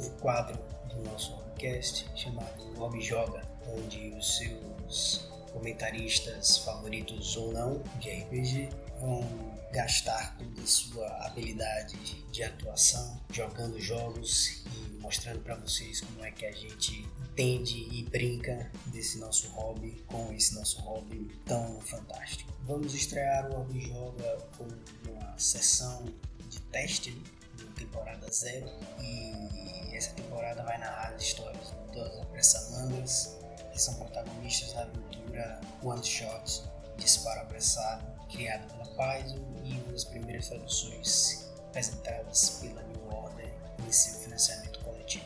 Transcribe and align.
novo 0.00 0.10
quadro 0.12 0.58
do 0.88 1.02
nosso 1.02 1.36
podcast 1.36 2.06
chamado 2.16 2.80
Orbe 2.80 3.02
Joga, 3.02 3.46
onde 3.68 4.14
os 4.18 4.38
seus 4.38 5.28
comentaristas 5.52 6.56
favoritos 6.56 7.36
ou 7.36 7.52
não 7.52 7.82
de 7.98 8.08
RPG 8.08 8.70
vão 8.98 9.22
gastar 9.70 10.38
toda 10.38 10.62
a 10.62 10.66
sua 10.66 11.06
habilidade 11.26 11.98
de 12.32 12.42
atuação 12.42 13.20
jogando 13.30 13.78
jogos 13.78 14.64
e 14.74 15.02
mostrando 15.02 15.40
para 15.40 15.56
vocês 15.56 16.00
como 16.00 16.24
é 16.24 16.30
que 16.30 16.46
a 16.46 16.52
gente 16.52 17.06
entende 17.20 17.86
e 17.92 18.02
brinca 18.04 18.70
desse 18.86 19.18
nosso 19.18 19.50
hobby 19.50 20.02
com 20.06 20.32
esse 20.32 20.54
nosso 20.54 20.80
hobby 20.80 21.30
tão 21.44 21.78
fantástico. 21.82 22.50
Vamos 22.64 22.94
estrear 22.94 23.50
o 23.50 23.58
Hobby 23.58 23.80
Joga 23.80 24.38
com 24.56 24.66
uma 25.10 25.38
sessão 25.38 26.06
de 26.48 26.58
teste 26.62 27.10
da 27.10 27.39
temporada 27.80 28.30
zero. 28.30 28.70
E 29.00 29.96
essa 29.96 30.12
temporada 30.12 30.62
vai 30.62 30.78
narrar 30.78 31.14
as 31.14 31.22
histórias 31.22 31.72
das 31.94 32.20
apressamandras 32.20 33.36
que 33.72 33.80
são 33.80 33.94
protagonistas 33.94 34.72
da 34.72 34.82
aventura 34.82 35.60
One 35.82 36.04
Shot 36.04 36.62
Disparo 36.96 37.40
Apressado, 37.40 38.04
criada 38.30 38.64
pela 38.66 38.86
Paizo 38.94 39.36
e 39.64 39.72
uma 39.72 39.92
das 39.92 40.04
primeiras 40.04 40.48
traduções 40.48 41.50
apresentadas 41.68 42.58
pela 42.60 42.82
New 42.82 43.08
Order 43.08 43.52
em 43.86 43.92
seu 43.92 44.14
financiamento 44.20 44.80
coletivo. 44.80 45.24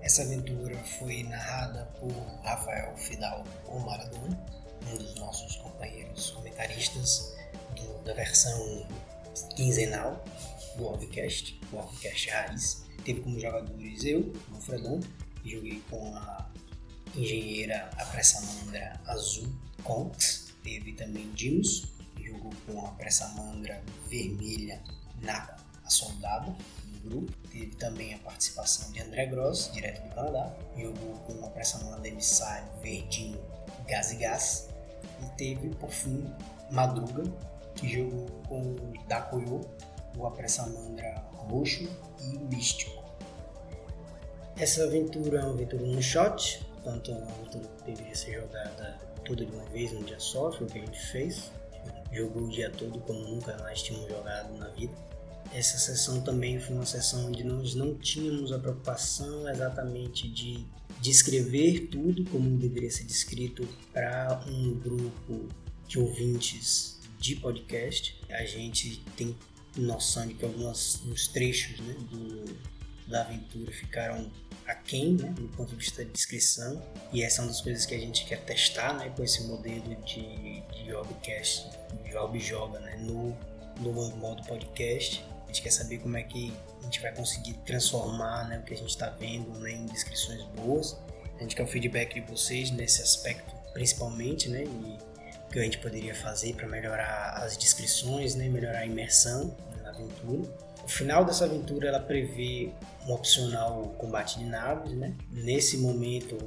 Essa 0.00 0.22
aventura 0.22 0.76
foi 0.98 1.22
narrada 1.22 1.84
por 2.00 2.10
Rafael 2.42 2.96
Fidal 2.96 3.44
ou 3.66 3.78
Maradona, 3.80 4.38
um 4.88 4.96
dos 4.96 5.14
nossos 5.14 5.56
companheiros 5.56 6.30
comentaristas 6.30 7.32
do, 7.76 8.02
da 8.02 8.12
versão 8.14 8.86
quinzenal 9.54 10.22
do 10.76 10.86
Orbcast, 10.86 11.60
o 11.72 11.76
Orbcast 11.76 12.30
Raiz. 12.30 12.84
Teve 13.04 13.20
como 13.20 13.38
jogadores 13.38 14.04
eu, 14.04 14.32
o 14.52 14.60
Fredon, 14.60 15.00
joguei 15.44 15.82
com 15.90 16.14
a 16.14 16.50
engenheira 17.14 17.90
Apressamandra 17.98 19.00
Azul 19.06 19.52
Conks, 19.82 20.52
teve 20.62 20.92
também 20.92 21.30
Dimos, 21.32 21.92
jogou 22.20 22.52
com 22.66 22.86
a 22.86 22.90
Pressamandra 22.92 23.82
Vermelha 24.08 24.82
Nako, 25.20 25.60
a 25.84 25.90
soldada 25.90 26.56
do 26.84 27.08
grupo. 27.08 27.32
Teve 27.50 27.74
também 27.76 28.14
a 28.14 28.18
participação 28.18 28.90
de 28.92 29.00
André 29.00 29.26
Gross, 29.26 29.70
direto 29.72 30.02
do 30.08 30.14
Canadá, 30.14 30.56
jogou 30.76 31.14
com 31.26 31.44
a 31.44 31.50
Pressamandra 31.50 32.08
Emissário 32.08 32.68
Verdinho 32.80 33.40
Gás 33.86 34.12
e 34.12 34.16
Gás. 34.16 34.68
E 35.20 35.36
teve, 35.36 35.68
por 35.76 35.90
fim, 35.90 36.24
Madruga, 36.70 37.24
que 37.74 37.88
jogou 37.88 38.28
com 38.48 38.76
Dakoyo, 39.06 39.60
o 40.16 40.26
Apressamandra 40.26 41.24
Roxo 41.32 41.88
e 42.20 42.38
Místico. 42.38 43.02
Essa 44.56 44.84
aventura 44.84 45.40
é 45.40 45.42
uma 45.42 45.54
aventura 45.54 45.84
no 45.84 46.02
shot, 46.02 46.64
portanto 46.74 47.10
é 47.10 47.14
uma 47.14 47.30
aventura 47.32 47.68
que 47.78 47.84
deveria 47.84 48.14
ser 48.14 48.34
jogada 48.34 48.98
tudo 49.24 49.46
de 49.46 49.52
uma 49.52 49.64
vez 49.66 49.92
num 49.92 50.02
dia 50.02 50.18
só, 50.20 50.52
foi 50.52 50.66
o 50.66 50.70
que 50.70 50.78
a 50.78 50.84
gente 50.84 51.00
fez. 51.06 51.50
Jogou 52.12 52.44
o 52.44 52.48
dia 52.48 52.70
todo 52.70 53.00
como 53.00 53.20
nunca 53.20 53.56
nós 53.56 53.82
tínhamos 53.82 54.08
jogado 54.08 54.56
na 54.58 54.68
vida. 54.68 54.94
Essa 55.52 55.78
sessão 55.78 56.20
também 56.20 56.60
foi 56.60 56.76
uma 56.76 56.86
sessão 56.86 57.26
onde 57.26 57.44
nós 57.44 57.74
não 57.74 57.94
tínhamos 57.94 58.52
a 58.52 58.58
preocupação 58.58 59.48
exatamente 59.48 60.28
de 60.28 60.66
descrever 61.00 61.88
tudo 61.90 62.24
como 62.30 62.56
deveria 62.56 62.90
ser 62.90 63.04
descrito 63.04 63.66
para 63.92 64.42
um 64.46 64.78
grupo 64.78 65.48
de 65.88 65.98
ouvintes 65.98 67.00
de 67.18 67.36
podcast. 67.36 68.20
A 68.30 68.44
gente 68.44 69.02
tem 69.16 69.36
noção 69.76 70.26
de 70.26 70.34
que 70.34 70.44
alguns 70.44 71.28
trechos 71.32 71.80
né, 71.80 71.94
do, 72.10 72.56
da 73.06 73.22
aventura 73.22 73.72
ficaram 73.72 74.30
aquém, 74.66 75.14
né, 75.14 75.28
do 75.30 75.48
ponto 75.48 75.70
de 75.70 75.76
vista 75.76 76.04
de 76.04 76.10
descrição, 76.10 76.82
e 77.12 77.22
essa 77.22 77.40
é 77.40 77.44
uma 77.44 77.48
das 77.50 77.60
coisas 77.60 77.84
que 77.84 77.94
a 77.94 77.98
gente 77.98 78.24
quer 78.24 78.40
testar, 78.44 78.94
né, 78.94 79.12
com 79.16 79.22
esse 79.22 79.42
modelo 79.44 79.94
de, 80.04 80.60
de 80.60 80.94
Obcast, 80.94 81.68
de 82.04 82.16
Objoga, 82.16 82.78
né, 82.80 82.96
no, 82.96 83.36
no 83.80 83.92
modo 84.16 84.42
podcast. 84.44 85.24
A 85.44 85.46
gente 85.48 85.62
quer 85.62 85.70
saber 85.70 85.98
como 85.98 86.16
é 86.16 86.22
que 86.22 86.52
a 86.80 86.84
gente 86.84 87.00
vai 87.00 87.14
conseguir 87.14 87.54
transformar 87.66 88.48
né, 88.48 88.58
o 88.58 88.62
que 88.62 88.74
a 88.74 88.76
gente 88.76 88.90
está 88.90 89.10
vendo 89.10 89.50
né, 89.58 89.72
em 89.72 89.86
descrições 89.86 90.42
boas. 90.56 90.96
A 91.38 91.42
gente 91.42 91.56
quer 91.56 91.64
o 91.64 91.66
feedback 91.66 92.14
de 92.14 92.20
vocês 92.20 92.70
nesse 92.70 93.02
aspecto, 93.02 93.54
principalmente, 93.72 94.48
né, 94.48 94.64
e 94.64 95.11
que 95.52 95.58
a 95.58 95.62
gente 95.62 95.78
poderia 95.78 96.14
fazer 96.14 96.54
para 96.54 96.66
melhorar 96.66 97.34
as 97.36 97.56
descrições, 97.56 98.34
né, 98.34 98.48
melhorar 98.48 98.80
a 98.80 98.86
imersão 98.86 99.54
na 99.82 99.90
aventura. 99.90 100.50
O 100.82 100.88
final 100.88 101.24
dessa 101.24 101.44
aventura 101.44 101.88
ela 101.88 102.00
prevê 102.00 102.72
um 103.06 103.12
opcional 103.12 103.94
combate 103.98 104.38
de 104.38 104.46
naves, 104.46 104.92
né? 104.92 105.14
Nesse 105.30 105.76
momento 105.78 106.38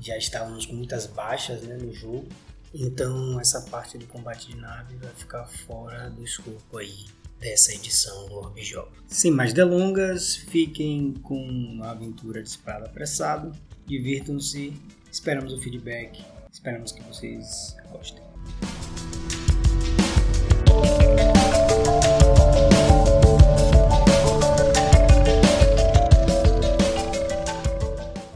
já 0.00 0.16
estávamos 0.16 0.66
com 0.66 0.74
muitas 0.74 1.06
baixas 1.06 1.62
né, 1.62 1.76
no 1.76 1.92
jogo, 1.92 2.26
então 2.72 3.40
essa 3.40 3.60
parte 3.62 3.98
do 3.98 4.06
combate 4.06 4.48
de 4.48 4.56
naves 4.56 4.98
vai 4.98 5.12
ficar 5.14 5.46
fora 5.46 6.08
do 6.08 6.24
escopo 6.24 6.78
aí 6.78 7.06
dessa 7.38 7.72
edição 7.72 8.28
do 8.28 8.34
Orb 8.34 8.62
Joga. 8.62 8.92
Sem 9.08 9.30
mais 9.30 9.52
delongas, 9.52 10.36
fiquem 10.36 11.14
com 11.22 11.80
a 11.82 11.90
aventura 11.90 12.42
de 12.42 12.48
espada 12.48 12.86
apressado, 12.86 13.52
divirtam-se, 13.86 14.74
esperamos 15.10 15.52
o 15.52 15.60
feedback, 15.60 16.22
esperamos 16.60 16.92
que 16.92 17.02
vocês 17.04 17.74
gostem. 17.90 18.22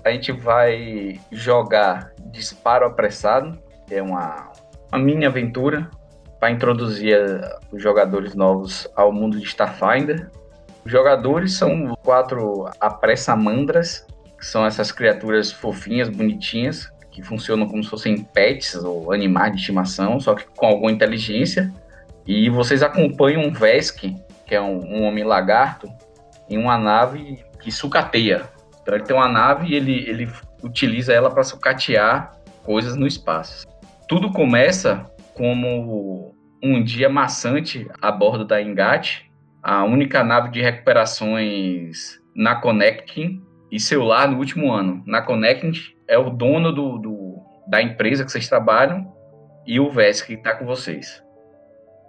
a 0.02 0.10
gente 0.10 0.32
vai 0.32 1.20
jogar 1.30 2.12
Disparo 2.30 2.86
Apressado, 2.86 3.58
é 3.90 4.00
uma, 4.00 4.52
uma 4.90 4.98
mini 4.98 5.26
aventura 5.26 5.90
para 6.40 6.50
introduzir 6.50 7.18
os 7.72 7.82
jogadores 7.82 8.34
novos 8.34 8.88
ao 8.94 9.12
mundo 9.12 9.38
de 9.38 9.44
Starfinder. 9.44 10.30
Os 10.84 10.90
jogadores 10.90 11.54
são 11.54 11.94
quatro 11.96 12.70
apressamandras, 12.80 14.06
que 14.38 14.46
são 14.46 14.64
essas 14.64 14.92
criaturas 14.92 15.50
fofinhas, 15.50 16.08
bonitinhas, 16.08 16.90
que 17.14 17.22
funcionam 17.22 17.68
como 17.68 17.82
se 17.82 17.88
fossem 17.88 18.24
pets 18.24 18.74
ou 18.74 19.12
animais 19.12 19.52
de 19.52 19.60
estimação, 19.60 20.18
só 20.18 20.34
que 20.34 20.44
com 20.56 20.66
alguma 20.66 20.90
inteligência. 20.90 21.72
E 22.26 22.50
vocês 22.50 22.82
acompanham 22.82 23.42
um 23.42 23.52
Vesk, 23.52 24.00
que 24.44 24.54
é 24.54 24.60
um, 24.60 24.80
um 24.80 25.04
homem 25.04 25.22
lagarto, 25.22 25.88
em 26.50 26.58
uma 26.58 26.76
nave 26.76 27.38
que 27.60 27.70
sucateia, 27.70 28.52
então 28.82 28.94
ele 28.94 29.04
tem 29.04 29.16
uma 29.16 29.28
nave 29.28 29.68
e 29.68 29.74
ele, 29.74 30.08
ele 30.08 30.28
utiliza 30.62 31.12
ela 31.12 31.30
para 31.30 31.42
sucatear 31.42 32.32
coisas 32.62 32.96
no 32.96 33.06
espaço. 33.06 33.66
Tudo 34.06 34.30
começa 34.30 35.10
como 35.32 36.34
um 36.62 36.82
dia 36.82 37.08
maçante 37.08 37.88
a 38.00 38.12
bordo 38.12 38.44
da 38.44 38.60
Engate, 38.60 39.30
a 39.62 39.84
única 39.84 40.22
nave 40.22 40.50
de 40.50 40.60
recuperações 40.60 42.20
na 42.36 42.56
Connecting 42.56 43.42
e 43.74 43.80
seu 43.80 44.04
lar 44.04 44.28
no 44.28 44.38
último 44.38 44.72
ano. 44.72 45.02
Na 45.04 45.20
Connecting 45.20 45.72
é 46.06 46.16
o 46.16 46.30
dono 46.30 46.72
do, 46.72 46.96
do 46.96 47.42
da 47.66 47.82
empresa 47.82 48.24
que 48.24 48.30
vocês 48.30 48.48
trabalham 48.48 49.12
e 49.66 49.80
o 49.80 49.90
Vesk 49.90 50.28
que 50.28 50.34
está 50.34 50.54
com 50.54 50.64
vocês. 50.64 51.20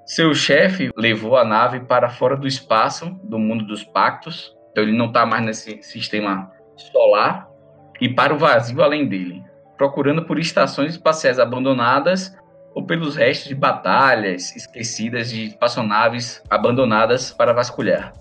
Seu 0.05 0.35
chefe 0.35 0.91
levou 0.95 1.35
a 1.35 1.43
nave 1.43 1.79
para 1.79 2.07
fora 2.07 2.37
do 2.37 2.47
espaço, 2.47 3.19
do 3.23 3.39
mundo 3.39 3.65
dos 3.65 3.83
pactos, 3.83 4.55
então 4.69 4.83
ele 4.83 4.95
não 4.95 5.07
está 5.07 5.25
mais 5.25 5.43
nesse 5.43 5.81
sistema 5.81 6.51
solar 6.91 7.49
e 7.99 8.07
para 8.07 8.35
o 8.35 8.37
vazio 8.37 8.83
além 8.83 9.07
dele, 9.07 9.43
procurando 9.75 10.23
por 10.23 10.37
estações 10.37 10.91
espaciais 10.91 11.39
abandonadas 11.39 12.37
ou 12.75 12.85
pelos 12.85 13.15
restos 13.15 13.47
de 13.47 13.55
batalhas 13.55 14.55
esquecidas 14.55 15.31
de 15.31 15.45
espaçonaves 15.45 16.43
abandonadas 16.47 17.31
para 17.31 17.53
vasculhar. 17.53 18.13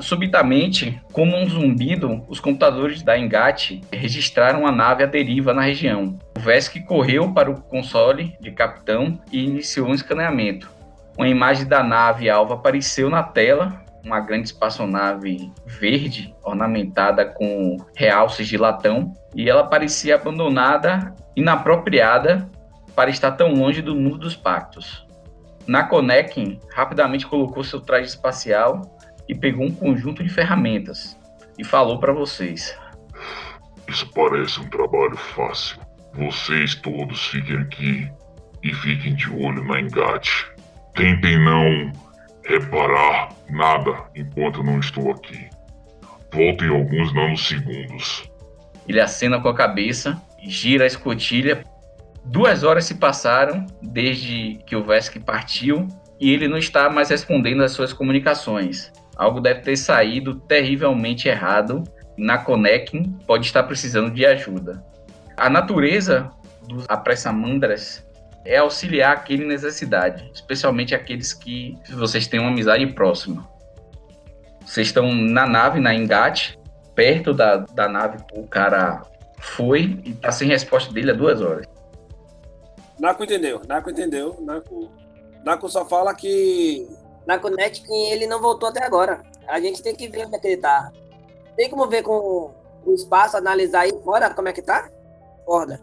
Subitamente, 0.00 1.00
como 1.12 1.36
um 1.36 1.48
zumbido, 1.48 2.24
os 2.28 2.40
computadores 2.40 3.02
da 3.02 3.18
Engate 3.18 3.82
registraram 3.92 4.66
a 4.66 4.72
nave 4.72 5.04
à 5.04 5.06
deriva 5.06 5.52
na 5.52 5.62
região. 5.62 6.18
O 6.36 6.40
Vesk 6.40 6.80
correu 6.86 7.32
para 7.32 7.50
o 7.50 7.60
console 7.60 8.34
de 8.40 8.50
capitão 8.50 9.20
e 9.30 9.44
iniciou 9.44 9.88
um 9.88 9.94
escaneamento. 9.94 10.70
Uma 11.18 11.28
imagem 11.28 11.66
da 11.66 11.82
nave 11.82 12.30
alva 12.30 12.54
apareceu 12.54 13.10
na 13.10 13.22
tela 13.22 13.84
uma 14.02 14.20
grande 14.20 14.48
espaçonave 14.48 15.52
verde 15.66 16.34
ornamentada 16.42 17.26
com 17.26 17.76
realces 17.94 18.48
de 18.48 18.56
latão 18.56 19.12
e 19.34 19.50
ela 19.50 19.64
parecia 19.64 20.14
abandonada, 20.14 21.14
inapropriada 21.36 22.48
para 22.96 23.10
estar 23.10 23.32
tão 23.32 23.52
longe 23.52 23.82
do 23.82 23.94
mundo 23.94 24.18
dos 24.18 24.34
pactos. 24.34 25.06
Nakonekin 25.66 26.58
rapidamente 26.74 27.26
colocou 27.26 27.62
seu 27.62 27.80
traje 27.80 28.08
espacial 28.08 28.98
e 29.30 29.34
pegou 29.34 29.64
um 29.64 29.70
conjunto 29.70 30.24
de 30.24 30.28
ferramentas. 30.28 31.16
e 31.58 31.64
falou 31.64 31.98
para 31.98 32.12
vocês. 32.12 32.74
Isso 33.86 34.10
parece 34.14 34.58
um 34.60 34.68
trabalho 34.70 35.16
fácil. 35.16 35.78
Vocês 36.14 36.74
todos 36.74 37.26
fiquem 37.26 37.58
aqui 37.58 38.10
e 38.62 38.72
fiquem 38.74 39.14
de 39.14 39.30
olho 39.30 39.62
na 39.64 39.78
engate. 39.78 40.50
Tentem 40.94 41.38
não 41.44 41.92
reparar 42.44 43.28
nada 43.50 44.04
enquanto 44.16 44.60
eu 44.60 44.64
não 44.64 44.80
estou 44.80 45.12
aqui. 45.12 45.50
Voltem 46.32 46.68
alguns 46.68 47.12
nanosegundos. 47.12 48.30
Ele 48.88 49.00
acena 49.00 49.38
com 49.38 49.48
a 49.48 49.54
cabeça, 49.54 50.20
gira 50.42 50.84
a 50.84 50.86
escotilha. 50.86 51.62
Duas 52.24 52.64
horas 52.64 52.86
se 52.86 52.94
passaram 52.94 53.66
desde 53.82 54.58
que 54.66 54.74
o 54.74 54.82
Vesk 54.82 55.18
partiu 55.20 55.86
e 56.18 56.32
ele 56.32 56.48
não 56.48 56.56
está 56.56 56.88
mais 56.88 57.10
respondendo 57.10 57.62
às 57.62 57.72
suas 57.72 57.92
comunicações. 57.92 58.90
Algo 59.20 59.38
deve 59.38 59.60
ter 59.60 59.76
saído 59.76 60.34
terrivelmente 60.34 61.28
errado. 61.28 61.84
Na 62.16 62.38
Connection 62.38 63.02
pode 63.26 63.44
estar 63.44 63.64
precisando 63.64 64.10
de 64.10 64.24
ajuda. 64.24 64.82
A 65.36 65.50
natureza 65.50 66.30
dos 66.66 66.86
apressamandras 66.88 68.02
é 68.46 68.56
auxiliar 68.56 69.12
aquele 69.12 69.44
necessidade, 69.44 70.30
especialmente 70.32 70.94
aqueles 70.94 71.34
que 71.34 71.76
vocês 71.90 72.26
têm 72.26 72.40
uma 72.40 72.48
amizade 72.48 72.86
próxima. 72.86 73.46
Vocês 74.64 74.86
estão 74.86 75.12
na 75.12 75.46
nave, 75.46 75.80
na 75.80 75.94
engate, 75.94 76.58
perto 76.94 77.34
da, 77.34 77.58
da 77.58 77.86
nave, 77.90 78.24
o 78.32 78.46
cara 78.46 79.02
foi 79.38 80.00
e 80.02 80.14
tá 80.14 80.32
sem 80.32 80.48
resposta 80.48 80.94
dele 80.94 81.10
há 81.10 81.14
duas 81.14 81.42
horas. 81.42 81.66
Naco 82.98 83.22
entendeu, 83.22 83.60
Naco 83.68 83.90
entendeu. 83.90 84.38
Naco, 84.40 84.90
Naco 85.44 85.68
só 85.68 85.84
fala 85.84 86.14
que. 86.14 86.88
Naco 87.26 87.48
Net 87.48 87.82
ele 87.90 88.26
não 88.26 88.40
voltou 88.40 88.68
até 88.68 88.84
agora. 88.84 89.22
A 89.46 89.60
gente 89.60 89.82
tem 89.82 89.94
que 89.94 90.08
ver 90.08 90.26
onde 90.26 90.36
é 90.36 90.38
que 90.38 90.46
ele 90.46 90.56
tá. 90.56 90.90
Tem 91.56 91.68
como 91.68 91.88
ver 91.88 92.02
com 92.02 92.52
o 92.84 92.94
espaço, 92.94 93.36
analisar 93.36 93.80
aí 93.80 93.92
fora 94.02 94.30
como 94.30 94.48
é 94.48 94.52
que 94.52 94.62
tá? 94.62 94.88
Corda 95.44 95.80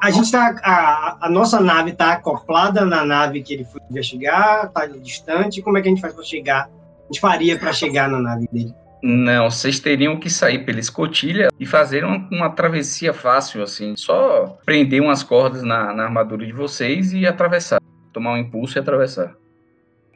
a 0.00 0.10
gente 0.10 0.30
tá. 0.30 0.54
A, 0.62 1.26
a, 1.26 1.30
nossa 1.30 1.60
nave 1.60 1.90
está 1.90 2.12
acoplada 2.12 2.84
na 2.84 3.04
nave 3.04 3.42
que 3.42 3.54
ele 3.54 3.64
foi 3.64 3.80
investigar, 3.90 4.66
está 4.66 4.86
distante. 4.86 5.62
Como 5.62 5.78
é 5.78 5.82
que 5.82 5.88
a 5.88 5.90
gente 5.90 6.00
faz 6.00 6.14
para 6.14 6.24
chegar? 6.24 6.64
A 6.64 7.06
gente 7.12 7.20
faria 7.20 7.58
para 7.58 7.72
chegar 7.72 8.08
na 8.08 8.20
nave 8.20 8.48
dele? 8.52 8.74
Não, 9.02 9.50
vocês 9.50 9.78
teriam 9.78 10.18
que 10.18 10.28
sair 10.28 10.64
pela 10.64 10.80
escotilha 10.80 11.48
e 11.60 11.66
fazer 11.66 12.04
uma, 12.04 12.28
uma 12.30 12.50
travessia 12.50 13.12
fácil, 13.12 13.62
assim. 13.62 13.94
Só 13.96 14.58
prender 14.64 15.00
umas 15.00 15.22
cordas 15.22 15.62
na, 15.62 15.92
na 15.92 16.04
armadura 16.04 16.44
de 16.44 16.52
vocês 16.52 17.12
e 17.12 17.26
atravessar. 17.26 17.80
Tomar 18.12 18.32
um 18.32 18.38
impulso 18.38 18.78
e 18.78 18.80
atravessar. 18.80 19.34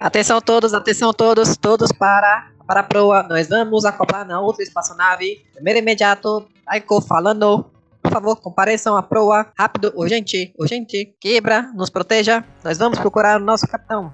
Atenção 0.01 0.41
todos, 0.41 0.73
atenção 0.73 1.13
todos, 1.13 1.59
todos 1.59 1.93
para, 1.93 2.51
para 2.67 2.81
a 2.81 2.83
proa. 2.83 3.23
Nós 3.23 3.51
vamos 3.51 3.85
acoplar 3.85 4.27
na 4.27 4.41
outra 4.41 4.63
espaçonave. 4.63 5.45
Primeiro 5.53 5.79
imediato, 5.79 6.49
Aiko 6.67 7.03
falando. 7.03 7.67
Por 8.03 8.11
favor, 8.11 8.37
compareçam 8.37 8.97
à 8.97 9.03
proa. 9.03 9.53
Rápido, 9.59 9.93
urgente, 9.95 10.55
urgente. 10.59 11.15
Quebra, 11.21 11.71
nos 11.75 11.91
proteja. 11.91 12.43
Nós 12.65 12.79
vamos 12.79 12.99
procurar 12.99 13.39
o 13.39 13.45
nosso 13.45 13.67
capitão. 13.67 14.11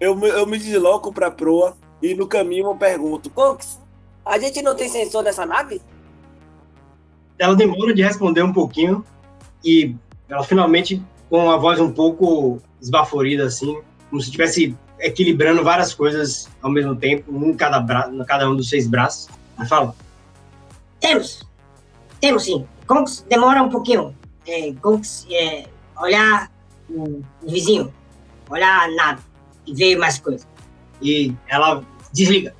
Eu, 0.00 0.18
eu 0.26 0.44
me 0.46 0.58
desloco 0.58 1.12
pra 1.12 1.30
proa 1.30 1.76
e 2.02 2.12
no 2.12 2.26
caminho 2.26 2.66
eu 2.66 2.74
pergunto: 2.74 3.30
Cox, 3.30 3.80
a 4.26 4.36
gente 4.36 4.60
não 4.62 4.74
tem 4.74 4.88
sensor 4.88 5.22
nessa 5.22 5.46
nave? 5.46 5.80
Ela 7.38 7.54
demora 7.54 7.94
de 7.94 8.02
responder 8.02 8.42
um 8.42 8.52
pouquinho 8.52 9.04
e 9.64 9.94
ela 10.28 10.42
finalmente, 10.42 11.00
com 11.30 11.48
a 11.48 11.56
voz 11.56 11.78
um 11.78 11.92
pouco 11.92 12.60
esbaforida, 12.82 13.44
assim, 13.44 13.80
como 14.10 14.20
se 14.20 14.26
estivesse 14.26 14.76
equilibrando 15.00 15.62
várias 15.62 15.94
coisas 15.94 16.48
ao 16.62 16.70
mesmo 16.70 16.94
tempo, 16.96 17.32
um 17.32 17.50
em 17.50 17.54
cada, 17.54 17.80
bra 17.80 18.10
cada 18.26 18.48
um 18.48 18.56
dos 18.56 18.68
seis 18.68 18.86
braços, 18.86 19.28
ela 19.56 19.66
fala: 19.66 19.94
Temos, 21.00 21.46
temos 22.20 22.44
sim. 22.44 22.66
Conks 22.86 23.24
demora 23.28 23.62
um 23.62 23.68
pouquinho. 23.68 24.16
É, 24.46 24.72
Conks 24.80 25.26
é, 25.30 25.66
olhar 26.00 26.50
o, 26.88 27.22
o, 27.42 27.50
vizinho, 27.50 27.92
olhar 28.48 28.90
nada 28.92 29.20
e 29.66 29.74
ver 29.74 29.96
mais 29.96 30.18
coisas. 30.18 30.46
E 31.02 31.34
ela 31.46 31.84
desliga. 32.12 32.54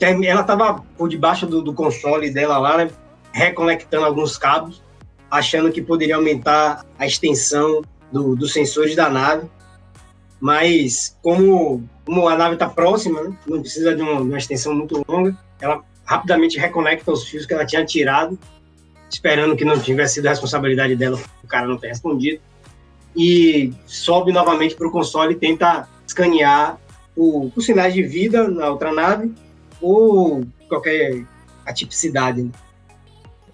Ela 0.00 0.42
estava 0.42 0.84
por 0.98 1.08
debaixo 1.08 1.46
do, 1.46 1.62
do, 1.62 1.72
console 1.72 2.30
dela 2.30 2.58
lá, 2.58 2.76
né, 2.76 2.90
reconectando 3.32 4.04
alguns 4.04 4.36
cabos, 4.36 4.82
achando 5.30 5.72
que 5.72 5.80
poderia 5.80 6.16
aumentar 6.16 6.84
a 6.98 7.06
extensão 7.06 7.82
do, 8.12 8.36
dos 8.36 8.52
sensores 8.52 8.94
da 8.94 9.08
nave. 9.08 9.48
Mas 10.40 11.16
como, 11.22 11.82
como 12.04 12.28
a 12.28 12.36
nave 12.36 12.54
está 12.54 12.68
próxima, 12.68 13.22
né, 13.22 13.36
não 13.46 13.60
precisa 13.60 13.94
de 13.94 14.02
uma, 14.02 14.16
de 14.16 14.28
uma 14.28 14.38
extensão 14.38 14.74
muito 14.74 15.04
longa, 15.08 15.36
ela 15.60 15.82
rapidamente 16.04 16.58
reconecta 16.58 17.10
os 17.10 17.24
fios 17.24 17.46
que 17.46 17.54
ela 17.54 17.64
tinha 17.64 17.84
tirado 17.84 18.38
esperando 19.14 19.56
que 19.56 19.64
não 19.64 19.78
tivesse 19.78 20.14
sido 20.14 20.26
a 20.26 20.30
responsabilidade 20.30 20.96
dela, 20.96 21.18
o 21.42 21.46
cara 21.46 21.66
não 21.66 21.78
ter 21.78 21.88
respondido. 21.88 22.40
E 23.16 23.72
sobe 23.86 24.32
novamente 24.32 24.74
para 24.74 24.88
o 24.88 24.90
console 24.90 25.34
e 25.34 25.36
tenta 25.36 25.88
escanear 26.06 26.78
os 27.16 27.64
sinais 27.64 27.94
de 27.94 28.02
vida 28.02 28.48
na 28.48 28.68
outra 28.70 28.92
nave 28.92 29.32
ou 29.80 30.44
qualquer 30.68 31.24
atipicidade. 31.64 32.42
Né? 32.42 32.50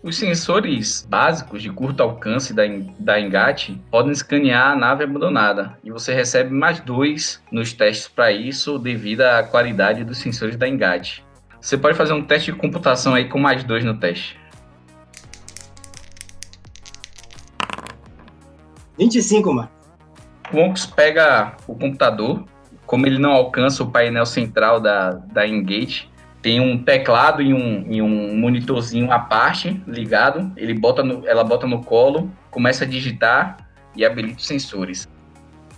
Os 0.03 0.17
sensores 0.17 1.07
básicos 1.07 1.61
de 1.61 1.69
curto 1.69 2.03
alcance 2.03 2.55
da, 2.55 2.63
da 2.99 3.21
Engate 3.21 3.79
podem 3.91 4.13
escanear 4.13 4.73
a 4.73 4.77
nave 4.77 5.05
abandonada 5.05 5.79
e 5.85 5.91
você 5.91 6.15
recebe 6.15 6.51
mais 6.51 6.81
dois 6.81 7.43
nos 7.53 7.75
testes 7.75 8.09
para 8.09 8.33
isso 8.33 8.79
devido 8.79 9.21
à 9.21 9.43
qualidade 9.43 10.03
dos 10.03 10.17
sensores 10.17 10.57
da 10.57 10.67
Engate. 10.67 11.23
Você 11.61 11.77
pode 11.77 11.99
fazer 11.99 12.15
um 12.15 12.25
teste 12.25 12.51
de 12.51 12.57
computação 12.57 13.15
aí 13.15 13.29
com 13.29 13.39
mais 13.39 13.63
dois 13.63 13.85
no 13.85 13.95
teste. 13.95 14.41
25, 18.99 19.53
mano. 19.53 19.69
O 20.51 20.57
Onix 20.57 20.87
pega 20.87 21.57
o 21.67 21.75
computador, 21.75 22.45
como 22.87 23.07
ele 23.07 23.19
não 23.19 23.33
alcança 23.33 23.83
o 23.83 23.91
painel 23.91 24.25
central 24.25 24.81
da, 24.81 25.11
da 25.11 25.47
Engage, 25.47 26.09
tem 26.43 26.61
um 26.61 26.83
teclado 26.83 27.43
e 27.43 27.53
um, 27.53 27.87
e 27.91 28.01
um 28.01 28.37
monitorzinho 28.37 29.11
à 29.11 29.19
parte 29.19 29.83
ligado. 29.87 30.53
Ele 30.57 30.75
bota 30.75 31.03
no, 31.03 31.27
ela 31.27 31.45
bota 31.45 31.67
no 31.67 31.83
colo, 31.83 32.31
começa 32.51 32.85
a 32.85 32.87
digitar 32.87 33.59
e 33.97 34.05
habilita 34.05 34.39
os 34.39 34.47
sensores. 34.47 35.09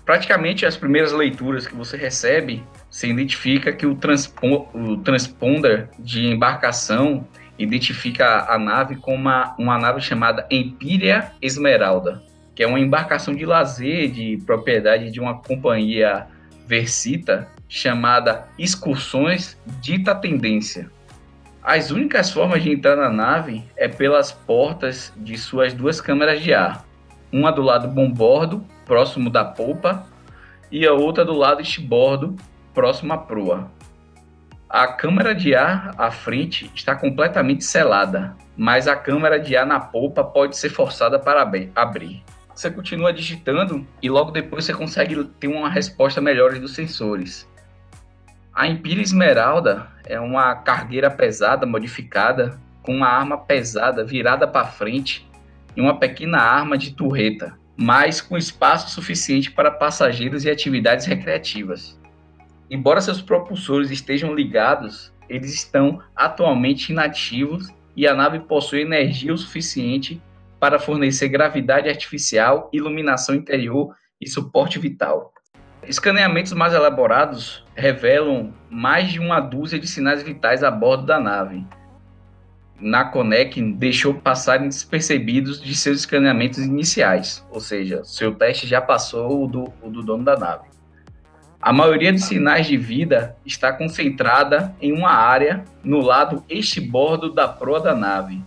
Praticamente 0.05 0.67
as 0.67 0.77
primeiras 0.77 1.13
leituras 1.13 1.67
que 1.67 1.75
você 1.75 1.97
recebe, 1.97 2.63
você 2.91 3.09
identifica 3.09 3.73
que 3.73 3.87
o, 3.87 3.95
transpo, 3.95 4.69
o 4.75 4.97
transponder 4.99 5.89
de 5.99 6.27
embarcação 6.27 7.27
identifica 7.59 8.47
a 8.53 8.59
nave 8.59 8.97
como 8.97 9.17
uma, 9.17 9.55
uma 9.59 9.79
nave 9.79 10.01
chamada 10.01 10.47
Empírea 10.51 11.33
Esmeralda 11.41 12.23
que 12.55 12.63
é 12.63 12.67
uma 12.67 12.81
embarcação 12.81 13.35
de 13.35 13.45
lazer 13.47 14.11
de 14.11 14.39
propriedade 14.45 15.11
de 15.11 15.21
uma 15.21 15.39
companhia 15.39 16.27
Versita 16.67 17.49
chamada 17.73 18.49
Excursões 18.59 19.59
Dita 19.81 20.15
Tendência. 20.15 20.91
As 21.63 21.91
únicas 21.91 22.31
formas 22.31 22.63
de 22.63 22.71
entrar 22.71 22.97
na 22.97 23.09
nave 23.09 23.65
é 23.75 23.89
pelas 23.89 24.31
portas 24.31 25.11
de 25.17 25.39
suas 25.39 25.73
duas 25.73 25.99
câmeras 25.99 26.43
de 26.43 26.53
ar, 26.53 26.85
uma 27.33 27.51
do 27.51 27.63
lado 27.63 27.89
bombordo, 27.89 28.63
próximo 28.85 29.31
da 29.31 29.43
polpa, 29.43 30.07
e 30.71 30.87
a 30.87 30.93
outra 30.93 31.25
do 31.25 31.33
lado 31.33 31.63
estibordo, 31.63 32.37
próximo 32.75 33.15
à 33.15 33.17
proa. 33.17 33.71
A 34.69 34.87
câmara 34.89 35.35
de 35.35 35.55
ar 35.55 35.95
à 35.97 36.11
frente 36.11 36.71
está 36.75 36.95
completamente 36.95 37.65
selada, 37.65 38.37
mas 38.55 38.87
a 38.87 38.95
câmara 38.95 39.41
de 39.41 39.57
ar 39.57 39.65
na 39.65 39.81
polpa 39.81 40.23
pode 40.23 40.59
ser 40.59 40.69
forçada 40.69 41.19
para 41.19 41.41
abrir 41.75 42.23
você 42.55 42.71
continua 42.71 43.13
digitando 43.13 43.87
e 44.01 44.11
logo 44.11 44.31
depois 44.31 44.65
você 44.65 44.75
consegue 44.75 45.25
ter 45.41 45.49
uma 45.49 45.69
resposta 45.69 46.21
melhor 46.21 46.59
dos 46.59 46.75
sensores. 46.75 47.49
A 48.55 48.67
Empira 48.67 49.01
Esmeralda 49.01 49.89
é 50.05 50.21
uma 50.21 50.55
cargueira 50.55 51.11
pesada 51.11 51.65
modificada 51.65 52.61
com 52.83 52.95
uma 52.95 53.09
arma 53.09 53.39
pesada 53.39 54.05
virada 54.05 54.47
para 54.47 54.67
frente 54.67 55.27
e 55.75 55.81
uma 55.81 55.99
pequena 55.99 56.37
arma 56.37 56.77
de 56.77 56.95
turreta, 56.95 57.59
mas 57.75 58.21
com 58.21 58.37
espaço 58.37 58.91
suficiente 58.91 59.51
para 59.51 59.71
passageiros 59.71 60.45
e 60.45 60.51
atividades 60.51 61.07
recreativas. 61.07 61.99
Embora 62.71 63.01
seus 63.01 63.23
propulsores 63.23 63.91
estejam 63.91 64.35
ligados, 64.35 65.11
eles 65.31 65.55
estão 65.55 66.03
atualmente 66.15 66.93
inativos 66.93 67.69
e 67.97 68.07
a 68.07 68.15
nave 68.15 68.41
possui 68.41 68.83
energia 68.83 69.33
o 69.33 69.39
suficiente 69.39 70.21
para 70.61 70.79
fornecer 70.79 71.29
gravidade 71.29 71.89
artificial, 71.89 72.69
iluminação 72.71 73.35
interior 73.35 73.95
e 74.21 74.29
suporte 74.29 74.79
vital. 74.79 75.32
Escaneamentos 75.85 76.53
mais 76.53 76.73
elaborados 76.73 77.65
revelam 77.75 78.55
mais 78.71 79.11
de 79.11 79.19
uma 79.19 79.41
dúzia 79.41 79.81
de 79.81 79.89
sinais 79.89 80.23
vitais 80.23 80.63
a 80.63 80.71
bordo 80.71 81.05
da 81.05 81.19
nave. 81.19 81.67
Na 82.79 83.11
deixou 83.75 84.15
passarem 84.15 84.69
despercebidos 84.69 85.61
de 85.61 85.75
seus 85.75 86.01
escaneamentos 86.01 86.59
iniciais, 86.59 87.45
ou 87.51 87.61
seja, 87.61 88.05
seu 88.05 88.33
teste 88.33 88.67
já 88.67 88.81
passou 88.81 89.45
o 89.45 89.49
do, 89.49 89.73
o 89.83 89.91
do 89.91 90.03
dono 90.03 90.25
da 90.25 90.37
nave. 90.37 90.69
A 91.61 91.73
maioria 91.73 92.13
dos 92.13 92.25
sinais 92.25 92.67
de 92.67 92.77
vida 92.77 93.37
está 93.45 93.73
concentrada 93.73 94.75
em 94.81 94.93
uma 94.93 95.11
área 95.11 95.65
no 95.83 96.01
lado 96.01 96.45
este-bordo 96.49 97.33
da 97.33 97.49
proa 97.49 97.81
da 97.81 97.95
nave. 97.95 98.43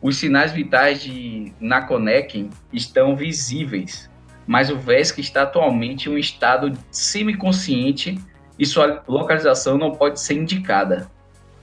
Os 0.00 0.18
sinais 0.18 0.52
vitais 0.52 1.02
de 1.02 1.52
Nakoneken 1.60 2.50
estão 2.72 3.16
visíveis, 3.16 4.07
mas 4.48 4.70
o 4.70 4.78
Vesk 4.78 5.18
está 5.18 5.42
atualmente 5.42 6.08
em 6.08 6.14
um 6.14 6.16
estado 6.16 6.72
semiconsciente 6.90 8.18
e 8.58 8.64
sua 8.64 9.04
localização 9.06 9.76
não 9.76 9.92
pode 9.92 10.18
ser 10.18 10.34
indicada. 10.34 11.10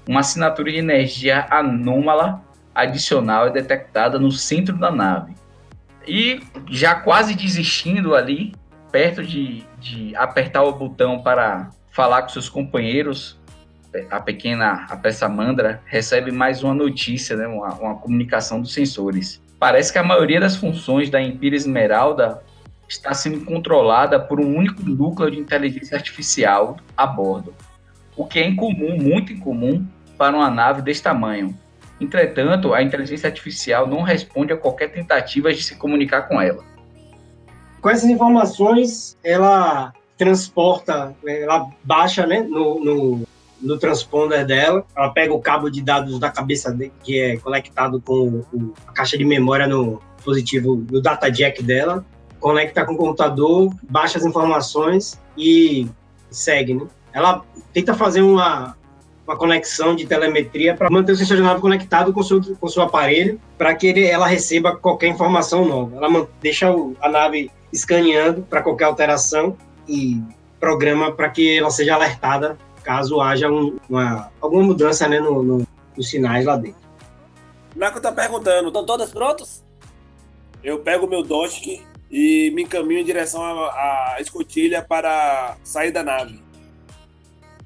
Uma 0.08 0.20
assinatura 0.20 0.72
de 0.72 0.78
energia 0.78 1.48
anômala 1.50 2.44
adicional 2.76 3.48
é 3.48 3.50
detectada 3.50 4.20
no 4.20 4.32
centro 4.32 4.78
da 4.78 4.92
nave. 4.92 5.34
E 6.08 6.42
já 6.70 6.94
quase 6.94 7.34
desistindo 7.34 8.14
ali, 8.14 8.54
perto 8.92 9.24
de, 9.24 9.64
de 9.80 10.16
apertar 10.16 10.62
o 10.62 10.74
botão 10.74 11.24
para 11.24 11.72
falar 11.90 12.22
com 12.22 12.30
seus 12.30 12.48
companheiros, 12.48 13.40
a 14.12 14.20
pequena 14.20 14.86
a 14.92 14.96
peça 14.96 15.28
Mandra 15.28 15.82
recebe 15.86 16.32
mais 16.32 16.64
uma 16.64 16.76
notícia, 16.76 17.36
né, 17.36 17.48
uma, 17.48 17.74
uma 17.74 17.96
comunicação 17.96 18.62
dos 18.62 18.74
sensores. 18.74 19.42
Parece 19.58 19.92
que 19.92 19.98
a 19.98 20.04
maioria 20.04 20.40
das 20.40 20.56
funções 20.56 21.10
da 21.10 21.20
Empira 21.20 21.56
Esmeralda 21.56 22.44
está 22.88 23.14
sendo 23.14 23.44
controlada 23.46 24.20
por 24.20 24.40
um 24.40 24.56
único 24.56 24.84
núcleo 24.84 25.32
de 25.32 25.40
inteligência 25.40 25.96
artificial 25.96 26.78
a 26.96 27.06
bordo, 27.06 27.54
o 28.16 28.26
que 28.26 28.40
é 28.40 28.48
incomum, 28.48 28.98
muito 28.98 29.34
incomum, 29.34 29.86
para 30.18 30.36
uma 30.36 30.50
nave 30.50 30.82
desse 30.82 31.04
tamanho. 31.04 31.58
Entretanto, 32.00 32.74
a 32.74 32.82
inteligência 32.82 33.28
artificial 33.28 33.88
não 33.88 34.02
responde 34.02 34.54
a 34.54 34.58
qualquer 34.58 34.92
tentativa 34.92 35.54
de 35.54 35.64
se 35.64 35.76
comunicar 35.76 36.24
com 36.24 36.42
ela. 36.42 36.64
Com 37.82 37.90
essas 37.90 38.10
informações, 38.10 39.18
ela 39.24 39.94
transporta, 40.18 41.16
ela 41.26 41.70
baixa 41.84 42.26
né, 42.26 42.42
no, 42.42 42.84
no, 42.84 43.28
no 43.62 43.78
transponder 43.78 44.46
dela, 44.46 44.86
ela 44.96 45.10
pega 45.10 45.34
o 45.34 45.42
cabo 45.42 45.70
de 45.70 45.82
dados 45.82 46.20
da 46.20 46.30
cabeça 46.30 46.72
dele, 46.72 46.94
que 47.04 47.20
é 47.20 47.38
conectado 47.38 48.02
com 48.02 48.44
a 48.88 48.92
caixa 48.92 49.18
de 49.18 49.26
memória 49.26 49.68
no 49.68 50.02
dispositivo, 50.16 50.86
no 50.90 51.02
data 51.02 51.30
jack 51.30 51.62
dela, 51.62 52.06
conecta 52.46 52.86
com 52.86 52.94
o 52.94 52.98
computador, 52.98 53.74
baixa 53.90 54.20
as 54.20 54.24
informações 54.24 55.20
e 55.36 55.88
segue, 56.30 56.76
né? 56.76 56.86
Ela 57.12 57.44
tenta 57.74 57.96
fazer 57.96 58.22
uma, 58.22 58.78
uma 59.26 59.36
conexão 59.36 59.96
de 59.96 60.06
telemetria 60.06 60.76
para 60.76 60.88
manter 60.92 61.14
o 61.14 61.16
sensor 61.16 61.60
conectado 61.60 62.14
com 62.14 62.20
o 62.20 62.24
seu, 62.24 62.40
com 62.40 62.68
o 62.68 62.70
seu 62.70 62.84
aparelho, 62.84 63.42
para 63.58 63.74
que 63.74 63.88
ele, 63.88 64.06
ela 64.06 64.28
receba 64.28 64.76
qualquer 64.76 65.08
informação 65.08 65.66
nova. 65.66 65.98
Ela 65.98 66.28
deixa 66.40 66.72
o, 66.72 66.96
a 67.02 67.10
nave 67.10 67.50
escaneando 67.74 68.44
para 68.44 68.62
qualquer 68.62 68.86
alteração 68.86 69.58
e 69.88 70.22
programa 70.60 71.12
para 71.12 71.30
que 71.30 71.58
ela 71.58 71.72
seja 71.72 71.96
alertada 71.96 72.60
caso 72.84 73.22
haja 73.22 73.50
um, 73.50 73.76
uma, 73.90 74.32
alguma 74.40 74.62
mudança 74.62 75.08
né, 75.08 75.20
no, 75.20 75.42
no, 75.42 75.68
nos 75.98 76.08
sinais 76.08 76.46
lá 76.46 76.58
dentro. 76.58 76.80
Naco 77.76 78.00
tá 78.00 78.12
perguntando, 78.12 78.68
Estão 78.68 78.86
todos 78.86 79.10
prontos? 79.10 79.66
eu 80.64 80.80
pego 80.80 81.08
o 81.08 81.10
meu 81.10 81.24
Dosk 81.24 81.84
e 82.18 82.50
me 82.52 82.64
encaminho 82.64 83.02
em 83.02 83.04
direção 83.04 83.44
à, 83.44 84.14
à 84.14 84.22
escotilha 84.22 84.82
para 84.82 85.58
sair 85.66 85.92
da 85.92 86.02
nave. 86.02 86.42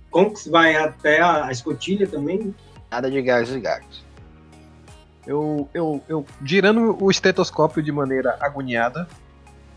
Conks 0.09 0.47
vai 0.47 0.75
até 0.75 1.21
a, 1.21 1.45
a 1.45 1.51
escotilha 1.51 2.07
também. 2.07 2.55
Nada 2.89 3.11
de 3.11 3.21
gags 3.21 3.55
e 3.55 3.59
gags. 3.59 4.03
Eu, 5.27 5.69
eu, 5.71 6.03
eu 6.09 6.25
girando 6.43 6.97
o 6.99 7.11
estetoscópio 7.11 7.83
de 7.83 7.91
maneira 7.91 8.39
agoniada, 8.41 9.07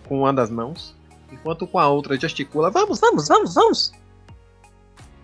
com 0.09 0.21
uma 0.21 0.33
das 0.33 0.49
mãos, 0.49 0.97
enquanto 1.31 1.67
com 1.67 1.79
a 1.79 1.87
outra 1.89 2.19
gesticula. 2.19 2.71
Vamos, 2.71 2.99
vamos, 2.99 3.29
vamos, 3.29 3.55
vamos! 3.55 3.93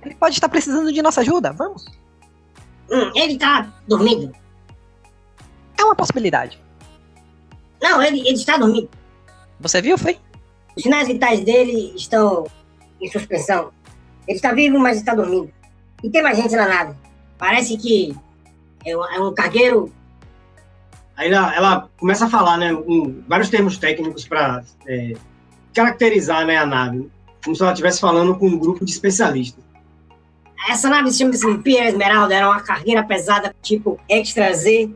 Ele 0.03 0.15
pode 0.15 0.35
estar 0.35 0.51
precisando 0.51 0.93
de 0.93 1.01
nossa 1.01 1.23
ajuda, 1.23 1.53
vamos! 1.53 1.87
Hum, 2.91 3.13
ele 3.15 3.39
tá 3.39 3.73
dormindo. 3.87 4.31
É 5.79 5.83
uma 5.83 5.97
possibilidade. 5.97 6.61
Não, 7.81 8.03
ele, 8.03 8.21
ele 8.21 8.37
está 8.37 8.59
dormindo. 8.59 8.91
Você 9.61 9.81
viu, 9.83 9.99
foi? 9.99 10.19
Os 10.77 10.83
sinais 10.83 11.09
vitais 11.09 11.41
dele 11.41 11.93
estão 11.97 12.47
em 13.01 13.11
suspensão. 13.11 13.71
Ele 14.27 14.37
está 14.37 14.53
vivo, 14.53 14.79
mas 14.79 14.99
está 14.99 15.15
dormindo. 15.15 15.51
E 16.03 16.11
tem 16.11 16.23
mais 16.23 16.37
gente 16.37 16.55
na 16.55 16.69
nave. 16.69 16.95
Parece 17.39 17.77
que 17.77 18.15
é 18.85 18.97
um, 18.97 19.05
é 19.05 19.21
um 19.21 19.35
cargueiro. 19.35 19.93
Aí 21.17 21.29
ela, 21.33 21.55
ela 21.57 21.91
começa 21.97 22.27
a 22.27 22.31
falar, 22.31 22.57
né, 22.57 22.73
um- 22.73 23.23
vários 23.27 23.49
termos 23.49 23.77
técnicos 23.79 24.27
para 24.27 24.63
caracterizar 25.75 26.47
né, 26.47 26.57
a 26.57 26.67
nave, 26.67 27.11
como 27.45 27.55
se 27.57 27.63
ela 27.63 27.73
estivesse 27.73 28.01
falando 28.01 28.37
com 28.37 28.47
um 28.47 28.59
grupo 28.59 28.85
de 28.85 28.91
especialistas. 28.93 29.65
Essa 30.69 30.89
nave 30.89 31.11
se 31.11 31.19
chama-se 31.19 31.47
Empira 31.47 31.89
Esmeralda. 31.89 32.35
Era 32.35 32.49
uma 32.49 32.61
cargueira 32.61 33.03
pesada, 33.03 33.55
tipo 33.63 33.99
Extra 34.09 34.53
Z, 34.53 34.91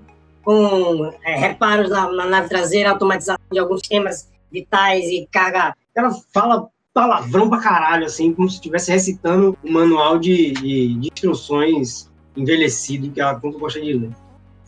com 0.45 1.13
é, 1.25 1.37
reparos 1.37 1.89
na, 1.91 2.11
na 2.13 2.27
nave 2.27 2.49
traseira, 2.49 2.91
automatização 2.91 3.41
de 3.51 3.59
alguns 3.59 3.81
sistemas 3.81 4.29
vitais 4.53 5.05
e 5.07 5.27
carga. 5.31 5.75
Ela 5.95 6.11
fala 6.33 6.69
palavrão 6.95 7.49
pra 7.49 7.59
caralho, 7.59 8.05
assim, 8.05 8.35
como 8.35 8.49
se 8.51 8.57
estivesse 8.57 8.91
recitando 8.93 9.57
um 9.65 9.73
manual 9.73 10.19
de, 10.19 10.53
de- 10.53 10.95
de 10.97 11.09
instruções 11.09 12.11
envelhecido 12.37 13.11
que 13.11 13.21
ela 13.21 13.35
tanto 13.41 13.59
gosta 13.59 13.81
de 13.81 13.95
ler. 13.95 14.11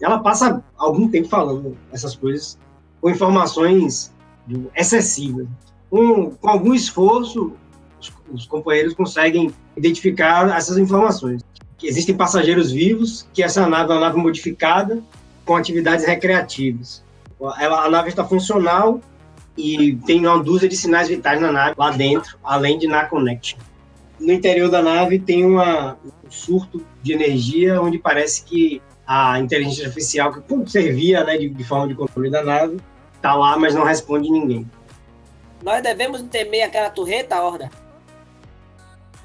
Ela 0.00 0.18
passa 0.18 0.64
algum 0.76 1.08
tempo 1.08 1.28
falando 1.28 1.76
essas 1.92 2.16
coisas 2.16 2.58
com 3.00 3.10
informações 3.10 4.12
excessivas. 4.74 5.46
Com, 5.90 6.30
com 6.30 6.48
algum 6.48 6.74
esforço, 6.74 7.52
os, 8.00 8.12
os 8.32 8.46
companheiros 8.46 8.94
conseguem 8.94 9.52
identificar 9.76 10.48
essas 10.56 10.78
informações. 10.78 11.42
Que 11.76 11.86
existem 11.86 12.16
passageiros 12.16 12.72
vivos, 12.72 13.28
que 13.34 13.42
essa 13.42 13.66
nave 13.66 13.90
é 13.92 13.94
uma 13.94 14.00
nave 14.00 14.16
modificada 14.16 15.02
com 15.44 15.56
atividades 15.56 16.06
recreativas. 16.06 17.04
Ela, 17.58 17.84
a 17.84 17.90
nave 17.90 18.08
está 18.08 18.24
funcional 18.24 19.00
e 19.56 19.96
tem 20.06 20.26
uma 20.26 20.42
dúzia 20.42 20.68
de 20.68 20.76
sinais 20.76 21.08
vitais 21.08 21.40
na 21.40 21.52
nave 21.52 21.74
lá 21.76 21.90
dentro, 21.90 22.38
além 22.42 22.78
de 22.78 22.86
na 22.86 23.06
connection. 23.06 23.58
No 24.18 24.32
interior 24.32 24.70
da 24.70 24.82
nave 24.82 25.18
tem 25.18 25.44
uma, 25.44 25.96
um 26.24 26.30
surto 26.30 26.84
de 27.02 27.12
energia 27.12 27.80
onde 27.80 27.98
parece 27.98 28.44
que 28.44 28.82
a 29.06 29.38
inteligência 29.38 29.86
artificial 29.86 30.32
que 30.32 30.40
pô, 30.40 30.66
servia 30.66 31.24
né, 31.24 31.36
de, 31.36 31.48
de 31.48 31.64
forma 31.64 31.88
de 31.88 31.94
controle 31.94 32.30
da 32.30 32.42
nave 32.42 32.78
está 33.16 33.34
lá, 33.34 33.56
mas 33.56 33.74
não 33.74 33.84
responde 33.84 34.30
ninguém. 34.30 34.68
Nós 35.62 35.82
devemos 35.82 36.22
temer 36.22 36.62
aquela 36.64 36.90
torreta, 36.90 37.40
Horda. 37.40 37.70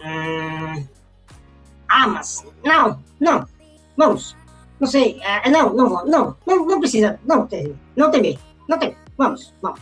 Hum... 0.03 0.88
Ah, 1.89 2.07
mas. 2.07 2.45
Não, 2.63 3.03
não. 3.19 3.48
Vamos. 3.98 4.38
Não 4.79 4.88
sei. 4.88 5.19
é, 5.21 5.50
não, 5.50 5.74
não 5.74 5.89
vou. 5.89 6.05
Não, 6.05 6.38
não, 6.45 6.65
não 6.65 6.79
precisa. 6.79 7.19
Não. 7.25 7.39
Não 7.39 7.48
temer. 8.12 8.39
Não 8.67 8.77
temer. 8.77 8.95
Vamos, 9.17 9.53
vamos. 9.62 9.81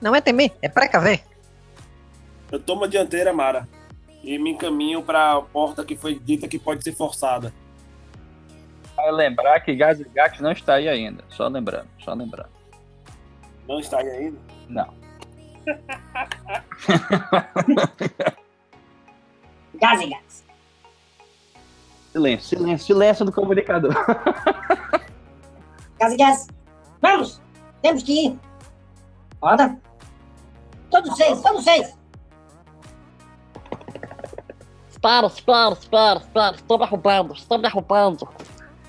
Não 0.00 0.14
é 0.14 0.20
temer, 0.20 0.52
é 0.62 0.68
precaver. 0.68 1.24
Eu 2.50 2.60
tomo 2.60 2.84
a 2.84 2.88
dianteira, 2.88 3.32
Mara, 3.32 3.68
e 4.22 4.38
me 4.38 4.50
encaminho 4.50 5.02
para 5.02 5.32
a 5.32 5.42
porta 5.42 5.84
que 5.84 5.96
foi 5.96 6.18
dita 6.18 6.48
que 6.48 6.58
pode 6.58 6.82
ser 6.82 6.92
forçada. 6.92 7.52
Vai 8.96 9.12
lembrar 9.12 9.60
que 9.60 9.76
Gás 9.76 10.00
e 10.00 10.04
Gax 10.04 10.40
não 10.40 10.52
está 10.52 10.74
aí 10.74 10.88
ainda. 10.88 11.22
Só 11.28 11.46
lembrando, 11.46 11.88
só 12.00 12.14
lembrando. 12.14 12.50
Não 13.68 13.78
está 13.78 13.98
aí 13.98 14.08
ainda? 14.08 14.38
Não. 14.68 14.92
Gás 19.80 20.00
e 20.00 20.08
gás. 20.08 20.44
Silêncio, 22.12 22.48
silêncio, 22.48 22.86
silêncio 22.86 23.24
do 23.24 23.32
comunicador. 23.32 23.94
Gás 26.00 26.12
e 26.12 26.16
gás. 26.16 26.48
Vamos. 27.00 27.40
Temos 27.80 28.02
que 28.02 28.26
ir. 28.26 28.36
Roda. 29.40 29.78
Todos 30.90 31.16
seis, 31.16 31.40
todos 31.42 31.64
seis. 31.64 31.98
Espera, 34.88 35.26
espera, 35.26 35.72
espera, 35.74 36.18
espera. 36.18 36.56
Estou 36.56 36.78
me 36.78 36.84
arrumando, 36.84 37.34
estou 37.34 37.58
me 37.58 37.66
arrumando. 37.66 38.28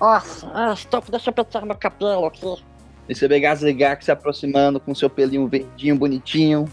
Nossa, 0.00 0.50
ah, 0.54 0.72
estou... 0.72 1.02
deixa 1.08 1.30
eu 1.30 1.34
pentear 1.34 1.64
meu 1.64 1.76
cabelo 1.76 2.26
aqui. 2.26 2.64
Esse 3.08 3.28
Vegas 3.28 3.62
Gax 3.62 4.04
se 4.04 4.10
aproximando 4.10 4.80
com 4.80 4.94
seu 4.94 5.10
pelinho 5.10 5.46
verdinho, 5.48 5.96
bonitinho. 5.96 6.64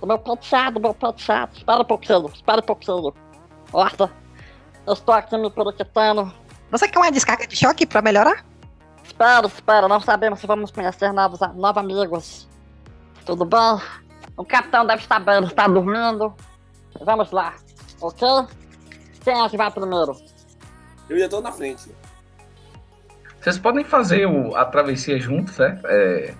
O 0.00 0.06
meu 0.06 0.18
penteado, 0.18 0.78
meu 0.78 0.94
penteado. 0.94 1.56
Espera 1.56 1.82
um 1.82 1.84
pouquinho, 1.84 2.30
espera 2.32 2.60
um 2.60 2.64
pouquinho. 2.64 3.14
Horta, 3.72 4.10
eu 4.86 4.92
estou 4.92 5.14
aqui 5.14 5.36
me 5.36 5.50
periquitando. 5.50 6.32
Você 6.70 6.88
quer 6.88 6.98
uma 6.98 7.10
descarga 7.10 7.46
de 7.46 7.56
choque 7.56 7.86
pra 7.86 8.00
melhorar? 8.00 8.44
Espera, 9.02 9.46
espera, 9.46 9.88
não 9.88 10.00
sabemos 10.00 10.38
se 10.38 10.46
vamos 10.46 10.70
conhecer 10.70 11.12
novos, 11.12 11.40
novos 11.54 11.82
amigos. 11.82 12.48
Tudo 13.24 13.44
bom? 13.44 13.80
O 14.38 14.44
capitão 14.44 14.86
deve 14.86 15.02
estar 15.02 15.18
bem, 15.20 15.36
ele 15.36 15.46
está 15.46 15.66
dormindo. 15.68 16.32
Vamos 17.00 17.30
lá, 17.32 17.54
ok? 18.00 18.26
Quem 19.22 19.42
é 19.44 19.48
que 19.48 19.56
vai 19.56 19.70
primeiro? 19.70 20.16
Eu 21.10 21.18
já 21.18 21.24
estou 21.26 21.42
na 21.42 21.52
frente. 21.52 21.90
Vocês 23.40 23.58
podem 23.58 23.84
fazer 23.84 24.26
o- 24.26 24.54
a 24.56 24.64
travessia 24.64 25.18
juntos, 25.18 25.58
né? 25.58 25.78
É, 25.84 26.34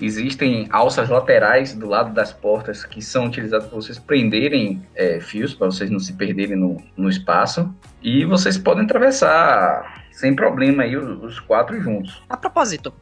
Existem 0.00 0.68
alças 0.70 1.08
laterais 1.08 1.74
do 1.74 1.88
lado 1.88 2.14
das 2.14 2.32
portas 2.32 2.84
que 2.84 3.02
são 3.02 3.26
utilizadas 3.26 3.66
para 3.66 3.74
vocês 3.74 3.98
prenderem 3.98 4.80
é, 4.94 5.18
fios, 5.18 5.54
para 5.56 5.66
vocês 5.66 5.90
não 5.90 5.98
se 5.98 6.12
perderem 6.12 6.54
no, 6.56 6.76
no 6.96 7.08
espaço. 7.08 7.68
E 8.00 8.24
vocês 8.24 8.56
podem 8.56 8.84
atravessar 8.84 10.04
sem 10.12 10.36
problema 10.36 10.84
aí 10.84 10.96
os, 10.96 11.20
os 11.24 11.40
quatro 11.40 11.80
juntos. 11.80 12.22
A 12.28 12.36
propósito, 12.36 12.94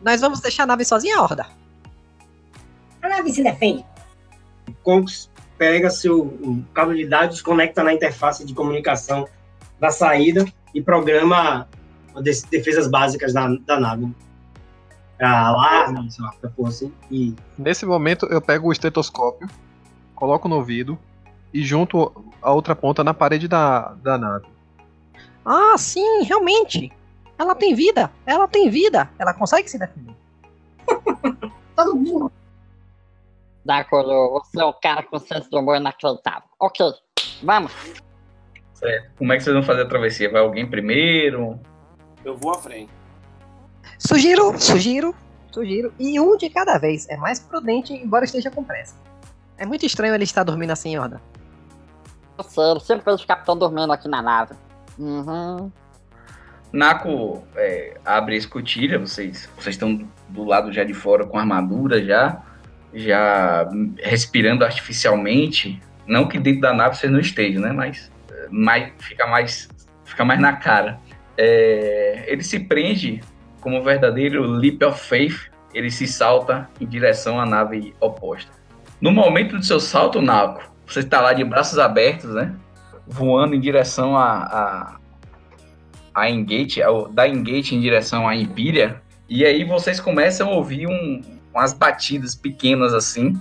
nós 0.00 0.20
vamos 0.20 0.38
deixar 0.40 0.62
a 0.62 0.66
nave 0.66 0.84
sozinha, 0.84 1.20
Horda? 1.20 1.44
A 3.02 3.08
nave 3.08 3.32
se 3.32 3.42
defende. 3.42 3.84
Conks 4.82 5.30
pega 5.58 5.90
seu 5.90 6.20
o 6.22 6.64
cabo 6.72 6.94
de 6.94 7.06
dados, 7.06 7.42
conecta 7.42 7.82
na 7.82 7.92
interface 7.92 8.44
de 8.44 8.54
comunicação 8.54 9.28
da 9.78 9.90
saída 9.90 10.44
e 10.74 10.80
programa 10.80 11.68
as 12.14 12.42
defesas 12.42 12.88
básicas 12.88 13.32
da, 13.32 13.48
da 13.66 13.78
nave. 13.78 14.14
Pra 15.18 15.46
alarme, 15.46 16.10
sei 16.10 16.24
lá, 16.24 16.32
pra 16.40 16.50
porra 16.50 16.68
assim. 16.70 16.92
E 17.10 17.34
Nesse 17.56 17.84
momento 17.86 18.26
eu 18.26 18.40
pego 18.40 18.68
o 18.68 18.72
estetoscópio, 18.72 19.48
coloco 20.14 20.48
no 20.48 20.56
ouvido 20.56 20.98
e 21.52 21.62
junto 21.62 22.12
a 22.40 22.52
outra 22.52 22.74
ponta 22.74 23.04
na 23.04 23.12
parede 23.12 23.46
da, 23.46 23.94
da 24.02 24.16
nave. 24.16 24.46
Ah, 25.44 25.76
sim, 25.76 26.22
realmente. 26.22 26.92
Ela 27.38 27.54
tem 27.54 27.74
vida, 27.74 28.10
ela 28.24 28.46
tem 28.46 28.70
vida. 28.70 29.10
Ela 29.18 29.34
consegue 29.34 29.68
se 29.68 29.78
defender. 29.78 30.14
Todo 31.76 31.96
mundo. 31.96 32.32
Dakoro, 33.64 34.32
você 34.32 34.60
é 34.60 34.64
um 34.64 34.74
cara 34.82 35.02
com 35.02 35.18
senso 35.18 35.48
de 35.48 35.56
humor 35.56 35.76
inacreditável. 35.76 36.48
Ok, 36.58 36.84
vamos. 37.42 37.72
Certo. 38.74 39.10
Como 39.16 39.32
é 39.32 39.36
que 39.36 39.44
vocês 39.44 39.54
vão 39.54 39.62
fazer 39.62 39.82
a 39.82 39.88
travessia? 39.88 40.30
Vai 40.30 40.40
alguém 40.40 40.68
primeiro? 40.68 41.60
Eu 42.24 42.36
vou 42.36 42.52
à 42.52 42.58
frente. 42.58 42.90
Sugiro, 43.98 44.58
sugiro, 44.58 45.14
sugiro. 45.52 45.94
E 45.98 46.18
um 46.18 46.36
de 46.36 46.50
cada 46.50 46.78
vez. 46.78 47.08
É 47.08 47.16
mais 47.16 47.38
prudente, 47.38 47.92
embora 47.92 48.24
esteja 48.24 48.50
com 48.50 48.64
pressa. 48.64 48.96
É 49.56 49.64
muito 49.64 49.86
estranho 49.86 50.14
ele 50.14 50.24
estar 50.24 50.42
dormindo 50.42 50.72
assim, 50.72 50.98
Horda. 50.98 51.20
Eu 52.36 52.44
sei, 52.44 52.64
eu 52.64 52.80
sempre 52.80 53.04
vejo 53.04 53.22
o 53.22 53.26
capitão 53.26 53.56
dormindo 53.56 53.92
aqui 53.92 54.08
na 54.08 54.20
nave. 54.20 54.54
Uhum. 54.98 55.70
Naco 56.72 57.44
é, 57.54 58.00
abre 58.04 58.34
a 58.34 58.38
escotilha, 58.38 58.98
vocês, 58.98 59.48
vocês 59.56 59.74
estão 59.76 60.08
do 60.28 60.44
lado 60.44 60.72
já 60.72 60.82
de 60.82 60.94
fora 60.94 61.26
com 61.26 61.38
armadura 61.38 62.02
já, 62.02 62.42
já 62.94 63.68
respirando 64.02 64.64
artificialmente. 64.64 65.80
Não 66.06 66.26
que 66.26 66.38
dentro 66.38 66.60
da 66.60 66.72
nave 66.74 66.96
vocês 66.96 67.12
não 67.12 67.20
estejam, 67.20 67.62
né? 67.62 67.72
Mas, 67.72 68.10
é, 68.30 68.48
mais, 68.50 68.92
fica, 68.98 69.26
mais, 69.26 69.68
fica 70.04 70.24
mais 70.24 70.40
na 70.40 70.54
cara. 70.54 70.98
É, 71.36 72.24
ele 72.26 72.42
se 72.42 72.60
prende 72.60 73.20
como 73.60 73.78
um 73.78 73.82
verdadeiro 73.82 74.42
leap 74.42 74.82
of 74.82 75.00
faith. 75.00 75.50
Ele 75.72 75.90
se 75.90 76.06
salta 76.06 76.68
em 76.80 76.86
direção 76.86 77.40
à 77.40 77.46
nave 77.46 77.94
oposta. 78.00 78.50
No 79.00 79.10
momento 79.10 79.56
do 79.56 79.64
seu 79.64 79.80
salto, 79.80 80.20
Naco, 80.20 80.62
você 80.86 81.00
está 81.00 81.20
lá 81.20 81.32
de 81.32 81.42
braços 81.44 81.78
abertos, 81.78 82.34
né? 82.34 82.54
Voando 83.06 83.54
em 83.54 83.60
direção 83.60 84.16
a, 84.16 84.42
a, 84.42 84.96
a 86.14 86.30
Engate, 86.30 86.80
da 87.12 87.26
Engate 87.26 87.74
em 87.74 87.80
direção 87.80 88.28
à 88.28 88.36
Empíria. 88.36 89.00
E 89.28 89.44
aí 89.46 89.64
vocês 89.64 89.98
começam 89.98 90.48
a 90.48 90.52
ouvir 90.52 90.86
um- 90.86 91.22
umas 91.54 91.72
batidas 91.72 92.34
pequenas 92.34 92.92
assim. 92.94 93.40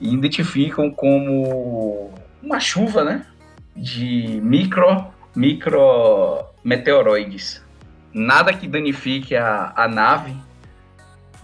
E 0.00 0.12
identificam 0.12 0.90
como 0.90 2.12
uma 2.42 2.60
chuva, 2.60 3.02
né? 3.02 3.26
De 3.74 4.40
micro, 4.42 5.06
micro 5.34 6.44
meteoroides. 6.62 7.62
Nada 8.12 8.52
que 8.52 8.66
danifique 8.68 9.34
a, 9.36 9.72
a 9.76 9.88
nave, 9.88 10.36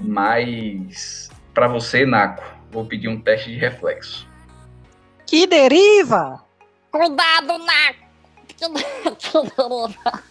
mas 0.00 1.30
para 1.52 1.68
você, 1.68 2.06
Naco, 2.06 2.42
vou 2.70 2.84
pedir 2.86 3.08
um 3.08 3.20
teste 3.20 3.50
de 3.50 3.56
reflexo. 3.58 4.26
Que 5.26 5.46
deriva! 5.46 6.42
Cuidado, 6.90 7.58
Naco! 7.58 8.02
Que- 8.48 8.68
que 9.16 9.32
deriva. 9.56 10.22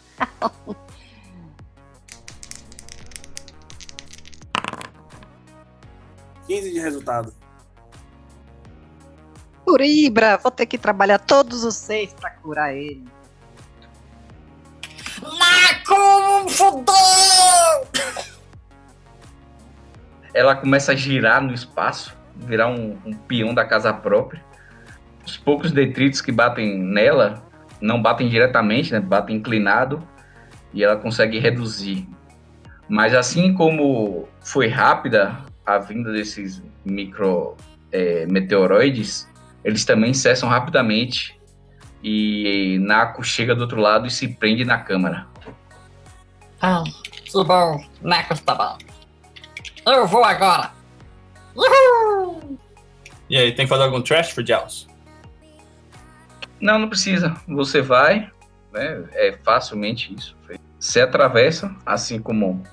15 6.51 6.73
de 6.73 6.79
resultado. 6.81 7.33
Uribra, 9.65 10.37
vou 10.37 10.51
ter 10.51 10.65
que 10.65 10.77
trabalhar 10.77 11.17
todos 11.17 11.63
os 11.63 11.75
seis 11.75 12.13
pra 12.13 12.29
curar 12.29 12.75
ele. 12.75 13.05
Naco, 15.21 16.49
fudeu! 16.49 16.91
ela 20.33 20.55
começa 20.55 20.91
a 20.91 20.95
girar 20.95 21.41
no 21.41 21.53
espaço, 21.53 22.17
virar 22.35 22.67
um, 22.67 22.97
um 23.05 23.13
peão 23.13 23.53
da 23.53 23.63
casa 23.63 23.93
própria. 23.93 24.43
Os 25.25 25.37
poucos 25.37 25.71
detritos 25.71 26.19
que 26.19 26.33
batem 26.33 26.77
nela 26.77 27.41
não 27.79 28.01
batem 28.01 28.27
diretamente, 28.27 28.91
né? 28.91 28.99
batem 28.99 29.37
inclinado 29.37 30.05
e 30.73 30.83
ela 30.83 30.97
consegue 30.97 31.39
reduzir. 31.39 32.07
Mas 32.89 33.13
assim 33.13 33.53
como 33.53 34.27
foi 34.41 34.67
rápida 34.67 35.49
a 35.65 35.77
vinda 35.77 36.11
desses 36.11 36.61
micro 36.83 37.55
eh, 37.91 38.25
meteoroides, 38.27 39.27
eles 39.63 39.85
também 39.85 40.13
cessam 40.13 40.49
rapidamente 40.49 41.39
e 42.03 42.79
Nako 42.81 43.23
chega 43.23 43.55
do 43.55 43.61
outro 43.61 43.79
lado 43.79 44.07
e 44.07 44.11
se 44.11 44.27
prende 44.27 44.65
na 44.65 44.79
câmara. 44.79 45.27
Ah, 46.61 46.83
que 47.11 47.43
bom. 47.43 47.83
Naco 48.01 48.33
está 48.33 48.55
bom. 48.55 48.77
Eu 49.85 50.07
vou 50.07 50.23
agora. 50.23 50.71
Uhul! 51.55 52.59
E 53.29 53.37
aí, 53.37 53.51
tem 53.53 53.65
que 53.65 53.69
fazer 53.69 53.83
algum 53.83 54.01
trash 54.01 54.31
for 54.31 54.45
Jaws? 54.45 54.87
Não, 56.59 56.77
não 56.77 56.89
precisa. 56.89 57.35
Você 57.47 57.81
vai, 57.81 58.29
né? 58.71 59.03
É 59.13 59.37
facilmente 59.43 60.13
isso. 60.13 60.35
Você 60.79 61.01
atravessa, 61.01 61.75
assim 61.85 62.19
como 62.19 62.63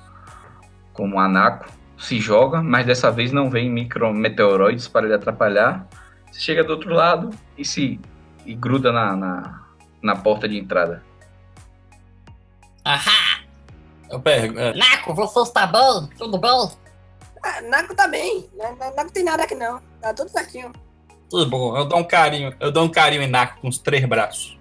como 0.92 1.20
a 1.20 1.28
Nako, 1.28 1.70
se 1.98 2.20
joga, 2.20 2.62
mas 2.62 2.86
dessa 2.86 3.10
vez 3.10 3.32
não 3.32 3.50
vem 3.50 3.70
micrometeoroides 3.70 4.86
para 4.88 5.06
lhe 5.06 5.14
atrapalhar. 5.14 5.86
Você 6.30 6.40
chega 6.40 6.62
do 6.64 6.70
outro 6.72 6.92
lado 6.94 7.30
e 7.56 7.64
se 7.64 8.00
e 8.46 8.54
gruda 8.54 8.90
na, 8.92 9.14
na, 9.16 9.60
na 10.02 10.16
porta 10.16 10.48
de 10.48 10.56
entrada. 10.58 11.02
Ahá! 12.84 13.40
Eu 14.10 14.20
pergunto. 14.20 14.58
é, 14.60 14.74
Naco, 14.74 15.12
você 15.14 15.40
está 15.40 15.66
bem? 15.66 16.08
Tudo 16.16 16.38
bem? 16.38 16.70
Ah, 17.42 17.60
Naco 17.62 17.94
tá 17.94 18.08
bem. 18.08 18.48
Na- 18.56 18.72
na- 18.72 18.90
Naco 18.92 19.12
tem 19.12 19.22
nada 19.24 19.42
aqui 19.42 19.54
não. 19.54 19.80
Tá 20.00 20.14
tudo 20.14 20.30
certinho. 20.30 20.72
tudo 21.28 21.50
bom, 21.50 21.76
eu 21.76 21.84
dou 21.84 21.98
um 21.98 22.04
carinho. 22.04 22.54
Eu 22.58 22.72
dou 22.72 22.84
um 22.84 22.88
carinho 22.88 23.22
em 23.22 23.28
Naco 23.28 23.60
com 23.60 23.68
os 23.68 23.78
três 23.78 24.04
braços. 24.06 24.56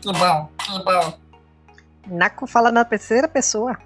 Que 0.00 0.12
bom, 0.12 0.48
que 0.58 0.84
bom. 0.84 1.18
Naco 2.06 2.46
fala 2.46 2.70
na 2.70 2.84
terceira 2.84 3.26
pessoa. 3.26 3.76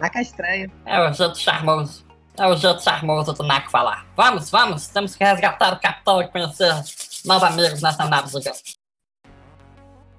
É 0.00 0.20
estranho. 0.20 0.70
É 0.84 1.00
o 1.08 1.12
jeito 1.12 1.38
charmoso. 1.38 2.04
É 2.36 2.46
o 2.46 2.56
jeito 2.56 2.82
charmoso 2.82 3.32
do 3.32 3.44
Naco 3.44 3.70
falar. 3.70 4.06
Vamos, 4.16 4.50
vamos, 4.50 4.88
temos 4.88 5.14
que 5.14 5.22
resgatar 5.24 5.72
o 5.72 5.80
capitão 5.80 6.20
e 6.20 6.28
conhecer 6.28 6.72
novos 7.24 7.44
amigos 7.44 7.80
nessa 7.80 8.04
nave 8.06 8.28
gigante. 8.28 8.74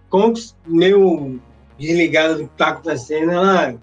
Conks, 0.10 0.56
meio 0.66 1.42
desligada 1.78 2.36
do 2.36 2.48
que 2.48 2.56
tá 2.56 2.70
acontecendo, 2.70 3.32
ela 3.32 3.76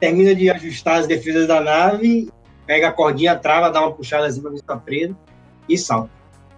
termina 0.00 0.34
de 0.34 0.50
ajustar 0.50 0.98
as 0.98 1.06
defesas 1.06 1.46
da 1.46 1.60
nave, 1.60 2.32
pega 2.66 2.88
a 2.88 2.92
cordinha, 2.92 3.36
trava, 3.36 3.70
dá 3.70 3.80
uma 3.80 3.92
puxada 3.92 4.26
assim 4.26 4.42
pra 4.42 4.50
ver 4.50 4.56
se 4.56 4.64
tá 4.64 4.76
preso 4.76 5.16
e 5.68 5.78
salta. 5.78 6.10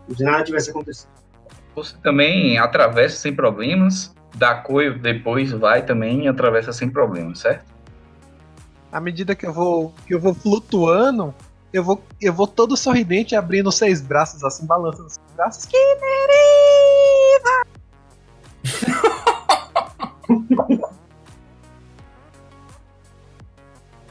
Como 0.07 0.17
se 0.17 0.25
nada 0.25 0.45
tivesse 0.45 0.71
acontecido. 0.71 1.11
Você 1.75 1.97
também 2.03 2.59
atravessa 2.59 3.17
sem 3.17 3.35
problemas. 3.35 4.15
Da 4.37 4.55
coio 4.55 4.97
depois 4.99 5.51
vai 5.51 5.85
também 5.85 6.25
e 6.25 6.29
atravessa 6.29 6.73
sem 6.73 6.89
problemas, 6.89 7.41
certo? 7.41 7.65
À 8.93 9.01
medida 9.01 9.35
que 9.35 9.47
eu 9.47 9.53
vou, 9.53 9.93
que 10.07 10.15
eu 10.15 10.21
vou 10.21 10.35
flutuando, 10.35 11.35
eu 11.73 11.85
vou, 11.85 12.03
eu 12.21 12.33
vou 12.33 12.47
todo 12.47 12.77
sorridente 12.77 13.37
abrindo 13.37 13.71
seis 13.71 14.01
braços, 14.03 14.43
assim, 14.43 14.67
balançando 14.67 15.07
os 15.07 15.17
braços. 15.37 15.65
Que 15.67 15.77
deriva! 15.97 17.67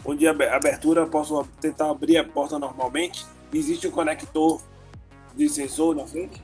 Onde 0.05 0.27
a 0.27 0.31
abe- 0.31 0.47
abertura, 0.47 1.01
eu 1.01 1.07
posso 1.09 1.43
tentar 1.59 1.89
abrir 1.89 2.17
a 2.17 2.23
porta 2.23 2.57
normalmente. 2.57 3.25
Existe 3.53 3.87
um 3.87 3.91
conector 3.91 4.61
de 5.35 5.49
sensor 5.49 5.95
na 5.95 6.05
frente. 6.07 6.41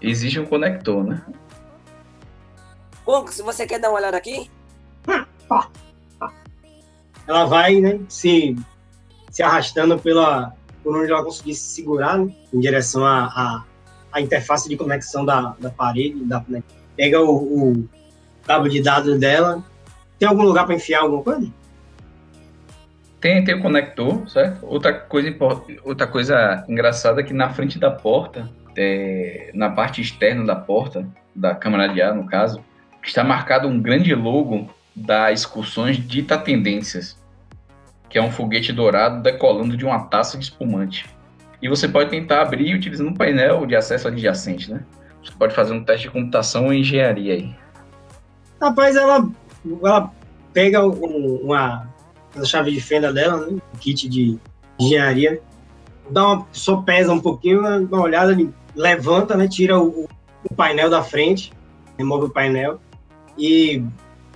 Existe 0.00 0.40
um 0.40 0.46
conector, 0.46 1.04
né? 1.04 1.24
Conco, 3.04 3.32
se 3.32 3.42
você 3.42 3.66
quer 3.66 3.78
dar 3.78 3.90
uma 3.90 3.98
olhada 3.98 4.16
aqui, 4.16 4.50
Ela 7.26 7.44
vai, 7.44 7.80
né, 7.80 8.00
se, 8.08 8.56
se 9.30 9.42
arrastando 9.42 9.98
pela, 9.98 10.54
por 10.82 10.96
onde 10.96 11.10
ela 11.10 11.24
conseguir 11.24 11.54
se 11.54 11.74
segurar, 11.74 12.18
né, 12.18 12.32
em 12.52 12.60
direção 12.60 13.04
à 13.04 13.64
à 14.14 14.20
interface 14.20 14.68
de 14.68 14.76
conexão 14.76 15.24
da, 15.24 15.56
da 15.58 15.70
parede, 15.70 16.24
da, 16.24 16.42
né, 16.48 16.62
pega 16.96 17.20
o, 17.20 17.72
o 17.72 17.88
cabo 18.46 18.68
de 18.68 18.80
dados 18.80 19.18
dela. 19.18 19.62
Tem 20.18 20.28
algum 20.28 20.44
lugar 20.44 20.64
para 20.64 20.76
enfiar 20.76 21.00
alguma 21.00 21.22
coisa? 21.22 21.52
Tem, 23.20 23.42
tem 23.42 23.56
o 23.56 23.60
conector, 23.60 24.28
certo? 24.30 24.64
Outra 24.64 24.92
coisa, 24.92 25.36
outra 25.82 26.06
coisa 26.06 26.64
engraçada 26.68 27.20
é 27.20 27.24
que 27.24 27.32
na 27.32 27.50
frente 27.50 27.78
da 27.78 27.90
porta, 27.90 28.48
é, 28.76 29.50
na 29.52 29.68
parte 29.70 30.00
externa 30.00 30.44
da 30.44 30.54
porta, 30.54 31.04
da 31.34 31.54
câmara 31.54 31.88
de 31.88 32.00
ar, 32.00 32.14
no 32.14 32.26
caso, 32.26 32.62
está 33.02 33.24
marcado 33.24 33.66
um 33.66 33.80
grande 33.80 34.14
logo 34.14 34.68
da 34.94 35.32
Excursões 35.32 35.96
Dita 35.98 36.38
Tendências, 36.38 37.16
que 38.08 38.18
é 38.18 38.22
um 38.22 38.30
foguete 38.30 38.72
dourado 38.72 39.22
decolando 39.22 39.76
de 39.76 39.84
uma 39.84 40.04
taça 40.04 40.38
de 40.38 40.44
espumante. 40.44 41.06
E 41.60 41.68
você 41.68 41.88
pode 41.88 42.10
tentar 42.10 42.42
abrir 42.42 42.74
utilizando 42.74 43.08
um 43.10 43.14
painel 43.14 43.66
de 43.66 43.74
acesso 43.74 44.08
adjacente, 44.08 44.70
né? 44.70 44.84
Você 45.22 45.32
pode 45.32 45.54
fazer 45.54 45.72
um 45.72 45.82
teste 45.82 46.06
de 46.06 46.12
computação 46.12 46.66
ou 46.66 46.72
engenharia 46.74 47.34
aí. 47.34 47.54
Rapaz, 48.60 48.94
ela, 48.94 49.28
ela 49.82 50.12
pega 50.52 50.86
um- 50.86 51.40
uma 51.42 51.88
a 52.36 52.44
chave 52.44 52.70
de 52.72 52.80
fenda 52.80 53.12
dela, 53.12 53.46
né? 53.46 53.58
Um 53.74 53.78
kit 53.78 54.08
de 54.08 54.38
engenharia, 54.78 55.40
dá 56.10 56.26
uma, 56.32 56.46
só 56.52 56.78
pesa 56.78 57.12
um 57.12 57.20
pouquinho, 57.20 57.62
dá 57.62 57.78
uma 57.78 58.02
olhada, 58.02 58.36
levanta, 58.74 59.36
né? 59.36 59.48
Tira 59.48 59.78
o, 59.78 60.08
o 60.48 60.54
painel 60.54 60.90
da 60.90 61.02
frente, 61.02 61.52
remove 61.96 62.26
o 62.26 62.30
painel 62.30 62.80
e 63.38 63.82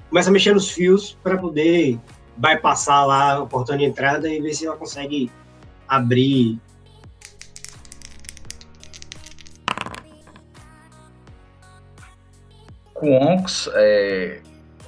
começa 0.08 0.30
a 0.30 0.32
mexer 0.32 0.54
nos 0.54 0.70
fios 0.70 1.18
para 1.22 1.36
poder 1.36 1.98
bypassar 2.36 3.06
lá 3.06 3.42
o 3.42 3.46
portão 3.46 3.76
de 3.76 3.84
entrada 3.84 4.28
e 4.28 4.40
ver 4.40 4.54
se 4.54 4.66
ela 4.66 4.76
consegue 4.76 5.30
abrir. 5.86 6.58
O 13.00 13.12
Onx 13.12 13.70
é, 13.74 14.40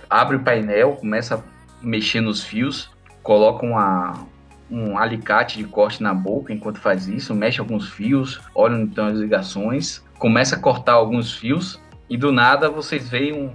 abre 0.08 0.36
o 0.36 0.40
painel, 0.40 0.96
começa 0.96 1.36
a 1.36 1.42
mexer 1.86 2.20
nos 2.20 2.42
fios, 2.42 2.90
coloca 3.22 3.64
uma, 3.64 4.26
um 4.68 4.98
alicate 4.98 5.58
de 5.58 5.64
corte 5.64 6.02
na 6.02 6.12
boca 6.12 6.52
enquanto 6.52 6.80
faz 6.80 7.06
isso, 7.06 7.34
mexe 7.34 7.60
alguns 7.60 7.88
fios, 7.88 8.40
olha 8.52 8.74
então 8.76 9.06
as 9.06 9.18
ligações, 9.18 10.04
começa 10.18 10.56
a 10.56 10.58
cortar 10.58 10.94
alguns 10.94 11.34
fios 11.34 11.80
e 12.08 12.16
do 12.16 12.32
nada 12.32 12.68
vocês 12.68 13.08
veem, 13.08 13.32
um, 13.32 13.52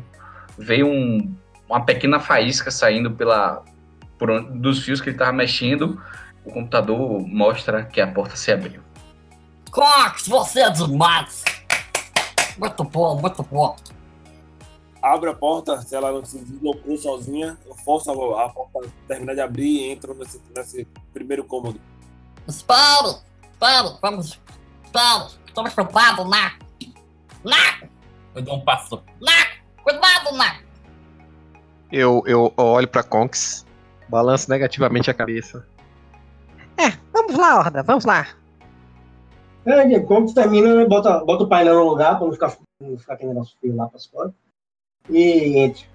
veem 0.57 0.83
um, 0.83 1.35
uma 1.69 1.83
pequena 1.85 2.19
faísca 2.19 2.69
saindo 2.71 3.11
pela, 3.11 3.63
por 4.17 4.29
onde- 4.31 4.59
dos 4.59 4.83
fios 4.83 5.01
que 5.01 5.09
ele 5.09 5.15
estava 5.15 5.31
mexendo. 5.31 6.01
O 6.43 6.51
computador 6.51 7.27
mostra 7.27 7.83
que 7.83 7.99
a 7.99 8.05
porta 8.11 8.35
se 8.35 8.51
abriu. 8.51 8.81
Cox, 9.71 10.27
você 10.27 10.61
é 10.61 10.69
demais! 10.69 11.43
Muito 12.57 12.83
bom, 12.83 13.19
muito 13.19 13.43
bom. 13.43 13.75
Abro 15.01 15.29
a 15.29 15.35
porta, 15.35 15.81
se 15.81 15.95
ela 15.95 16.11
não 16.11 16.23
se 16.23 16.39
deslocou 16.39 16.97
sozinha, 16.97 17.57
eu 17.65 17.75
forço 17.75 18.09
a, 18.11 18.45
a 18.45 18.49
porta 18.49 18.89
terminar 19.07 19.35
de 19.35 19.41
abrir 19.41 19.67
e 19.67 19.91
entro 19.91 20.13
nesse, 20.15 20.41
nesse 20.55 20.87
primeiro 21.13 21.43
cômodo. 21.43 21.79
Espere! 22.47 23.19
Espere, 23.51 23.97
vamos. 24.01 24.39
Espere! 24.83 25.45
Tome 25.53 25.69
cuidado, 25.71 26.25
Naco! 26.25 26.65
Naco! 27.43 27.87
Eu 28.33 28.41
dou 28.41 28.55
um 28.55 28.61
passo. 28.61 29.03
Naco! 29.21 29.51
Cuidado, 29.83 30.35
Naco! 30.37 30.64
Eu, 31.97 32.21
eu 32.27 32.53
olho 32.57 32.87
pra 32.89 33.03
Conks, 33.03 33.65
balanço 34.09 34.49
negativamente 34.49 35.09
a 35.09 35.13
cabeça. 35.13 35.65
Vamos 37.25 37.37
lá, 37.37 37.59
Horda, 37.59 37.81
vamos 37.81 38.05
lá. 38.05 38.27
É, 39.65 39.99
quando 40.01 40.33
termina, 40.33 40.75
né, 40.75 40.85
bota, 40.85 41.23
bota 41.23 41.43
o 41.43 41.47
painel 41.47 41.75
no 41.75 41.89
lugar 41.89 42.17
para 42.17 42.27
não 42.27 42.33
ficar, 42.33 42.55
não 42.79 42.97
ficar 42.97 43.13
aquele 43.13 43.29
negócio 43.29 43.57
fio 43.59 43.75
lá 43.75 43.87
para 43.87 43.99
fora. 44.11 44.33
E 45.09 45.57
entre. 45.57 45.85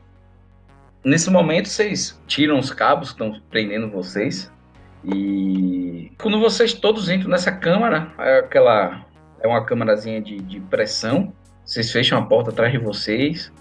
Nesse 1.05 1.31
momento, 1.31 1.69
vocês 1.69 2.21
tiram 2.27 2.59
os 2.59 2.73
cabos 2.73 3.13
que 3.13 3.23
estão 3.23 3.41
prendendo 3.49 3.91
vocês. 3.91 4.51
E 5.05 6.11
quando 6.21 6.41
vocês 6.41 6.73
todos 6.73 7.09
entram 7.09 7.31
nessa 7.31 7.53
câmara, 7.53 8.13
é 8.19 8.39
aquela. 8.41 9.07
É 9.41 9.47
uma 9.47 9.65
câmarazinha 9.65 10.21
de, 10.21 10.39
de 10.41 10.61
pressão. 10.61 11.33
Vocês 11.65 11.93
fecham 11.93 12.19
a 12.19 12.23
porta 12.23 12.51
atrás 12.51 12.73
de 12.73 12.79
vocês. 12.79 13.53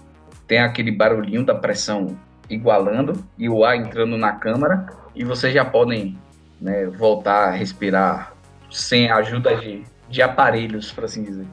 Tem 0.46 0.58
aquele 0.58 0.90
barulhinho 0.90 1.44
da 1.44 1.54
pressão 1.54 2.18
igualando 2.50 3.24
e 3.38 3.48
o 3.48 3.64
ar 3.64 3.76
entrando 3.76 4.18
na 4.18 4.32
câmara. 4.32 4.86
E 5.14 5.24
vocês 5.24 5.54
já 5.54 5.64
podem 5.64 6.18
né, 6.60 6.86
voltar 6.86 7.48
a 7.48 7.50
respirar 7.50 8.34
sem 8.70 9.10
a 9.10 9.16
ajuda 9.16 9.56
de, 9.56 9.84
de 10.08 10.20
aparelhos, 10.20 10.92
por 10.92 11.04
assim 11.04 11.22
dizer. 11.22 11.46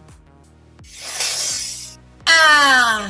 Ah! 2.28 3.10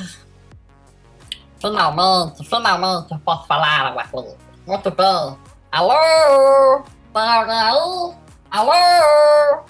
Finalmente, 1.59 2.43
finalmente 2.47 3.11
eu 3.11 3.19
posso 3.19 3.47
falar 3.47 3.87
alguma 3.87 4.07
coisa. 4.07 4.37
Muito 4.65 4.91
bem. 4.91 5.37
Alô? 5.71 6.83
Tem 7.13 7.21
alguém 7.23 7.59
aí? 7.59 8.15
Alô? 8.51 9.63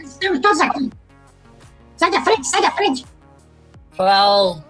Estamos 0.00 0.40
todos 0.40 0.60
aqui. 0.60 0.90
Sai 1.96 2.10
da 2.10 2.20
frente, 2.22 2.46
sai 2.46 2.62
da 2.62 2.70
frente. 2.70 3.06
Foi. 3.92 4.62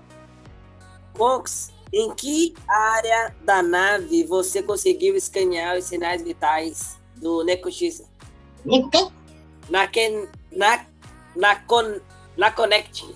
Conks, 1.18 1.74
em 1.92 2.14
que 2.14 2.54
área 2.68 3.34
da 3.42 3.62
nave 3.62 4.24
você 4.24 4.62
conseguiu 4.62 5.16
escanear 5.16 5.76
os 5.76 5.84
sinais 5.84 6.22
vitais 6.22 6.98
do? 7.16 7.44
Nego 7.44 7.70
quem? 8.90 9.10
Na, 9.70 9.86
que, 9.86 10.28
na, 10.52 10.84
na, 11.36 11.56
con, 11.56 12.00
na 12.36 12.50
Connect. 12.50 13.14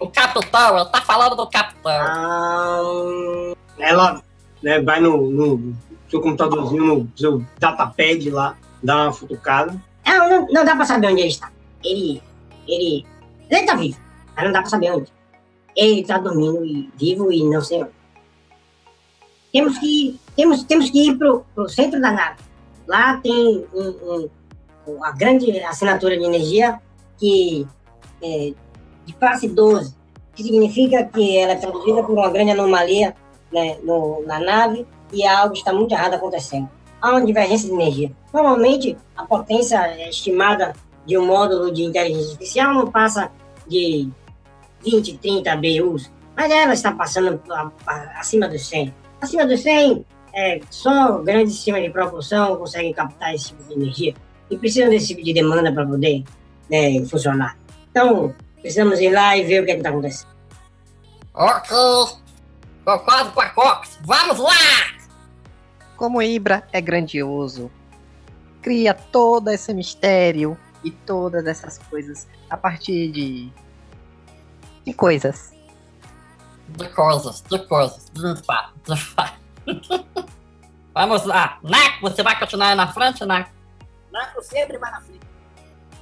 O 0.00 0.08
capitão, 0.08 0.78
ele 0.78 0.88
tá 0.90 1.00
falando 1.00 1.36
do 1.36 1.48
capitão. 1.48 1.92
Ah, 1.92 3.54
ela 3.78 4.22
né, 4.62 4.80
vai 4.80 5.00
no, 5.00 5.30
no 5.30 5.76
seu 6.10 6.20
computadorzinho, 6.20 6.84
no 6.84 7.12
seu 7.16 7.44
datapad 7.58 8.28
lá, 8.30 8.56
dá 8.82 9.04
uma 9.04 9.12
futucada. 9.12 9.80
Não, 10.04 10.28
não, 10.28 10.46
não 10.48 10.64
dá 10.64 10.74
pra 10.74 10.84
saber 10.84 11.08
onde 11.08 11.20
ele 11.20 11.28
está. 11.28 11.50
Ele. 11.84 12.22
Ele. 12.66 13.06
Ele 13.48 13.66
tá 13.66 13.74
vivo, 13.74 13.98
mas 14.34 14.44
não 14.44 14.52
dá 14.52 14.60
pra 14.60 14.70
saber 14.70 14.92
onde. 14.92 15.12
Ele 15.76 16.04
tá 16.04 16.18
dormindo 16.18 16.64
e 16.64 16.90
vivo 16.96 17.32
e 17.32 17.42
não 17.44 17.60
onde. 17.60 17.88
Temos 19.52 19.78
que. 19.78 20.18
Temos, 20.36 20.62
temos 20.64 20.90
que 20.90 21.08
ir 21.08 21.18
pro, 21.18 21.44
pro 21.54 21.68
centro 21.68 22.00
da 22.00 22.10
nave. 22.10 22.38
Lá 22.86 23.18
tem 23.18 23.64
um, 23.74 23.80
um- 23.80 24.28
uma 24.86 25.12
grande 25.12 25.58
assinatura 25.60 26.16
de 26.18 26.24
energia 26.24 26.80
que 27.18 27.66
é 28.22 28.52
de 29.06 29.12
classe 29.14 29.48
12, 29.48 29.94
que 30.34 30.42
significa 30.42 31.04
que 31.04 31.36
ela 31.36 31.52
é 31.52 31.56
produzida 31.56 32.02
por 32.02 32.12
uma 32.18 32.30
grande 32.30 32.50
anomalia 32.52 33.14
né, 33.52 33.78
no- 33.82 34.22
na 34.26 34.40
nave 34.40 34.86
e 35.12 35.24
algo 35.26 35.54
está 35.54 35.72
muito 35.72 35.92
errado 35.92 36.14
acontecendo. 36.14 36.68
Há 37.00 37.10
uma 37.10 37.24
divergência 37.24 37.68
de 37.68 37.74
energia. 37.74 38.12
Normalmente, 38.32 38.96
a 39.16 39.24
potência 39.24 40.08
estimada 40.08 40.72
de 41.04 41.18
um 41.18 41.26
módulo 41.26 41.70
de 41.72 41.82
inteligência 41.84 42.32
artificial 42.32 42.74
não 42.74 42.90
passa 42.90 43.30
de 43.68 44.08
20, 44.84 45.18
30 45.18 45.56
BUs, 45.56 46.10
mas 46.36 46.50
ela 46.50 46.72
está 46.72 46.92
passando 46.92 47.40
acima 48.16 48.48
dos 48.48 48.66
100. 48.66 48.94
Acima 49.20 49.46
dos 49.46 49.60
100, 49.62 50.04
é, 50.34 50.60
só 50.70 51.18
grandes 51.18 51.54
sistemas 51.54 51.82
de 51.82 51.90
propulsão 51.90 52.56
conseguem 52.56 52.92
captar 52.92 53.34
esse 53.34 53.48
tipo 53.48 53.62
de 53.64 53.74
energia 53.74 54.14
e 54.50 54.56
precisam 54.56 54.90
desse 54.90 55.08
tipo 55.08 55.22
de 55.22 55.32
demanda 55.32 55.72
para 55.72 55.86
poder 55.86 56.24
né, 56.70 57.04
funcionar. 57.06 57.56
Então, 57.90 58.34
precisamos 58.60 59.00
ir 59.00 59.10
lá 59.10 59.36
e 59.36 59.44
ver 59.44 59.62
o 59.62 59.64
que 59.64 59.72
é 59.72 59.76
está 59.76 59.90
acontecendo. 59.90 60.32
Ok. 61.34 61.76
Concordo 62.84 63.30
com 63.32 63.40
a 63.40 63.48
Cox. 63.50 63.98
Vamos 64.04 64.38
lá! 64.38 64.50
Como 65.96 66.20
Ibra 66.20 66.66
é 66.72 66.80
grandioso, 66.80 67.70
cria 68.60 68.92
todo 68.92 69.48
esse 69.50 69.72
mistério 69.72 70.58
e 70.82 70.90
todas 70.90 71.46
essas 71.46 71.78
coisas 71.78 72.26
a 72.50 72.56
partir 72.56 73.12
de. 73.12 73.52
De 74.84 74.92
coisas. 74.92 75.52
De 76.68 76.88
coisas, 76.88 77.42
de 77.42 77.58
coisas, 77.66 78.10
de 78.14 78.42
fato, 78.44 78.72
de 78.84 78.96
fato. 78.96 79.40
Vamos 80.94 81.24
lá. 81.24 81.58
Naco, 81.62 82.00
você 82.02 82.22
vai 82.22 82.38
continuar 82.38 82.68
aí 82.68 82.74
na 82.74 82.88
frente, 82.88 83.24
Naco? 83.24 83.50
Naco 84.12 84.42
sempre 84.42 84.78
vai 84.78 84.90
na 84.90 85.00
frente. 85.00 85.20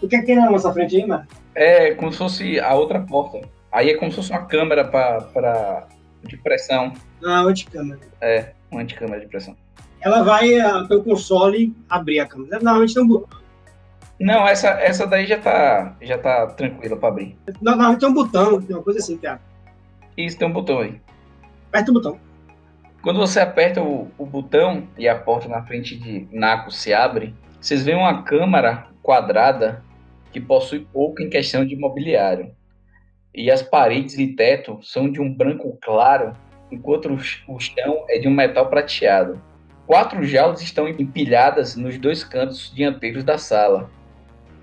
O 0.02 0.08
que 0.08 0.16
é 0.16 0.20
que 0.20 0.26
tem 0.26 0.36
na 0.36 0.50
nossa 0.50 0.72
frente 0.72 0.96
aí, 0.96 1.06
mano? 1.06 1.26
É 1.54 1.94
como 1.94 2.10
se 2.10 2.18
fosse 2.18 2.58
a 2.58 2.74
outra 2.74 3.00
porta. 3.00 3.40
Aí 3.70 3.90
é 3.90 3.96
como 3.96 4.10
se 4.10 4.16
fosse 4.16 4.30
uma 4.30 4.46
câmera 4.46 4.84
pra, 4.84 5.20
pra, 5.20 5.86
de 6.24 6.36
pressão. 6.38 6.92
Ah, 7.24 7.40
anticâmera. 7.40 8.00
É, 8.20 8.52
uma 8.70 8.80
anticâmera 8.80 9.20
de 9.20 9.28
pressão. 9.28 9.56
Ela 10.00 10.22
vai 10.22 10.58
ah, 10.58 10.84
pelo 10.88 11.04
console 11.04 11.74
abrir 11.88 12.20
a 12.20 12.26
câmera. 12.26 12.56
Normalmente 12.56 12.94
tem 12.94 13.02
um 13.02 13.08
botão. 13.08 13.39
Não, 14.20 14.46
essa, 14.46 14.68
essa 14.82 15.06
daí 15.06 15.26
já 15.26 15.38
tá, 15.38 15.96
já 16.02 16.18
tá 16.18 16.46
tranquila 16.48 16.94
pra 16.94 17.08
abrir. 17.08 17.38
Normalmente 17.62 18.00
tem 18.00 18.08
um 18.10 18.14
botão, 18.14 18.60
tem 18.60 18.76
uma 18.76 18.82
coisa 18.82 18.98
assim, 18.98 19.16
cara. 19.16 19.40
Isso, 20.14 20.38
tem 20.38 20.46
um 20.46 20.52
botão 20.52 20.80
aí. 20.80 21.00
Aperta 21.68 21.90
o 21.90 21.94
botão. 21.94 22.18
Quando 23.02 23.18
você 23.18 23.40
aperta 23.40 23.82
o, 23.82 24.10
o 24.18 24.26
botão 24.26 24.86
e 24.98 25.08
a 25.08 25.18
porta 25.18 25.48
na 25.48 25.62
frente 25.62 25.96
de 25.96 26.28
Naco 26.30 26.70
se 26.70 26.92
abre, 26.92 27.34
vocês 27.58 27.82
veem 27.82 27.96
uma 27.96 28.22
câmara 28.22 28.88
quadrada 29.02 29.82
que 30.30 30.38
possui 30.38 30.86
pouco 30.92 31.22
em 31.22 31.30
questão 31.30 31.64
de 31.64 31.74
mobiliário. 31.74 32.54
E 33.34 33.50
as 33.50 33.62
paredes 33.62 34.18
e 34.18 34.26
teto 34.34 34.78
são 34.82 35.10
de 35.10 35.18
um 35.18 35.32
branco 35.32 35.78
claro, 35.80 36.34
enquanto 36.70 37.08
o 37.08 37.58
chão 37.58 38.04
é 38.08 38.18
de 38.18 38.28
um 38.28 38.34
metal 38.34 38.68
prateado. 38.68 39.40
quatro 39.86 40.22
jaulas 40.24 40.60
estão 40.60 40.86
empilhadas 40.86 41.74
nos 41.74 41.96
dois 41.96 42.22
cantos 42.22 42.70
dianteiros 42.74 43.24
da 43.24 43.38
sala. 43.38 43.90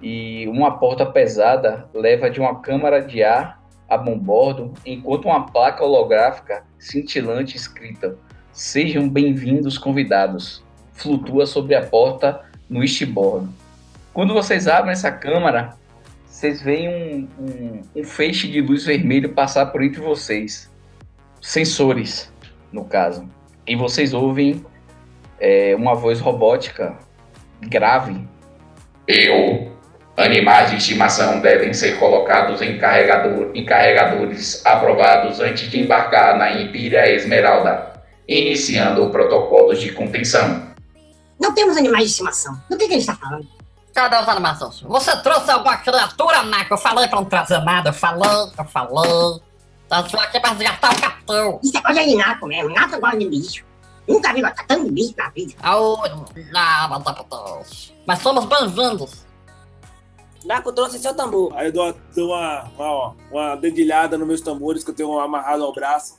E 0.02 0.48
uma 0.48 0.78
porta 0.78 1.06
pesada 1.06 1.90
leva 1.94 2.30
de 2.30 2.40
uma 2.40 2.60
câmara 2.60 3.02
de 3.02 3.24
ar 3.24 3.62
a 3.90 3.98
bom 3.98 4.18
bordo, 4.18 4.74
enquanto 4.86 5.26
uma 5.26 5.46
placa 5.46 5.84
holográfica 5.84 6.64
cintilante 6.78 7.56
escrita 7.56 8.18
Sejam 8.52 9.08
bem-vindos 9.08 9.78
convidados 9.78 10.64
flutua 10.98 11.46
sobre 11.46 11.76
a 11.76 11.86
porta 11.86 12.42
no 12.68 12.82
eastboard. 12.82 13.48
Quando 14.12 14.34
vocês 14.34 14.68
abrem 14.68 14.92
essa 14.92 15.12
câmara, 15.12 15.76
vocês 16.26 16.60
veem 16.62 16.90
um, 16.90 17.28
um, 17.40 17.82
um 17.96 18.04
feixe 18.04 18.48
de 18.48 18.60
luz 18.60 18.84
vermelho 18.84 19.30
passar 19.30 19.68
por 19.68 19.84
entre 19.84 20.02
vocês. 20.02 20.72
Sensores, 21.40 22.34
no 22.72 22.84
caso. 22.84 23.30
E 23.68 23.76
vocês 23.76 24.12
ouvem 24.12 24.66
é, 25.40 25.76
uma 25.76 25.94
voz 25.94 26.20
robótica 26.20 26.98
grave. 27.62 28.28
Eu. 29.08 29.77
Animais 30.18 30.72
de 30.72 30.78
estimação 30.78 31.40
devem 31.42 31.72
ser 31.76 32.00
colocados 32.00 32.60
em, 32.64 32.80
carregador, 32.80 33.52
em 33.54 33.64
carregadores 33.64 34.66
aprovados 34.66 35.40
antes 35.40 35.70
de 35.70 35.80
embarcar 35.80 36.36
na 36.36 36.60
Impíria 36.60 37.08
Esmeralda, 37.14 38.02
iniciando 38.28 39.12
protocolos 39.12 39.80
de 39.80 39.92
contenção. 39.92 40.74
Não 41.40 41.54
temos 41.54 41.78
animais 41.78 42.06
de 42.06 42.10
estimação. 42.10 42.60
Do 42.68 42.76
que, 42.76 42.88
que 42.88 42.94
ele 42.94 43.02
está 43.02 43.16
falando? 43.16 43.48
Cadê 43.94 44.16
os 44.18 44.28
animações? 44.28 44.82
Você 44.82 45.16
trouxe 45.22 45.52
alguma 45.52 45.78
criatura, 45.78 46.42
Naco? 46.42 46.74
Eu 46.74 46.78
falei 46.80 47.08
pra 47.08 47.22
não 47.22 47.26
trazer 47.26 47.60
nada. 47.60 47.90
Eu 47.90 47.94
falei, 47.94 48.52
eu 48.58 48.66
falei. 48.66 49.42
Tá 49.88 50.04
só 50.10 50.20
aqui 50.20 50.40
pra 50.40 50.50
resgatar 50.50 50.94
o 50.94 51.00
capitão. 51.00 51.60
Isso 51.64 51.78
é 51.78 51.82
coisa 51.82 52.04
de 52.04 52.16
Naco 52.16 52.48
mesmo. 52.48 52.74
Naco 52.74 53.00
gosta 53.00 53.18
de 53.18 53.30
bicho. 53.30 53.64
Nunca 54.08 54.34
vi 54.34 54.42
gostar 54.42 54.66
tanto 54.66 54.86
de 54.86 54.92
bicho 54.92 55.14
na 55.16 55.30
vida. 55.30 55.54
Oh, 55.64 56.02
não, 56.08 56.90
mas 56.90 57.04
tá. 57.04 57.16
Mas 58.08 58.20
somos 58.20 58.46
bem-vindos. 58.46 59.27
Naco 60.48 60.72
trouxe 60.72 60.98
seu 60.98 61.14
tambor. 61.14 61.52
Aí 61.56 61.68
eu 61.68 61.74
dou, 61.74 61.94
dou 62.16 62.30
uma, 62.30 62.64
uma, 62.78 63.16
uma 63.30 63.56
dedilhada 63.58 64.18
nos 64.18 64.26
meus 64.26 64.42
tambores 64.42 64.82
que 64.82 64.92
eu 64.92 64.96
tenho 64.96 65.20
amarrado 65.20 65.62
ao 65.62 65.74
braço. 65.74 66.16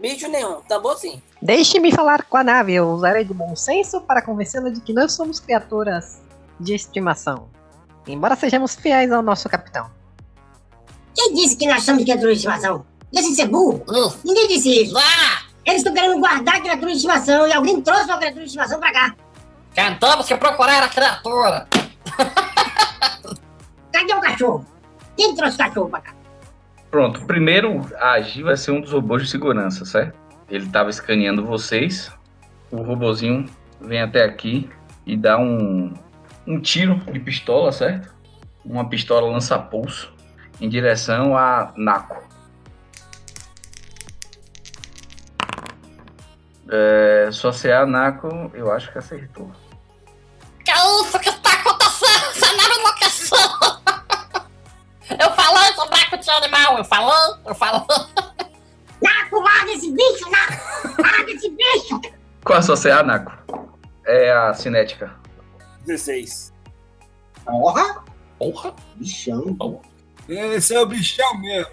Bicho 0.00 0.28
nenhum, 0.28 0.60
tambor 0.68 0.96
sim. 0.96 1.20
Deixe-me 1.42 1.90
falar 1.90 2.22
com 2.22 2.36
a 2.36 2.44
nave. 2.44 2.74
Eu 2.74 2.88
usarei 2.90 3.24
do 3.24 3.34
bom 3.34 3.56
senso 3.56 4.00
para 4.02 4.22
convencê-la 4.22 4.70
de 4.70 4.80
que 4.80 4.92
não 4.92 5.08
somos 5.08 5.40
criaturas 5.40 6.22
de 6.60 6.74
estimação. 6.74 7.48
Embora 8.06 8.36
sejamos 8.36 8.76
fiéis 8.76 9.10
ao 9.10 9.20
nosso 9.20 9.48
capitão. 9.48 9.90
Quem 11.12 11.34
disse 11.34 11.56
que 11.56 11.66
nós 11.66 11.82
somos 11.82 12.04
criaturas 12.04 12.40
de 12.40 12.46
estimação? 12.46 12.86
Deixa 13.12 13.30
de 13.30 13.34
ser 13.34 13.48
burro. 13.48 13.84
Ninguém 14.24 14.46
disse 14.46 14.84
isso. 14.84 14.94
Eles 15.64 15.78
estão 15.78 15.92
querendo 15.92 16.20
guardar 16.20 16.62
criatura 16.62 16.92
de 16.92 16.98
estimação 16.98 17.48
e 17.48 17.52
alguém 17.52 17.82
trouxe 17.82 18.04
uma 18.04 18.18
criatura 18.18 18.44
de 18.44 18.46
estimação 18.46 18.78
pra 18.78 18.92
cá. 18.92 19.16
Cantamos 19.74 20.26
que 20.26 20.36
procurar 20.36 20.84
a 20.84 20.88
criatura. 20.88 21.66
Cadê 23.98 24.14
o 24.14 24.20
cachorro? 24.20 24.64
Quem 25.16 25.34
trouxe 25.34 25.56
o 25.56 25.58
cachorro 25.58 25.90
pra 25.90 26.00
cá? 26.00 26.14
Pronto, 26.88 27.26
primeiro 27.26 27.84
a 27.96 28.12
agir 28.12 28.44
vai 28.44 28.56
ser 28.56 28.70
um 28.70 28.80
dos 28.80 28.92
robôs 28.92 29.24
de 29.24 29.28
segurança, 29.28 29.84
certo? 29.84 30.16
Ele 30.48 30.66
estava 30.66 30.88
escaneando 30.88 31.44
vocês. 31.44 32.12
O 32.70 32.76
robozinho 32.82 33.46
vem 33.80 34.00
até 34.00 34.22
aqui 34.22 34.70
e 35.04 35.16
dá 35.16 35.36
um, 35.36 35.92
um 36.46 36.60
tiro 36.60 36.94
de 37.12 37.18
pistola, 37.18 37.72
certo? 37.72 38.14
Uma 38.64 38.88
pistola 38.88 39.32
lança-pulso 39.32 40.14
em 40.60 40.68
direção 40.68 41.36
a 41.36 41.72
Naco. 41.76 42.22
É, 46.70 47.30
só 47.32 47.50
se 47.50 47.72
a 47.72 47.84
Naco, 47.84 48.52
eu 48.54 48.70
acho 48.70 48.92
que 48.92 48.98
acertou. 48.98 49.50
Eu 56.78 56.84
falei, 56.84 57.40
eu 57.46 57.54
falei. 57.54 57.80
Naco, 59.02 59.40
larga 59.40 59.72
esse 59.72 59.92
bicho, 59.92 60.30
Naco! 60.30 61.02
Larga 61.02 61.30
esse 61.32 61.50
bicho! 61.50 62.00
Qual 62.44 62.58
a 62.58 62.62
sua 62.62 62.76
CA, 62.76 63.02
Naco? 63.02 63.32
É 64.06 64.32
a 64.32 64.54
cinética. 64.54 65.12
16. 65.86 66.52
Porra! 67.44 68.04
Porra! 68.38 68.74
Bichão. 68.96 69.80
Esse 70.28 70.74
é 70.74 70.80
o 70.80 70.86
bichão 70.86 71.38
mesmo. 71.40 71.72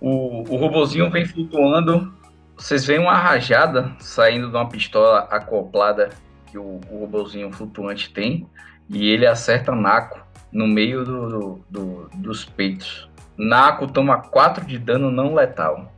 O, 0.00 0.42
o 0.52 0.56
robozinho 0.56 1.10
vem 1.10 1.24
flutuando. 1.24 2.14
Vocês 2.56 2.84
veem 2.84 3.00
uma 3.00 3.16
rajada 3.16 3.94
saindo 3.98 4.48
de 4.48 4.54
uma 4.56 4.68
pistola 4.68 5.20
acoplada 5.30 6.10
que 6.46 6.58
o, 6.58 6.80
o 6.90 6.98
robozinho 7.00 7.50
flutuante 7.52 8.10
tem. 8.12 8.48
E 8.88 9.08
ele 9.08 9.26
acerta 9.26 9.72
Naco 9.74 10.22
no 10.52 10.66
meio 10.66 11.04
do, 11.04 11.28
do- 11.28 11.64
do- 11.70 12.10
dos 12.16 12.44
peitos. 12.44 13.08
Naco 13.36 13.86
toma 13.90 14.18
4 14.18 14.64
de 14.64 14.78
dano 14.78 15.10
não 15.10 15.34
letal. 15.34 15.92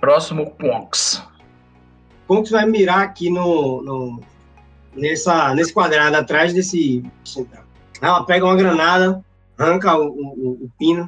Próximo, 0.00 0.50
Ponks. 0.52 1.22
Você 2.26 2.52
vai 2.52 2.64
mirar 2.66 3.02
aqui 3.02 3.28
no, 3.30 3.82
no- 3.82 4.20
nessa, 4.94 5.54
nesse 5.54 5.72
quadrado 5.74 6.16
atrás 6.16 6.54
desse 6.54 7.02
central? 7.24 7.64
Ela 8.00 8.24
pega 8.24 8.44
uma 8.46 8.56
granada, 8.56 9.22
arranca 9.58 9.94
o, 9.96 10.06
o- 10.08 10.64
o 10.64 10.70
pino, 10.78 11.06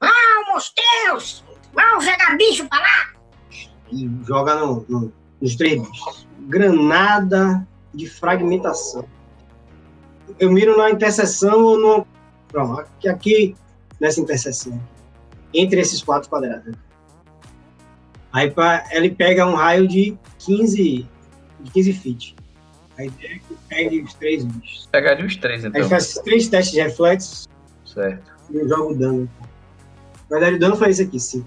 Vamos, 0.00 0.72
Deus! 1.06 1.44
Vamos 1.72 2.04
jogar 2.04 2.36
bicho 2.36 2.68
pra 2.68 2.78
lá! 2.78 3.12
e 3.90 4.10
joga 4.26 4.54
no- 4.56 4.84
no- 4.88 5.12
nos 5.40 5.54
três 5.54 5.80
bichos. 5.80 6.26
Granada 6.40 7.66
de 7.94 8.08
fragmentação. 8.08 9.06
Eu 10.38 10.50
miro 10.50 10.76
na 10.76 10.90
interseção 10.90 11.62
ou 11.62 11.78
no. 11.78 12.06
Pronto, 12.52 12.80
aqui, 12.80 13.08
aqui 13.08 13.56
nessa 13.98 14.20
interseção. 14.20 14.80
Entre 15.52 15.80
esses 15.80 16.02
quatro 16.02 16.28
quadrados. 16.28 16.74
Aí 18.32 18.50
pra, 18.50 18.84
ele 18.90 19.10
pega 19.10 19.46
um 19.46 19.54
raio 19.54 19.88
de 19.88 20.16
15, 20.38 21.08
de 21.60 21.70
15 21.70 21.92
feet. 21.94 22.36
Aí 22.98 23.10
pega, 23.68 24.04
os 24.04 24.14
três 24.14 24.44
bichos. 24.44 24.88
Pegaria 24.92 25.24
os 25.24 25.36
três, 25.36 25.64
então. 25.64 25.82
Aí 25.82 25.88
faz 25.88 26.14
três 26.14 26.48
testes 26.48 26.74
de 26.74 26.80
reflexos 26.80 27.48
Certo. 27.84 28.32
e 28.50 28.56
eu 28.56 28.68
jogo 28.68 28.92
o 28.92 28.98
dano. 28.98 29.30
Na 30.30 30.38
verdade, 30.38 30.56
o 30.56 30.58
dano 30.58 30.76
foi 30.76 30.90
esse 30.90 31.02
aqui, 31.02 31.18
sim. 31.18 31.44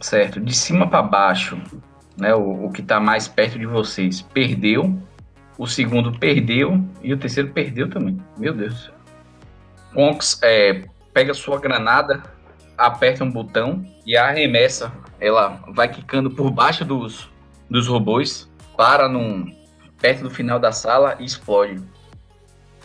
Certo. 0.00 0.40
De 0.40 0.54
cima 0.54 0.88
para 0.88 1.02
baixo, 1.02 1.60
né? 2.16 2.34
O, 2.34 2.66
o 2.66 2.72
que 2.72 2.82
tá 2.82 3.00
mais 3.00 3.26
perto 3.26 3.58
de 3.58 3.66
vocês 3.66 4.22
perdeu. 4.22 4.96
O 5.58 5.66
segundo 5.66 6.18
perdeu. 6.18 6.84
E 7.02 7.12
o 7.12 7.16
terceiro 7.16 7.50
perdeu 7.50 7.88
também. 7.88 8.20
Meu 8.36 8.52
Deus. 8.52 8.90
Ponks 9.92 10.38
é, 10.42 10.84
pega 11.14 11.32
sua 11.32 11.58
granada, 11.58 12.22
aperta 12.76 13.24
um 13.24 13.30
botão 13.30 13.84
e 14.04 14.16
a 14.16 14.28
arremessa. 14.28 14.92
Ela 15.18 15.60
vai 15.68 15.88
quicando 15.88 16.30
por 16.30 16.50
baixo 16.50 16.84
dos, 16.84 17.30
dos 17.70 17.86
robôs, 17.86 18.50
para 18.76 19.08
num, 19.08 19.46
perto 19.98 20.24
do 20.24 20.30
final 20.30 20.58
da 20.58 20.72
sala 20.72 21.16
e 21.18 21.24
explode. 21.24 21.82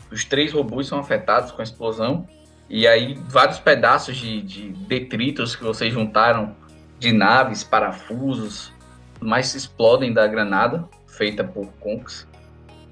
Os 0.09 0.23
três 0.23 0.53
robôs 0.53 0.87
são 0.87 0.99
afetados 0.99 1.51
com 1.51 1.61
a 1.61 1.63
explosão. 1.63 2.25
E 2.69 2.87
aí, 2.87 3.19
vários 3.27 3.59
pedaços 3.59 4.15
de, 4.15 4.41
de 4.41 4.69
detritos 4.69 5.55
que 5.55 5.63
vocês 5.63 5.93
juntaram 5.93 6.55
de 6.97 7.11
naves, 7.11 7.65
parafusos, 7.65 8.71
mas 9.19 9.53
explodem 9.55 10.13
da 10.13 10.25
granada 10.25 10.87
feita 11.07 11.43
por 11.43 11.67
Conks 11.81 12.30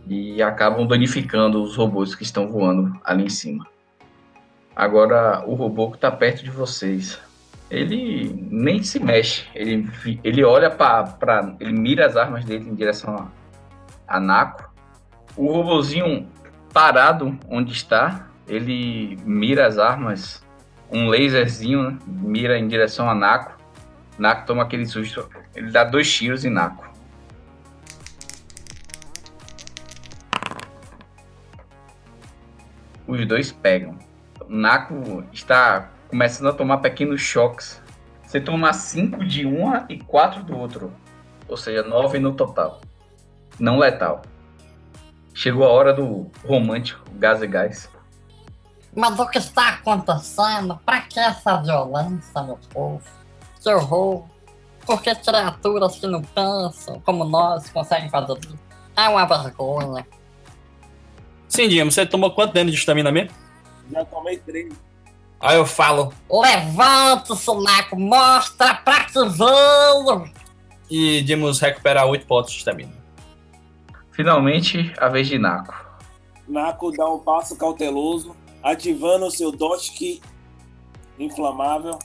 e 0.10 0.41
acabam 0.41 0.88
danificando 0.88 1.62
os 1.62 1.76
robôs 1.76 2.15
que 2.15 2.24
estão 2.24 2.48
voando 2.48 3.00
ali 3.06 3.26
em 3.26 3.30
cima. 3.30 3.67
Agora, 4.76 5.43
o 5.45 5.54
robô 5.54 5.91
que 5.91 5.98
está 5.98 6.10
perto 6.10 6.43
de 6.43 6.50
vocês, 6.50 7.22
ele 7.69 8.48
nem 8.50 8.82
se 8.82 9.00
mexe, 9.00 9.45
ele, 9.54 9.88
ele 10.24 10.43
olha 10.43 10.72
para. 10.72 11.56
Ele 11.60 11.74
mira 11.74 12.08
as 12.08 12.17
armas 12.17 12.43
dele 12.43 12.67
em 12.67 12.74
direção 12.74 13.15
a, 14.08 14.15
a 14.15 14.19
Naco. 14.19 14.67
O 15.38 15.52
robozinho 15.52 16.28
parado 16.74 17.38
onde 17.48 17.72
está, 17.72 18.28
ele 18.48 19.19
mira 19.24 19.67
as 19.67 19.78
armas, 19.78 20.43
um 20.91 21.08
laserzinho, 21.08 21.91
né, 21.91 21.98
mira 22.08 22.58
em 22.58 22.67
direção 22.67 23.08
a 23.08 23.13
Naco. 23.13 23.60
Naco 24.17 24.48
toma 24.48 24.63
aquele 24.63 24.88
susto, 24.88 25.30
ele 25.56 25.69
dá 25.69 25.84
dois 25.84 26.12
tiros 26.12 26.43
em 26.43 26.50
Naco. 26.50 26.88
Os 33.10 33.28
dois 33.28 33.52
pegam. 33.52 33.98
O 34.48 34.54
Naco 34.56 35.24
está 35.34 35.89
começando 36.10 36.50
a 36.50 36.54
tomar 36.54 36.78
pequenos 36.78 37.19
choques. 37.19 37.82
Você 38.22 38.39
toma 38.39 38.72
5 38.72 39.26
de 39.26 39.48
uma 39.48 39.88
e 39.89 39.98
4 39.98 40.43
do 40.43 40.56
outro. 40.56 40.93
Ou 41.48 41.58
seja, 41.58 41.82
9 41.82 42.19
no 42.19 42.36
total. 42.36 42.82
Não 43.60 43.80
letal. 43.80 44.22
Chegou 45.34 45.65
a 45.65 45.69
hora 45.69 45.91
do 45.91 46.30
romântico, 46.48 47.04
gás 47.13 47.41
e 47.41 47.48
gás. 47.48 47.89
Mas 48.95 49.17
o 49.17 49.28
que 49.28 49.39
está 49.39 49.69
acontecendo? 49.69 50.80
Pra 50.86 51.02
que 51.02 51.19
essa 51.19 51.58
violência, 51.63 52.43
meu 52.43 52.60
povo? 52.72 53.02
Que 53.60 53.74
horror! 53.74 54.24
Por 54.86 55.02
que 55.02 55.15
criaturas 55.15 55.95
que 55.95 56.06
não 56.06 56.22
pensam 56.22 57.02
como 57.04 57.26
nós 57.26 57.72
conseguem 57.72 58.10
fazer 58.12 58.38
isso? 58.38 58.60
É 58.95 59.10
uma 59.10 59.26
vergonha. 59.26 60.06
Sim, 61.60 61.67
Dima, 61.67 61.91
você 61.91 62.06
tomou 62.06 62.32
quanto 62.32 62.54
dano 62.54 62.72
de 62.72 62.78
estamina 62.78 63.12
mesmo? 63.12 63.32
Já 63.91 64.06
tomei 64.06 64.38
três. 64.38 64.74
Aí 65.41 65.58
eu 65.58 65.65
falo. 65.65 66.13
Levante-se, 66.32 67.54
Naco, 67.54 68.00
mostra 68.00 68.76
pra 68.76 69.04
que 69.04 69.19
veio! 69.26 70.32
E 70.89 71.22
Dimos 71.22 71.60
recuperar 71.60 72.06
8 72.06 72.26
pontos 72.26 72.54
de 72.54 72.60
estamina. 72.60 72.93
Finalmente, 74.13 74.93
a 74.98 75.10
vez 75.10 75.28
de 75.28 75.38
Naco. 75.38 75.74
Naco 76.48 76.93
dá 76.93 77.06
um 77.10 77.19
passo 77.19 77.58
cauteloso, 77.58 78.34
ativando 78.63 79.26
o 79.26 79.32
seu 79.32 79.52
Dotic 79.52 80.22
inflamável. 81.19 82.00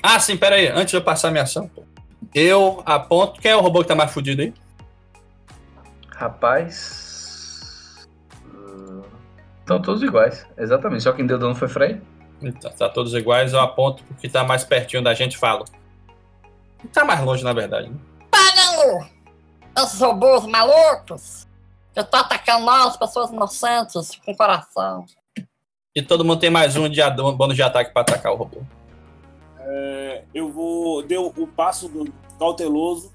Ah, 0.00 0.20
sim, 0.20 0.36
pera 0.36 0.54
aí. 0.54 0.68
Antes 0.68 0.90
de 0.90 0.96
eu 0.96 1.02
passar 1.02 1.32
minha 1.32 1.42
ação. 1.42 1.68
Eu 2.32 2.84
aponto. 2.86 3.40
Quem 3.40 3.50
é 3.50 3.56
o 3.56 3.60
robô 3.60 3.80
que 3.80 3.88
tá 3.88 3.96
mais 3.96 4.12
fudido 4.12 4.42
aí? 4.42 4.54
Rapaz. 6.10 7.07
Estão 9.68 9.82
todos 9.82 10.02
iguais. 10.02 10.46
Exatamente. 10.56 11.02
Só 11.02 11.12
quem 11.12 11.26
deu 11.26 11.38
dano 11.38 11.54
foi 11.54 11.68
Frey. 11.68 12.00
Então, 12.40 12.70
tá 12.72 12.88
todos 12.88 13.12
iguais, 13.12 13.52
eu 13.52 13.60
aponto 13.60 14.02
pro 14.02 14.14
que 14.14 14.26
tá 14.26 14.42
mais 14.42 14.64
pertinho 14.64 15.04
da 15.04 15.12
gente 15.12 15.34
e 15.34 15.36
falo. 15.36 15.66
Tá 16.90 17.04
mais 17.04 17.20
longe, 17.20 17.44
na 17.44 17.52
verdade. 17.52 17.90
Né? 17.90 17.96
Parem! 18.30 19.10
Esses 19.76 20.00
robôs 20.00 20.46
malucos! 20.46 21.46
Que 21.92 22.00
estão 22.00 22.20
atacando 22.20 22.64
nós, 22.64 22.96
pessoas 22.96 23.30
inocentes, 23.30 24.18
com 24.24 24.34
coração. 24.34 25.04
E 25.94 26.00
todo 26.00 26.24
mundo 26.24 26.40
tem 26.40 26.48
mais 26.48 26.74
um 26.74 26.88
de 26.88 27.02
um 27.02 27.36
bônus 27.36 27.54
de 27.54 27.62
ataque 27.62 27.92
pra 27.92 28.00
atacar 28.00 28.32
o 28.32 28.36
robô. 28.36 28.62
É, 29.58 30.24
eu 30.32 30.50
vou. 30.50 31.02
Deu 31.02 31.26
o 31.36 31.46
passo 31.46 31.90
do 31.90 32.10
cauteloso, 32.38 33.12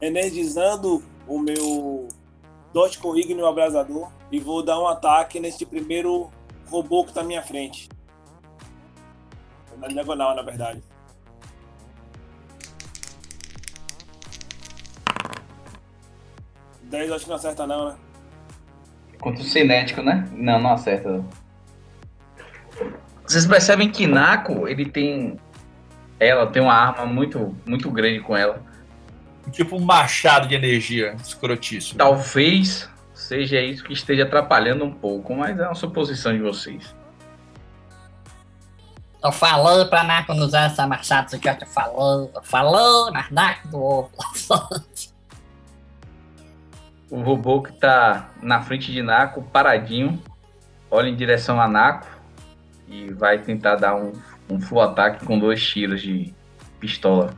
energizando 0.00 1.04
o 1.28 1.38
meu 1.38 2.08
Dot 2.72 2.98
com 2.98 3.16
Ígneo 3.16 3.46
Abrasador 3.46 4.10
e 4.30 4.38
vou 4.38 4.62
dar 4.62 4.78
um 4.78 4.86
ataque 4.86 5.40
nesse 5.40 5.66
primeiro 5.66 6.30
robô 6.68 7.04
que 7.04 7.12
tá 7.12 7.20
à 7.20 7.24
minha 7.24 7.42
frente. 7.42 7.88
Na 9.78 9.88
diagonal, 9.88 10.36
na 10.36 10.42
verdade. 10.42 10.82
Dez 16.82 17.10
acho 17.10 17.24
que 17.24 17.30
não 17.30 17.36
acerta 17.36 17.66
não, 17.66 17.88
né? 17.88 17.96
Contra 19.20 19.42
o 19.42 19.44
cinético, 19.44 20.02
né? 20.02 20.28
Não, 20.32 20.60
não 20.60 20.72
acerta. 20.72 21.24
Vocês 23.24 23.46
percebem 23.46 23.90
que 23.90 24.06
Nako, 24.06 24.66
ele 24.66 24.86
tem. 24.86 25.38
Ela 26.18 26.46
tem 26.46 26.60
uma 26.60 26.74
arma 26.74 27.06
muito, 27.06 27.56
muito 27.64 27.90
grande 27.90 28.20
com 28.20 28.36
ela. 28.36 28.62
Tipo 29.52 29.76
um 29.76 29.80
machado 29.80 30.46
de 30.46 30.54
energia 30.54 31.16
escrotíssimo. 31.20 31.98
Talvez 31.98 32.88
seja 33.14 33.60
isso 33.60 33.84
que 33.84 33.92
esteja 33.92 34.24
atrapalhando 34.24 34.84
um 34.84 34.92
pouco, 34.92 35.34
mas 35.34 35.58
é 35.58 35.66
uma 35.66 35.74
suposição 35.74 36.32
de 36.32 36.40
vocês. 36.40 36.94
Eu 39.22 39.32
falei 39.32 39.84
pra 39.84 40.02
Naco 40.02 40.32
não 40.32 40.46
usar 40.46 40.62
essa 40.62 40.86
machado 40.86 41.38
que 41.38 41.48
eu 41.48 41.58
te 41.58 41.66
falei. 41.66 42.30
Eu 42.34 42.42
falei, 42.42 43.12
mas 43.12 43.30
Naco 43.30 43.68
do 43.68 43.82
ovo. 43.82 44.10
O 47.10 47.22
robô 47.22 47.60
que 47.60 47.72
tá 47.72 48.30
na 48.40 48.62
frente 48.62 48.92
de 48.92 49.02
Nako, 49.02 49.42
paradinho, 49.42 50.22
olha 50.88 51.08
em 51.08 51.16
direção 51.16 51.60
a 51.60 51.66
Nako 51.66 52.06
e 52.86 53.12
vai 53.12 53.38
tentar 53.38 53.74
dar 53.74 53.96
um, 53.96 54.12
um 54.48 54.60
full 54.60 54.80
ataque 54.80 55.26
com 55.26 55.36
dois 55.36 55.60
tiros 55.60 56.00
de 56.00 56.32
pistola. 56.78 57.34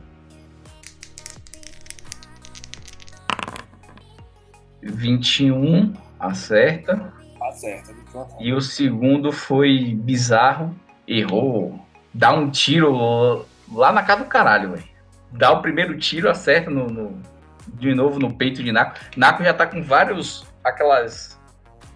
21 4.83 5.93
acerta. 6.19 7.13
Acerta. 7.41 7.93
E 8.39 8.53
o 8.53 8.61
segundo 8.61 9.31
foi 9.31 9.93
bizarro, 9.95 10.75
errou. 11.07 11.79
Dá 12.13 12.31
um 12.31 12.49
tiro 12.49 13.45
lá 13.71 13.91
na 13.91 14.03
cara 14.03 14.21
do 14.23 14.29
caralho, 14.29 14.71
velho. 14.71 14.83
Dá 15.31 15.51
o 15.51 15.61
primeiro 15.61 15.97
tiro, 15.97 16.29
acerta 16.29 16.69
no, 16.69 16.85
no- 16.87 17.21
de 17.67 17.93
novo 17.95 18.19
no 18.19 18.33
peito 18.33 18.61
de 18.63 18.71
Naco. 18.71 18.99
Naco 19.17 19.43
já 19.43 19.53
tá 19.53 19.65
com 19.65 19.81
vários, 19.81 20.45
aquelas 20.63 21.39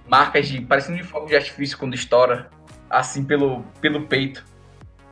marcas 0.07 0.47
de, 0.47 0.59
parecendo 0.61 0.97
de 0.97 1.03
fogo 1.03 1.27
de 1.27 1.35
artifício 1.35 1.77
quando 1.77 1.93
estoura, 1.93 2.49
assim 2.89 3.23
pelo, 3.23 3.63
pelo 3.79 4.07
peito. 4.07 4.43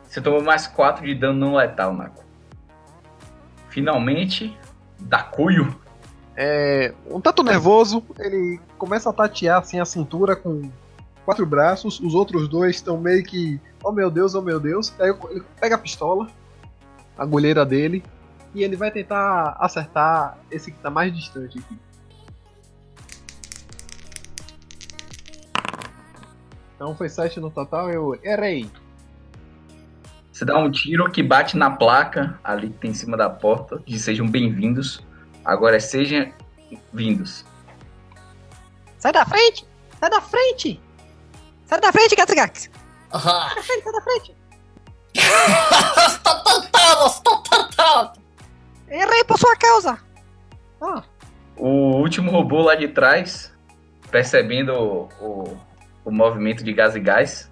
Você 0.08 0.20
tomou 0.22 0.42
mais 0.42 0.66
4 0.66 1.06
de 1.06 1.14
dano 1.14 1.38
não 1.40 1.56
letal, 1.56 1.94
Naco. 1.94 2.24
Finalmente, 3.70 4.58
da 5.00 5.22
cuio. 5.22 5.80
É, 6.38 6.94
um 7.10 7.22
tanto 7.22 7.44
nervoso, 7.44 8.04
ele 8.20 8.60
começa 8.78 9.10
a 9.10 9.14
tatear 9.14 9.60
assim 9.60 9.80
a 9.80 9.86
cintura 9.86 10.36
com 10.36 10.70
quatro 11.24 11.46
braços, 11.46 12.00
os 12.00 12.14
outros 12.14 12.48
dois 12.48 12.76
estão 12.76 12.98
meio 13.00 13.24
que, 13.24 13.60
oh 13.84 13.92
meu 13.92 14.12
Deus, 14.12 14.36
oh 14.36 14.42
meu 14.42 14.60
Deus. 14.60 14.94
Aí 15.00 15.14
ele 15.32 15.44
pega 15.60 15.76
a 15.76 15.78
pistola, 15.78 16.28
a 17.18 17.24
agulheira 17.24 17.66
dele, 17.66 18.04
e 18.54 18.64
ele 18.64 18.76
vai 18.76 18.92
tentar 18.92 19.56
acertar 19.60 20.38
esse 20.52 20.72
que 20.72 20.80
tá 20.80 20.90
mais 20.90 21.16
distante 21.16 21.58
aqui. 21.58 21.80
Então 26.76 26.94
foi 26.96 27.08
7 27.08 27.40
no 27.40 27.50
total, 27.50 27.90
eu 27.90 28.20
errei. 28.22 28.70
Você 30.32 30.44
dá 30.44 30.58
um 30.58 30.70
tiro 30.70 31.10
que 31.10 31.24
bate 31.24 31.56
na 31.56 31.72
placa 31.72 32.38
ali 32.44 32.70
que 32.70 32.78
tem 32.78 32.92
em 32.92 32.94
cima 32.94 33.16
da 33.16 33.30
porta, 33.30 33.82
de 33.86 33.98
sejam 33.98 34.28
bem-vindos. 34.28 35.02
Agora 35.46 35.80
sejam 35.80 36.34
vindos. 36.92 37.46
Sai 38.98 39.12
da 39.12 39.26
frente! 39.26 39.66
Sai 40.00 40.10
da 40.10 40.20
frente! 40.22 40.82
Sai 41.66 41.80
da 41.80 41.92
frente, 41.92 42.16
Gatagax! 42.16 42.70
Ah, 43.12 43.20
Sai 43.20 43.56
da 43.56 43.62
frente, 43.64 43.84
sai 43.84 43.94
da 43.94 44.02
frente! 44.02 44.36
estou 45.16 46.44
tentando, 46.44 47.06
estou 47.08 47.38
tentando! 47.44 48.12
Errei 48.90 49.24
por 49.24 49.38
sua 49.38 49.56
causa! 49.56 50.00
O 51.58 51.98
último 51.98 52.32
robô 52.32 52.62
lá 52.62 52.76
de 52.76 52.88
trás, 52.90 53.54
percebendo 54.12 54.74
o, 54.74 55.10
o, 55.22 55.58
o 56.06 56.12
movimento 56.12 56.64
de 56.64 56.74
gás 56.74 56.96
e 56.96 57.00
gás, 57.00 57.52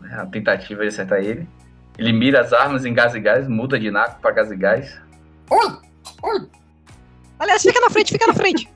né, 0.00 0.14
a 0.20 0.26
tentativa 0.26 0.82
de 0.82 0.88
acertar 0.88 1.18
ele, 1.18 1.48
ele 1.98 2.12
mira 2.12 2.40
as 2.40 2.52
armas 2.52 2.84
em 2.84 2.94
gás 2.94 3.14
e 3.14 3.20
gás, 3.20 3.48
muda 3.48 3.78
de 3.78 3.90
naco 3.90 4.20
para 4.20 4.30
gás 4.32 4.50
e 4.50 4.56
gás 4.56 5.00
Ui, 5.50 5.78
ui. 6.22 6.48
Aliás, 7.40 7.62
fica 7.62 7.80
na 7.80 7.90
frente, 7.90 8.12
fica 8.12 8.26
na 8.26 8.34
frente! 8.34 8.68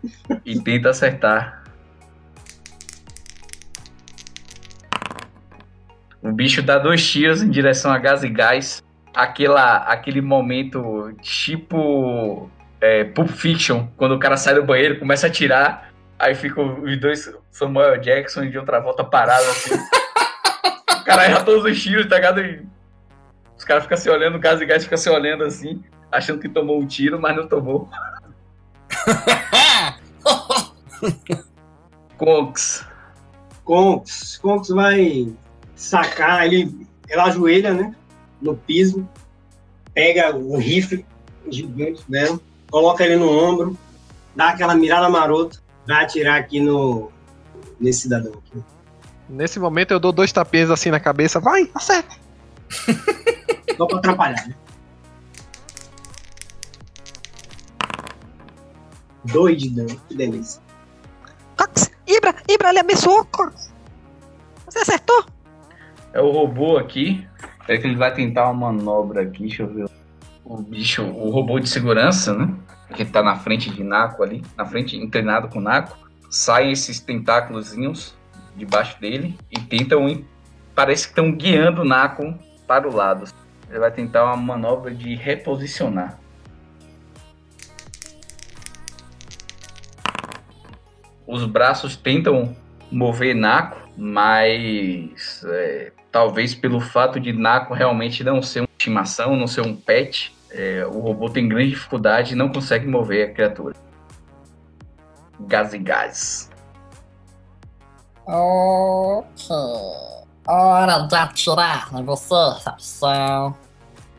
e 0.45 0.59
tenta 0.61 0.91
acertar. 0.91 1.63
O 6.23 6.33
bicho 6.33 6.63
dá 6.63 6.79
dois 6.79 7.07
tiros 7.07 7.43
em 7.43 7.51
direção 7.51 7.93
a 7.93 7.99
gás 7.99 8.25
e 8.25 8.31
gás. 8.31 8.83
Aquela, 9.15 9.77
aquele 9.77 10.21
momento 10.23 11.13
tipo 11.21 12.51
é, 12.81 13.05
Pulp 13.05 13.29
Fiction, 13.29 13.87
quando 13.97 14.13
o 14.15 14.19
cara 14.19 14.37
sai 14.37 14.55
do 14.55 14.65
banheiro, 14.65 14.99
começa 14.99 15.27
a 15.27 15.31
atirar, 15.31 15.93
aí 16.19 16.35
ficam 16.35 16.83
os 16.83 16.99
dois 16.99 17.33
Samuel 17.51 17.99
Jackson 17.99 18.49
de 18.49 18.59
outra 18.59 18.81
volta 18.81 19.05
parados 19.05 19.47
assim. 19.49 19.75
o 21.01 21.05
cara 21.05 21.25
erra 21.25 21.45
todos 21.45 21.65
os 21.65 21.81
tiros, 21.81 22.07
tá 22.07 22.17
ligado? 22.17 22.41
Os 23.57 23.65
caras 23.65 23.85
ficam 23.85 23.99
se 23.99 24.11
olhando, 24.11 24.37
o 24.37 24.41
gás 24.41 24.61
e 24.61 24.67
gás 24.67 24.83
fica 24.83 24.97
se 24.97 25.09
olhando 25.09 25.45
assim, 25.45 25.85
achando 26.11 26.41
que 26.41 26.49
tomou 26.49 26.81
um 26.81 26.87
tiro, 26.87 27.21
mas 27.21 27.37
não 27.37 27.47
tomou. 27.47 27.89
Conks. 32.17 32.87
Conks. 33.65 34.39
Conks 34.39 34.69
vai 34.71 35.31
sacar, 35.77 36.47
ele, 36.47 36.87
ela 37.09 37.25
ajoelha, 37.25 37.75
né? 37.75 37.95
No 38.41 38.57
piso, 38.57 39.07
pega 39.93 40.35
o 40.35 40.57
rifle 40.57 41.05
gigante 41.49 42.03
dela, 42.09 42.41
coloca 42.71 43.05
ele 43.05 43.17
no 43.17 43.31
ombro, 43.31 43.79
dá 44.35 44.51
aquela 44.51 44.75
mirada 44.75 45.09
marota, 45.09 45.59
vai 45.87 46.05
atirar 46.05 46.39
aqui 46.39 46.61
no 46.61 47.11
nesse 47.81 48.03
cidadão 48.03 48.33
aqui. 48.33 48.63
Nesse 49.29 49.59
momento 49.59 49.93
eu 49.93 50.01
dou 50.01 50.13
dois 50.13 50.33
tapinhas 50.33 50.71
assim 50.71 50.91
na 50.91 51.01
cabeça, 51.01 51.41
vai, 51.41 51.71
acerta! 51.75 52.17
Só 53.77 53.87
pra 53.87 53.99
atrapalhar, 53.99 54.49
né? 54.49 54.55
Dano, 59.25 60.01
que 60.09 60.15
delícia. 60.15 60.61
Cox! 61.57 61.91
Ibra! 62.07 62.35
Ibra, 62.49 62.71
ele 62.71 62.79
abençoou, 62.81 63.25
Cox! 63.27 63.73
Você 64.69 64.79
acertou? 64.81 65.25
É 66.13 66.21
o 66.21 66.31
robô 66.31 66.77
aqui. 66.79 67.27
Espera 67.61 67.81
que 67.81 67.87
ele 67.87 67.97
vai 67.97 68.13
tentar 68.13 68.51
uma 68.51 68.71
manobra 68.73 69.23
aqui, 69.23 69.41
deixa 69.41 69.63
eu 69.63 69.69
ver. 69.73 69.89
O 70.45 70.59
bicho, 70.59 71.03
o 71.03 71.31
robô 71.31 71.59
de 71.59 71.69
segurança, 71.69 72.35
né? 72.35 72.55
Que 72.95 73.05
tá 73.05 73.23
na 73.23 73.37
frente 73.37 73.71
de 73.71 73.83
Naco 73.83 74.23
ali, 74.23 74.43
na 74.57 74.67
frente, 74.67 74.97
inclinado 74.97 75.49
com 75.49 75.61
Naco. 75.61 75.97
Saem 76.31 76.73
esses 76.73 77.01
tentáculozinhos 77.01 78.15
debaixo 78.57 79.01
dele 79.01 79.39
e 79.51 79.59
tentam. 79.61 80.09
ir- 80.09 80.25
Parece 80.75 81.05
que 81.05 81.13
estão 81.13 81.33
guiando 81.33 81.83
o 81.83 81.85
Naco 81.85 82.35
para 82.67 82.89
o 82.89 82.95
lado. 82.95 83.25
Ele 83.71 83.79
vai 83.79 83.91
tentar 83.91 84.25
uma 84.25 84.37
manobra 84.37 84.93
de 84.95 85.15
reposicionar. 85.15 86.19
Os 91.27 91.45
braços 91.47 91.97
tentam 91.97 92.55
mover 92.91 93.35
Naco, 93.35 93.79
mas 93.97 95.43
é, 95.47 95.93
talvez 96.13 96.55
pelo 96.55 96.81
fato 96.81 97.19
de 97.19 97.33
Naco 97.33 97.73
realmente 97.75 98.23
não 98.23 98.43
ser 98.43 98.61
uma 98.61 98.69
estimação, 98.79 99.35
não 99.37 99.47
ser 99.47 99.63
um 99.63 99.75
pet, 99.75 100.35
é, 100.51 100.87
o 100.87 101.01
robô 101.01 101.29
tem 101.31 101.49
grande 101.49 101.71
dificuldade 101.71 102.33
e 102.33 102.37
não 102.37 102.49
consegue 102.51 102.87
mover 102.87 103.31
a 103.31 103.33
criatura. 103.33 103.75
Gás 105.41 105.73
e 105.75 105.79
gás. 105.79 106.51
Ok. 108.27 109.57
Hora 110.47 111.07
de 111.09 111.15
atirar 111.17 111.89
em 111.95 112.05
você, 112.05 112.35
Sapsão. 112.61 113.57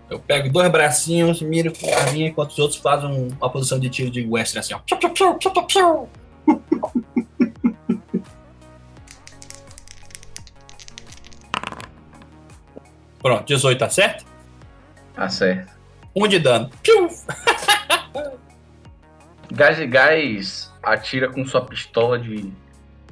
Eu 0.10 0.20
pego 0.20 0.51
dois 0.51 0.70
bracinhos, 0.72 1.41
miro 1.41 1.72
com 1.74 1.88
a 1.91 1.97
arminha, 1.99 2.28
enquanto 2.28 2.51
os 2.51 2.60
outros 2.60 2.80
fazem 2.80 3.10
um- 3.10 3.28
uma 3.39 3.49
posição 3.49 3.80
de 3.80 3.89
tiro 3.89 4.12
de 4.12 4.26
western 4.28 4.60
assim, 4.60 4.74
ó. 4.74 4.80
Pronto, 13.20 13.46
18 13.46 13.80
tá 13.80 13.89
certo? 13.89 14.26
Tá 15.14 15.28
certo. 15.30 15.74
Um 16.16 16.28
de 16.28 16.39
dano. 16.39 16.70
Piu! 16.84 17.10
Gás 19.52 19.80
e 19.80 19.88
gás 19.88 20.72
atira 20.84 21.32
com 21.32 21.46
sua 21.46 21.62
pistola 21.66 22.20
de 22.20 22.52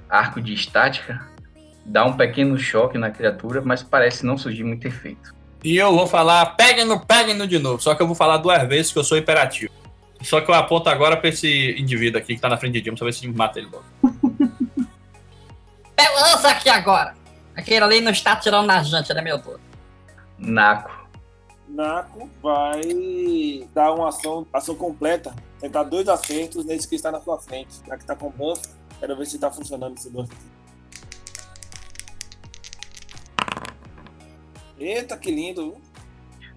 arco 0.10 0.42
de 0.42 0.54
estática, 0.54 1.26
dá 1.86 2.06
um 2.06 2.14
pequeno 2.14 2.58
choque 2.58 2.98
na 2.98 3.10
criatura, 3.10 3.62
mas 3.64 3.82
parece 3.82 4.26
não 4.26 4.38
surgir 4.38 4.64
muito 4.64 4.88
efeito. 4.88 5.34
E 5.64 5.78
eu 5.78 5.92
vou 5.94 6.06
falar, 6.06 6.46
peguem 6.58 6.86
no, 6.86 7.00
peguem 7.00 7.34
no 7.34 7.48
de 7.48 7.58
novo. 7.58 7.82
Só 7.82 7.96
que 7.96 8.02
eu 8.02 8.08
vou 8.08 8.16
falar 8.16 8.38
duas 8.38 8.68
vezes 8.68 8.92
que 8.92 9.00
eu 9.00 9.04
sou 9.04 9.18
imperativo. 9.18 9.72
Só 10.24 10.40
que 10.40 10.50
eu 10.50 10.56
aponto 10.56 10.90
agora 10.90 11.18
pra 11.18 11.30
esse 11.30 11.76
indivíduo 11.78 12.20
aqui 12.20 12.36
que 12.36 12.42
tá 12.42 12.48
na 12.48 12.58
frente 12.58 12.74
de 12.74 12.82
Dilma, 12.82 12.98
pra 12.98 13.06
ver 13.06 13.14
se 13.14 13.28
mata 13.28 13.60
ele 13.60 13.70
logo. 13.70 13.86
Esse 16.36 16.48
aqui 16.48 16.70
agora. 16.70 17.16
Aquele 17.56 17.84
ali 17.84 18.02
não 18.02 18.12
está 18.12 18.34
atirando 18.34 18.66
na 18.66 18.82
gente, 18.82 19.14
né, 19.14 19.22
meu 19.22 19.38
Deus? 19.38 19.60
Naco. 20.38 20.92
Naco 21.68 22.30
vai 22.42 22.82
dar 23.74 23.94
uma 23.94 24.10
ação, 24.10 24.46
ação 24.52 24.76
completa. 24.76 25.36
Tentar 25.60 25.84
dois 25.84 26.08
acertos 26.10 26.66
nesse 26.66 26.88
que 26.88 26.96
está 26.96 27.12
na 27.12 27.22
sua 27.22 27.40
frente. 27.40 27.82
Já 27.88 27.98
que 27.98 28.06
tá 28.06 28.16
com 28.16 28.30
buff, 28.30 28.62
quero 29.00 29.16
ver 29.18 29.26
se 29.26 29.40
tá 29.40 29.52
funcionando 29.52 29.96
esse 29.96 30.10
buff 30.10 30.30
aqui. 30.32 30.54
Eita, 34.80 35.16
que 35.18 35.32
lindo. 35.32 35.78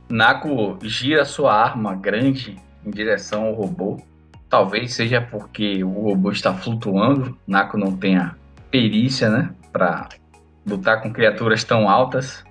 Naco 0.09 0.79
gira 0.83 1.25
sua 1.25 1.55
arma 1.55 1.95
grande 1.95 2.61
em 2.87 2.91
direção 2.91 3.47
ao 3.47 3.55
robô. 3.55 4.01
Talvez 4.49 4.95
seja 4.95 5.21
porque 5.21 5.83
o 5.83 5.91
robô 5.91 6.31
está 6.31 6.55
flutuando. 6.55 7.37
Naco 7.47 7.77
não 7.77 7.97
tenha 7.97 8.37
perícia, 8.71 9.29
né? 9.29 9.51
Pra 9.73 10.09
lutar 10.67 11.03
com 11.03 11.13
criaturas 11.13 11.65
tão 11.65 11.89
altas. 11.89 12.45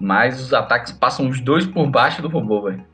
Mas 0.00 0.40
os 0.40 0.54
ataques 0.54 0.92
passam 0.92 1.28
os 1.28 1.40
dois 1.40 1.66
por 1.66 1.90
baixo 1.90 2.22
do 2.22 2.28
robô, 2.28 2.62
velho. 2.62 2.84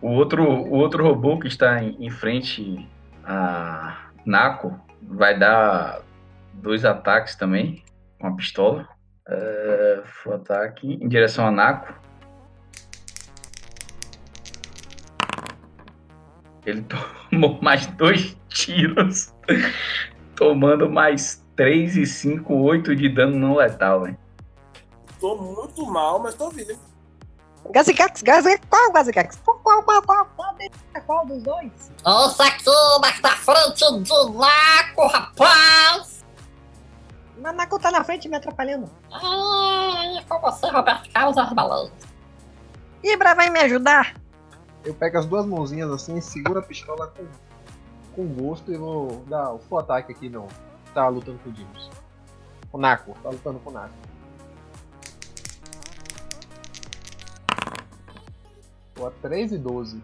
O 0.00 0.10
outro, 0.10 0.44
o 0.44 0.74
outro 0.74 1.02
robô 1.02 1.38
que 1.38 1.46
está 1.46 1.82
em, 1.82 1.96
em 1.98 2.10
frente 2.10 2.88
a 3.24 4.08
Naco 4.26 4.78
vai 5.00 5.38
dar 5.38 6.00
dois 6.54 6.84
ataques 6.84 7.36
também 7.36 7.82
com 8.20 8.26
a 8.26 8.32
pistola. 8.32 8.86
Foi 10.04 10.34
ataque 10.34 10.98
em 11.00 11.08
direção 11.08 11.46
a 11.46 11.50
Naco. 11.50 11.94
Ele 16.64 16.82
tomou 17.30 17.60
mais 17.60 17.86
dois 17.86 18.36
tiros, 18.48 19.34
tomando 20.36 20.88
mais 20.88 21.44
3 21.56 21.96
e 21.96 22.06
5, 22.06 22.54
8 22.54 22.96
de 22.96 23.08
dano 23.08 23.38
não 23.38 23.54
letal, 23.56 24.02
velho. 24.02 24.18
Tô 25.20 25.36
muito 25.36 25.86
mal, 25.86 26.18
mas 26.18 26.34
tô 26.34 26.50
vivo. 26.50 26.78
Gazigax, 27.70 28.22
Gazigax, 28.22 28.66
qual 28.68 28.92
Gazigax? 28.92 29.40
Qual, 29.44 29.56
qual, 29.60 29.82
qual, 29.84 30.02
qual, 30.02 30.26
qual, 30.36 30.56
qual 31.06 31.26
dos 31.26 31.42
dois? 31.42 31.92
Esse 32.04 32.42
aqui, 32.42 32.64
daqui 33.00 33.22
da 33.22 33.30
frente 33.30 34.02
de 34.02 34.10
Naco, 34.36 35.06
rapaz! 35.06 36.24
Nanako 37.38 37.78
tá 37.78 37.90
na 37.90 38.04
frente 38.04 38.28
me 38.28 38.36
atrapalhando. 38.36 38.90
Ai, 39.12 40.24
com 40.28 40.40
você, 40.40 40.68
Roberto 40.68 41.10
Carlos 41.12 41.38
Arbalão. 41.38 41.90
Ibra 43.02 43.34
vai 43.34 43.50
me 43.50 43.60
ajudar. 43.60 44.14
Eu 44.84 44.94
pego 44.94 45.18
as 45.18 45.26
duas 45.26 45.46
mãozinhas 45.46 45.90
assim, 45.90 46.20
seguro 46.20 46.58
a 46.58 46.62
pistola 46.62 47.06
com, 47.06 47.24
com 48.14 48.26
gosto 48.26 48.72
e 48.72 48.76
vou 48.76 49.24
dar 49.28 49.52
o 49.52 49.58
full 49.58 49.78
ataque 49.78 50.12
aqui 50.12 50.28
no. 50.28 50.48
Tá 50.92 51.08
lutando 51.08 51.38
com 51.38 51.50
o 51.50 51.52
Dinos. 51.52 51.90
O 52.72 52.78
Naco, 52.78 53.16
tá 53.22 53.30
lutando 53.30 53.58
com 53.60 53.70
o 53.70 53.72
Naco. 53.72 53.94
Tô 58.94 59.06
a 59.06 59.10
13 59.10 59.54
e 59.54 59.58
12. 59.58 60.02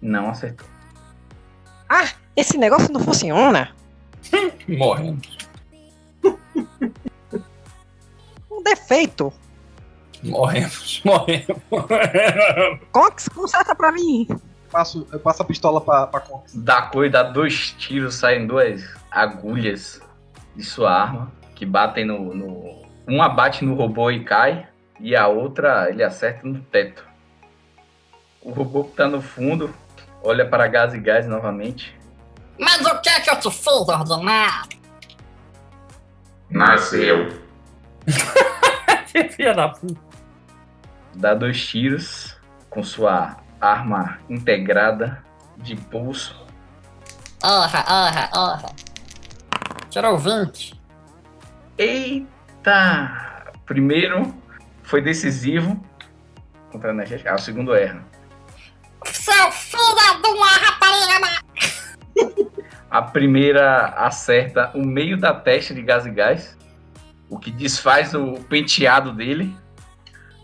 Não 0.00 0.28
acertou. 0.28 0.66
Ah, 1.88 2.08
esse 2.34 2.58
negócio 2.58 2.92
não 2.92 3.00
funciona. 3.00 3.74
Morrendo. 4.68 5.22
Um 8.50 8.62
defeito. 8.62 9.32
Morremos, 10.22 11.02
morremos. 11.04 11.60
Cox, 12.92 13.28
conserta 13.28 13.74
pra 13.74 13.90
mim. 13.92 14.28
Passo, 14.70 15.06
eu 15.12 15.18
passo 15.18 15.42
a 15.42 15.44
pistola 15.44 15.80
pra, 15.80 16.06
pra 16.06 16.20
Cox. 16.20 16.54
Da 16.54 16.82
cor 16.82 17.10
dá 17.10 17.22
dois 17.22 17.72
tiros, 17.72 18.14
saem 18.14 18.46
duas 18.46 18.82
agulhas 19.10 20.00
de 20.56 20.64
sua 20.64 20.92
arma 20.92 21.32
que 21.54 21.66
batem 21.66 22.04
no, 22.04 22.34
no. 22.34 22.82
Uma 23.06 23.28
bate 23.28 23.64
no 23.64 23.74
robô 23.74 24.10
e 24.10 24.24
cai, 24.24 24.66
e 25.00 25.16
a 25.16 25.26
outra 25.26 25.90
ele 25.90 26.02
acerta 26.02 26.46
no 26.46 26.60
teto. 26.60 27.04
O 28.40 28.52
robô 28.52 28.84
que 28.84 28.96
tá 28.96 29.08
no 29.08 29.20
fundo 29.20 29.74
olha 30.22 30.48
para 30.48 30.66
gás 30.68 30.94
e 30.94 30.98
gás 30.98 31.26
novamente. 31.26 31.98
Mas 32.58 32.80
o 32.80 33.00
que 33.00 33.08
é 33.08 33.20
que 33.20 33.30
eu 33.30 33.38
te 33.40 33.50
fiz, 33.50 33.66
ordinário? 33.66 34.78
Nasceu. 36.48 37.42
filha 39.30 39.54
da 39.54 39.68
puta. 39.68 40.11
Dá 41.14 41.34
dois 41.34 41.64
tiros 41.66 42.36
com 42.70 42.82
sua 42.82 43.36
arma 43.60 44.18
integrada 44.28 45.22
de 45.56 45.76
pulso. 45.76 46.40
Honra, 47.44 47.84
honra, 47.88 48.30
honra. 48.34 48.72
Tirou 49.90 50.16
20. 50.16 50.80
Eita! 51.76 53.52
Primeiro 53.66 54.34
foi 54.82 55.02
decisivo 55.02 55.82
contra 56.70 56.90
a 56.90 56.94
energética. 56.94 57.30
Ah, 57.30 57.34
o 57.34 57.38
segundo 57.38 57.74
erra. 57.74 58.02
Seu 59.04 59.52
filho 59.52 60.22
de 60.22 60.28
uma 60.28 60.46
rapariga, 60.46 61.42
A 62.90 63.02
primeira 63.02 63.86
acerta 63.96 64.70
o 64.74 64.84
meio 64.84 65.18
da 65.18 65.34
testa 65.34 65.74
de 65.74 65.82
gás 65.82 66.06
e 66.06 66.10
gás, 66.10 66.56
o 67.28 67.38
que 67.38 67.50
desfaz 67.50 68.14
o 68.14 68.34
penteado 68.44 69.12
dele. 69.12 69.56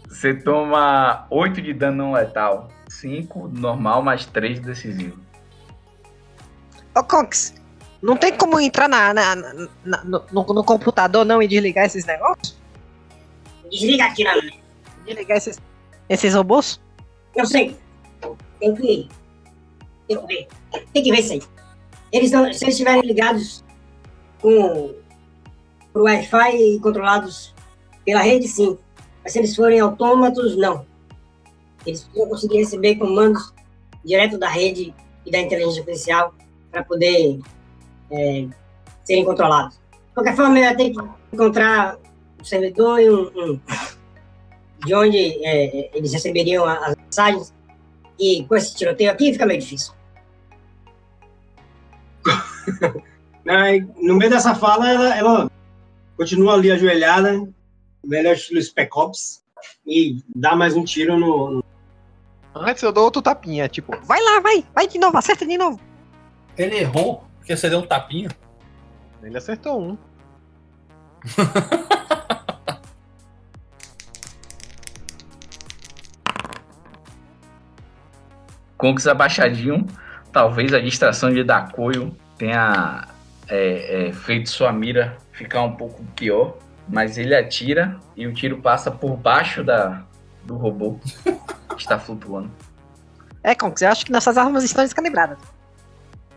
Você 0.09 0.35
toma 0.35 1.27
8 1.31 1.61
de 1.61 1.73
dano 1.75 1.97
não 1.97 2.13
letal. 2.13 2.69
5 2.89 3.49
normal, 3.49 4.03
mais 4.03 4.25
3 4.27 4.61
decisivo. 4.61 5.19
Ô, 6.97 7.05
Cox, 7.05 7.55
não 8.03 8.17
tem 8.17 8.33
como 8.37 8.59
entrar 8.59 8.89
na, 8.89 9.13
na- 9.13 9.35
na- 9.85 10.05
no, 10.05 10.25
no- 10.33 10.65
computador 10.65 11.25
não 11.25 11.43
e 11.43 11.47
desligar 11.47 11.85
esses 11.85 12.05
negócios? 12.07 12.57
Desliga 13.71 14.07
aqui 14.07 14.25
na 14.25 14.33
Desligar 15.05 15.37
esses, 15.37 15.61
esses 16.09 16.35
robôs? 16.35 16.81
Eu 17.37 17.45
sei. 17.47 17.77
Tem 18.59 18.75
que. 18.75 19.09
Tem 20.09 20.17
que 20.19 20.27
ver. 20.27 20.49
Tem 20.93 21.03
que 21.03 21.11
ver 21.13 21.21
isso 21.21 21.33
aí. 21.35 21.43
Eles 22.11 22.31
não, 22.31 22.51
se 22.53 22.65
eles 22.65 22.75
estiverem 22.75 23.03
ligados 23.03 23.63
com 24.41 24.95
o 25.95 26.03
Wi-Fi 26.03 26.57
e 26.57 26.81
controlados 26.81 27.55
pela 28.05 28.23
rede, 28.23 28.49
sim. 28.49 28.79
Mas 29.29 29.35
se 29.35 29.41
eles 29.41 29.55
forem 29.55 29.79
autômatos, 29.79 30.57
não. 30.57 30.87
Eles 31.85 32.03
precisam 32.05 32.31
conseguir 32.31 32.57
receber 32.61 32.95
comandos 32.95 33.53
direto 34.03 34.39
da 34.39 34.49
rede 34.49 34.95
e 35.27 35.31
da 35.31 35.39
inteligência 35.39 35.83
artificial 35.83 36.35
para 36.71 36.83
poder 36.83 37.39
é, 38.11 38.47
serem 39.05 39.27
controlados. 39.27 39.75
De 39.93 40.15
qualquer 40.15 40.35
forma, 40.35 40.59
eu 40.59 40.75
ter 40.79 40.93
que 40.93 40.99
encontrar 41.31 41.99
um 42.41 42.45
servidor 42.45 42.99
e 43.01 43.11
um, 43.11 43.31
um- 43.37 43.61
de 44.87 44.95
onde 44.95 45.19
é, 45.45 45.95
eles 45.95 46.11
receberiam 46.15 46.65
as 46.65 46.97
mensagens. 46.97 47.53
E 48.19 48.47
com 48.47 48.57
esse 48.57 48.75
tiroteio 48.75 49.11
aqui 49.11 49.31
fica 49.35 49.45
meio 49.45 49.61
difícil. 49.61 49.93
Aí, 53.47 53.87
no 54.01 54.17
meio 54.17 54.31
dessa 54.31 54.55
fala, 54.55 54.89
ela, 54.91 55.15
ela 55.15 55.51
continua 56.17 56.55
ali 56.55 56.71
ajoelhada, 56.71 57.47
melhor 58.09 58.33
estilo 58.35 58.61
Spec 58.63 58.91
Ops, 58.97 59.43
e 59.87 60.23
dá 60.35 60.57
mais 60.57 60.75
um 60.75 60.85
tiro 60.85 61.19
no. 61.19 61.51
no- 61.51 61.65
Antes 62.55 62.83
eu 62.83 62.91
dou 62.91 63.05
outro 63.05 63.23
tapinha, 63.23 63.69
tipo, 63.69 63.95
Vai 64.05 64.21
lá, 64.21 64.41
vai, 64.41 64.65
vai 64.75 64.89
de 64.89 64.99
novo, 64.99 65.17
acerta 65.17 65.47
de 65.47 65.57
novo. 65.57 65.79
Ele 66.57 66.79
errou, 66.79 67.23
porque 67.39 67.57
você 67.57 67.69
deu 67.71 67.79
um 67.81 67.87
tapinha. 67.87 68.29
ele 69.23 69.37
acertou 69.37 69.81
um. 69.81 69.99
Conks 78.77 79.07
abaixadinho, 79.07 79.87
talvez 80.33 80.73
a 80.73 80.79
distração 80.81 81.33
de 81.33 81.43
Dacoio 81.43 82.15
tenha 82.37 83.09
é, 83.49 84.09
é, 84.09 84.13
feito 84.13 84.49
sua 84.49 84.73
mira 84.73 85.17
ficar 85.33 85.63
um 85.63 85.73
pouco 85.73 86.03
pior, 86.15 86.57
mas 86.89 87.19
ele 87.19 87.35
atira 87.35 87.99
e 88.17 88.27
o 88.27 88.33
tiro 88.33 88.59
passa 88.59 88.91
por 88.91 89.17
baixo 89.17 89.63
da, 89.63 90.03
do 90.45 90.57
robô 90.57 90.99
que 91.77 91.83
está 91.83 91.99
flutuando. 91.99 92.51
É, 93.43 93.55
Conks, 93.55 93.83
eu 93.83 93.89
acho 93.89 94.07
que 94.07 94.13
nossas 94.13 94.37
armas 94.37 94.65
estão 94.65 94.83
descalibradas. 94.83 95.39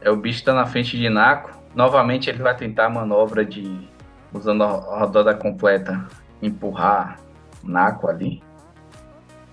É 0.01 0.09
o 0.09 0.15
bicho 0.15 0.43
tá 0.43 0.53
na 0.53 0.65
frente 0.65 0.97
de 0.97 1.09
Naco. 1.09 1.51
Novamente 1.75 2.29
ele 2.29 2.41
vai 2.41 2.55
tentar 2.55 2.87
a 2.87 2.89
manobra 2.89 3.45
de 3.45 3.89
usando 4.33 4.63
a 4.63 4.99
rodada 4.99 5.33
completa, 5.33 6.05
empurrar 6.41 7.19
Naco 7.63 8.07
ali. 8.07 8.43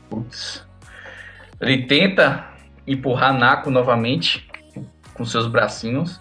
Putz. 0.08 0.66
Ele 1.60 1.86
tenta 1.86 2.46
empurrar 2.86 3.32
Naco 3.32 3.70
novamente 3.70 4.48
com 5.14 5.24
seus 5.24 5.46
bracinhos, 5.46 6.20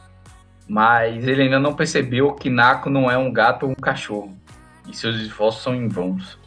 mas 0.68 1.28
ele 1.28 1.44
ainda 1.44 1.60
não 1.60 1.74
percebeu 1.74 2.34
que 2.34 2.50
Naco 2.50 2.90
não 2.90 3.10
é 3.10 3.18
um 3.18 3.32
gato 3.32 3.66
ou 3.66 3.72
um 3.72 3.76
cachorro. 3.76 4.36
E 4.88 4.96
seus 4.96 5.16
esforços 5.18 5.62
são 5.62 5.76
em 5.76 5.88
vãos. 5.88 6.38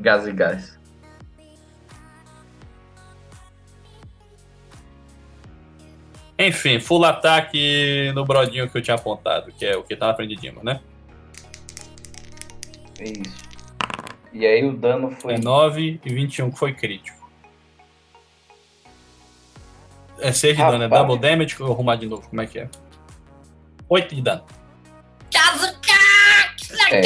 Gás 0.00 0.26
e 0.26 0.32
gás. 0.32 0.78
Enfim, 6.38 6.80
full 6.80 7.04
ataque 7.04 8.10
no 8.14 8.24
brodinho 8.24 8.68
que 8.68 8.76
eu 8.76 8.82
tinha 8.82 8.96
apontado, 8.96 9.52
que 9.52 9.64
é 9.64 9.76
o 9.76 9.84
que 9.84 9.94
tá 9.94 10.08
na 10.08 10.14
frente 10.14 10.34
de 10.34 10.40
Dima, 10.40 10.62
né? 10.64 10.80
É 12.98 13.04
isso. 13.04 13.44
E 14.32 14.44
aí 14.44 14.64
o 14.64 14.72
dano 14.72 15.12
foi. 15.12 15.34
É 15.34 15.38
9 15.38 16.00
e 16.04 16.12
21, 16.12 16.50
que 16.50 16.58
foi 16.58 16.74
crítico. 16.74 17.30
É 20.18 20.32
6 20.32 20.56
de 20.56 20.62
dano, 20.62 20.82
é 20.82 20.86
Rapaz. 20.86 21.06
double 21.06 21.18
damage 21.18 21.54
que 21.54 21.62
eu 21.62 21.66
vou 21.66 21.74
arrumar 21.74 21.96
de 21.96 22.06
novo, 22.06 22.28
como 22.28 22.40
é 22.40 22.46
que 22.46 22.58
é? 22.58 22.68
8 23.88 24.14
de 24.14 24.22
dano. 24.22 24.44
É, 26.90 27.00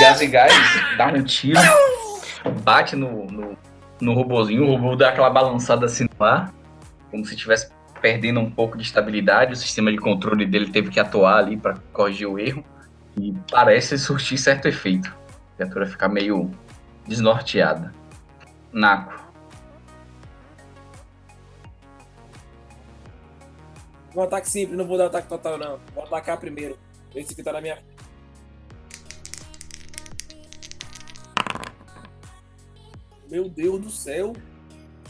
gás 0.00 0.20
e 0.20 0.26
gás 0.26 0.52
dá 0.96 1.06
um 1.08 1.22
tiro, 1.22 1.60
bate 2.62 2.96
no, 2.96 3.26
no, 3.26 3.58
no 4.00 4.14
robozinho, 4.14 4.64
o 4.64 4.76
robô 4.76 4.96
dá 4.96 5.10
aquela 5.10 5.30
balançada 5.30 5.86
assim 5.86 6.06
no 6.18 6.24
ar, 6.24 6.52
como 7.10 7.24
se 7.24 7.34
estivesse 7.34 7.70
perdendo 8.00 8.40
um 8.40 8.50
pouco 8.50 8.76
de 8.76 8.84
estabilidade, 8.84 9.52
o 9.52 9.56
sistema 9.56 9.90
de 9.90 9.98
controle 9.98 10.46
dele 10.46 10.70
teve 10.70 10.90
que 10.90 11.00
atuar 11.00 11.38
ali 11.38 11.56
para 11.56 11.76
corrigir 11.92 12.26
o 12.26 12.38
erro, 12.38 12.64
e 13.20 13.34
parece 13.50 13.98
surtir 13.98 14.38
certo 14.38 14.68
efeito. 14.68 15.14
A 15.52 15.56
criatura 15.56 15.86
fica 15.86 16.08
meio 16.08 16.50
desnorteada. 17.06 17.92
Naco. 18.72 19.26
Um 24.14 24.22
ataque 24.22 24.48
simples, 24.48 24.78
não 24.78 24.86
vou 24.86 24.96
dar 24.96 25.06
ataque 25.06 25.28
total, 25.28 25.58
não. 25.58 25.80
Vou 25.94 26.04
atacar 26.04 26.38
primeiro. 26.38 26.78
Esse 27.14 27.34
que 27.34 27.42
tá 27.42 27.52
na 27.52 27.60
minha. 27.60 27.78
Meu 33.30 33.48
Deus 33.48 33.80
do 33.80 33.90
céu. 33.90 34.34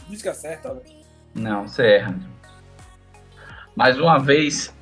Diz 0.07 0.21
que 0.21 0.29
acerta, 0.29 0.73
velho. 0.73 0.99
Não, 1.33 1.67
você 1.67 1.83
erra. 1.83 2.19
Mais 3.75 3.99
uma 3.99 4.19
vez, 4.19 4.73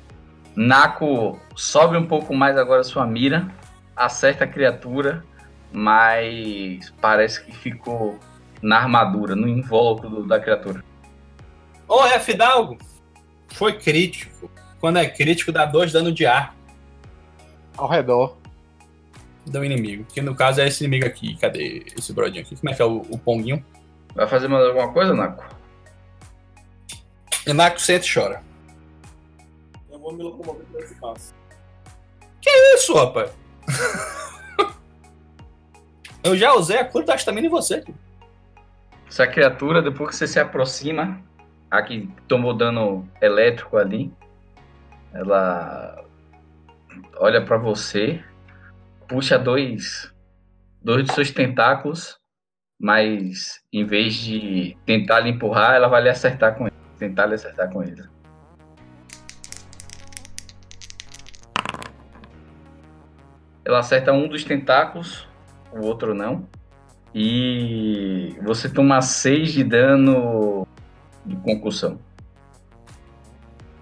Naco 0.56 1.38
sobe 1.54 1.96
um 1.96 2.06
pouco 2.06 2.34
mais 2.34 2.56
agora 2.56 2.82
sua 2.82 3.06
mira, 3.06 3.48
acerta 3.94 4.44
a 4.44 4.48
criatura, 4.48 5.24
mas 5.70 6.92
parece 7.00 7.44
que 7.44 7.52
ficou 7.52 8.18
na 8.60 8.78
armadura, 8.78 9.36
no 9.36 9.46
invólucro 9.46 10.26
da 10.26 10.40
criatura. 10.40 10.82
Ô, 11.86 12.04
é 12.06 12.18
Fidalgo! 12.18 12.76
Foi 13.50 13.78
crítico. 13.78 14.50
Quando 14.80 14.98
é 14.98 15.08
crítico, 15.08 15.52
dá 15.52 15.64
2 15.64 15.92
dano 15.92 16.12
de 16.12 16.26
ar 16.26 16.54
Ao 17.76 17.88
redor. 17.88 18.36
Do 19.50 19.64
inimigo. 19.64 20.04
Que 20.04 20.20
no 20.20 20.34
caso 20.34 20.60
é 20.60 20.68
esse 20.68 20.84
inimigo 20.84 21.06
aqui. 21.06 21.36
Cadê 21.36 21.84
esse 21.96 22.12
brodinho 22.12 22.42
aqui? 22.42 22.56
Como 22.56 22.70
é 22.70 22.74
que 22.74 22.82
é 22.82 22.84
o, 22.84 22.98
o 23.08 23.18
Ponguinho? 23.18 23.64
Vai 24.14 24.26
fazer 24.26 24.48
mais 24.48 24.66
alguma 24.66 24.92
coisa, 24.92 25.14
Naco? 25.14 25.44
E 27.46 27.52
Naco 27.52 27.80
sente 27.80 28.10
e 28.10 28.14
chora. 28.14 28.42
Eu 29.90 29.98
vou 29.98 30.12
me 30.12 30.22
locomover 30.22 30.64
pra 30.66 30.80
esse 30.80 30.94
passo. 30.96 31.34
Que 32.40 32.50
isso, 32.74 32.94
rapaz? 32.94 33.30
Eu 36.22 36.36
já 36.36 36.52
usei 36.52 36.78
a 36.78 36.84
cura 36.84 37.06
da 37.06 37.14
estamina 37.14 37.46
em 37.46 37.50
você. 37.50 37.84
Essa 39.08 39.26
criatura, 39.26 39.80
depois 39.80 40.10
que 40.10 40.16
você 40.16 40.26
se 40.26 40.38
aproxima, 40.38 41.22
a 41.70 41.82
que 41.82 42.08
tomou 42.26 42.52
dano 42.52 43.08
elétrico 43.20 43.76
ali, 43.76 44.12
ela 45.12 46.04
olha 47.16 47.44
pra 47.44 47.56
você, 47.56 48.22
puxa 49.08 49.38
dois, 49.38 50.12
dois 50.82 51.06
dos 51.06 51.14
seus 51.14 51.30
tentáculos, 51.30 52.18
mas 52.78 53.60
em 53.72 53.84
vez 53.84 54.14
de 54.14 54.76
tentar 54.84 55.20
lhe 55.20 55.30
empurrar, 55.30 55.74
ela 55.74 55.88
vai 55.88 56.02
lhe 56.02 56.10
acertar 56.10 56.56
com 56.56 56.66
ele. 56.66 56.76
Tentar 56.98 57.26
lhe 57.26 57.34
acertar 57.34 57.72
com 57.72 57.82
ele. 57.82 58.04
Ela 63.64 63.80
acerta 63.80 64.12
um 64.12 64.28
dos 64.28 64.44
tentáculos, 64.44 65.26
o 65.72 65.84
outro 65.84 66.14
não. 66.14 66.46
E 67.14 68.36
você 68.42 68.68
toma 68.68 69.00
6 69.00 69.52
de 69.52 69.64
dano 69.64 70.66
de 71.24 71.36
concussão. 71.36 71.98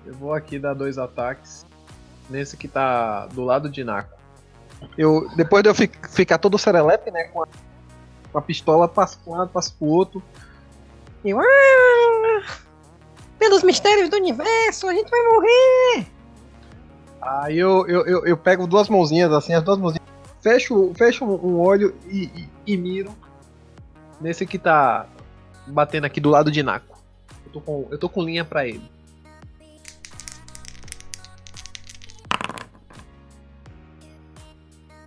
Eu 0.05 0.15
vou 0.15 0.33
aqui 0.33 0.59
dar 0.59 0.75
dois 0.75 0.99
ataques. 0.99 1.67
Nesse 2.31 2.57
que 2.57 2.67
tá 2.67 3.27
do 3.27 3.45
lado 3.45 3.69
de 3.69 3.85
Naco. 3.85 4.16
Eu, 4.97 5.29
depois 5.37 5.63
de 5.63 5.69
eu 5.69 5.75
fi- 5.75 5.91
ficar 6.11 6.39
todo 6.39 6.59
serelepe, 6.59 7.11
né? 7.11 7.25
Com 7.25 7.43
a, 7.43 7.47
com 8.33 8.39
a 8.39 8.43
pistola, 8.43 8.89
passo 8.89 9.19
pra 9.21 9.33
um 9.33 9.37
lado, 9.37 9.51
passo 9.51 9.75
pro 9.75 9.87
outro. 9.87 10.23
Eu, 11.25 11.41
ah, 11.41 12.43
pelos 13.39 13.63
mistérios 13.63 14.09
do 14.09 14.17
universo, 14.17 14.89
a 14.89 14.95
gente 14.95 15.11
vai 15.11 15.23
morrer. 15.23 16.07
Aí 17.21 17.59
eu, 17.59 17.87
eu, 17.89 18.07
eu, 18.07 18.27
eu 18.27 18.37
pego 18.37 18.67
duas 18.67 18.89
mãozinhas, 18.89 19.33
assim, 19.33 19.53
as 19.53 19.63
duas 19.63 19.79
mãozinhas. 19.79 20.07
Fecho, 20.41 20.93
fecho 20.97 21.25
um 21.25 21.59
olho 21.59 21.95
e, 22.07 22.25
e, 22.35 22.49
e 22.75 22.77
miro. 22.77 23.11
Nesse 24.21 24.47
que 24.47 24.59
tá 24.59 25.07
batendo 25.67 26.05
aqui 26.05 26.21
do 26.21 26.31
lado 26.31 26.51
de 26.51 26.63
Naco. 26.63 26.97
Eu 27.45 27.53
tô 27.53 27.61
com, 27.61 27.89
eu 27.91 27.99
tô 27.99 28.09
com 28.09 28.23
linha 28.23 28.45
pra 28.45 28.67
ele. 28.67 28.89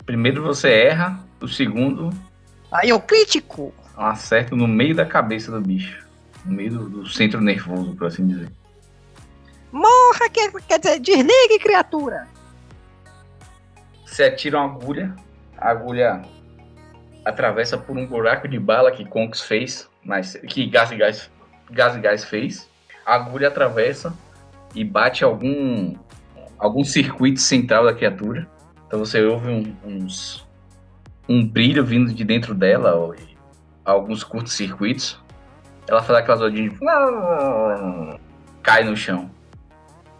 Primeiro 0.10 0.41
você 0.41 0.72
erra, 0.72 1.24
o 1.39 1.47
segundo 1.47 2.10
Aí 2.72 2.91
o 2.91 2.99
crítico. 2.99 3.72
um 3.95 4.05
acerto 4.05 4.55
no 4.55 4.68
meio 4.68 4.95
da 4.95 5.05
cabeça 5.05 5.51
do 5.51 5.62
bicho. 5.62 6.03
No 6.43 6.51
meio 6.51 6.72
do, 6.72 6.89
do 6.89 7.07
centro 7.07 7.39
nervoso, 7.39 7.95
por 7.95 8.07
assim 8.07 8.26
dizer. 8.26 8.51
Morra, 9.72 10.28
quer, 10.34 10.51
quer 10.68 10.80
dizer, 10.80 10.99
desligue, 10.99 11.60
criatura. 11.62 12.28
Você 14.03 14.24
atira 14.24 14.57
uma 14.57 14.74
agulha, 14.74 15.16
a 15.55 15.70
agulha 15.70 16.24
atravessa 17.24 17.78
por 17.78 17.95
um 17.95 18.07
buraco 18.07 18.47
de 18.47 18.57
bala 18.57 18.91
que 18.91 19.05
Conks 19.05 19.41
fez, 19.41 19.88
mas 20.03 20.36
que 20.36 20.66
Gás 20.66 20.89
e 20.89 20.95
Gás, 20.95 21.30
Gás, 21.70 21.95
e 21.95 21.99
Gás 21.99 22.26
fez. 22.26 22.68
A 23.05 23.14
agulha 23.14 23.49
atravessa 23.49 24.12
e 24.74 24.84
bate 24.84 25.24
algum 25.24 25.95
algum 26.57 26.84
circuito 26.84 27.39
central 27.39 27.86
da 27.86 27.93
criatura. 27.93 28.49
Então 28.90 28.98
você 28.98 29.24
ouve 29.24 29.48
um, 29.48 29.76
uns 29.86 30.44
um 31.28 31.48
brilho 31.48 31.86
vindo 31.86 32.12
de 32.12 32.24
dentro 32.24 32.56
dela, 32.56 32.96
ou 32.96 33.16
alguns 33.86 34.24
curtos 34.24 34.54
circuitos. 34.54 35.24
Ela 35.88 36.02
faz 36.02 36.18
aquelas 36.18 36.42
ondinhas 36.42 36.74
de... 36.74 36.80
cai 38.64 38.84
no 38.84 38.98
chão. 38.98 39.30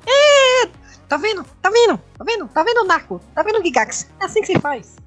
É, 0.06 0.68
tá 1.08 1.18
vendo? 1.18 1.44
Tá 1.60 1.72
vendo? 1.72 1.98
Tá 2.16 2.24
vendo? 2.24 2.48
Tá 2.48 2.64
vendo, 2.64 2.86
Naco? 2.86 3.20
Tá 3.34 3.42
vendo, 3.42 3.64
Gigax? 3.64 4.08
É 4.22 4.26
assim 4.26 4.42
que 4.42 4.54
se 4.54 4.60
faz. 4.60 4.98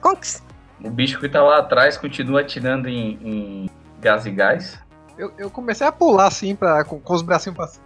Conks. 0.00 0.42
O 0.82 0.88
bicho 0.88 1.20
que 1.20 1.28
tá 1.28 1.42
lá 1.42 1.58
atrás 1.58 1.98
continua 1.98 2.40
atirando 2.40 2.88
em, 2.88 3.18
em 3.22 3.70
gás 4.00 4.24
e 4.24 4.30
gás. 4.30 4.80
Eu, 5.18 5.34
eu 5.36 5.50
comecei 5.50 5.86
a 5.86 5.92
pular 5.92 6.28
assim, 6.28 6.56
pra, 6.56 6.82
com, 6.82 6.98
com 6.98 7.12
os 7.12 7.20
bracinhos 7.20 7.58
pra 7.58 7.66
cima. 7.66 7.84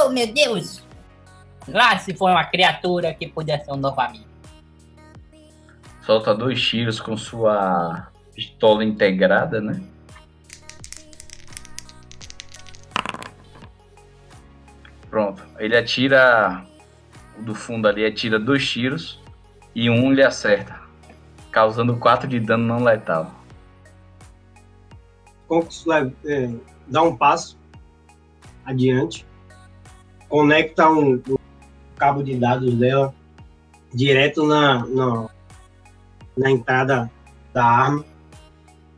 Oh, 0.00 0.08
meu 0.08 0.32
Deus! 0.32 0.82
Lá 1.68 1.98
se 1.98 2.14
for 2.14 2.30
uma 2.30 2.44
criatura 2.44 3.14
que 3.14 3.28
puder 3.28 3.64
ser 3.64 3.72
um 3.72 3.76
novo 3.76 4.00
amigo. 4.00 4.24
Solta 6.02 6.34
dois 6.34 6.60
tiros 6.60 7.00
com 7.00 7.16
sua 7.16 8.08
pistola 8.34 8.84
integrada, 8.84 9.60
né? 9.60 9.80
Pronto. 15.08 15.42
Ele 15.58 15.76
atira 15.76 16.64
do 17.38 17.54
fundo 17.54 17.86
ali, 17.86 18.04
atira 18.04 18.38
dois 18.38 18.68
tiros 18.68 19.20
e 19.74 19.88
um 19.90 20.10
lhe 20.12 20.22
acerta, 20.22 20.80
causando 21.50 21.96
4 21.96 22.26
de 22.28 22.40
dano 22.40 22.64
não 22.64 22.82
letal. 22.82 23.30
Leva- 25.86 26.12
é, 26.24 26.50
dá 26.88 27.02
um 27.02 27.14
passo 27.14 27.58
adiante, 28.64 29.26
conecta 30.28 30.88
um, 30.88 31.22
um 31.28 31.36
cabo 31.92 32.22
de 32.22 32.36
dados 32.36 32.74
dela 32.74 33.14
direto 33.92 34.46
na, 34.46 34.86
na, 34.86 35.28
na 36.36 36.50
entrada 36.50 37.10
da 37.52 37.64
arma. 37.64 38.04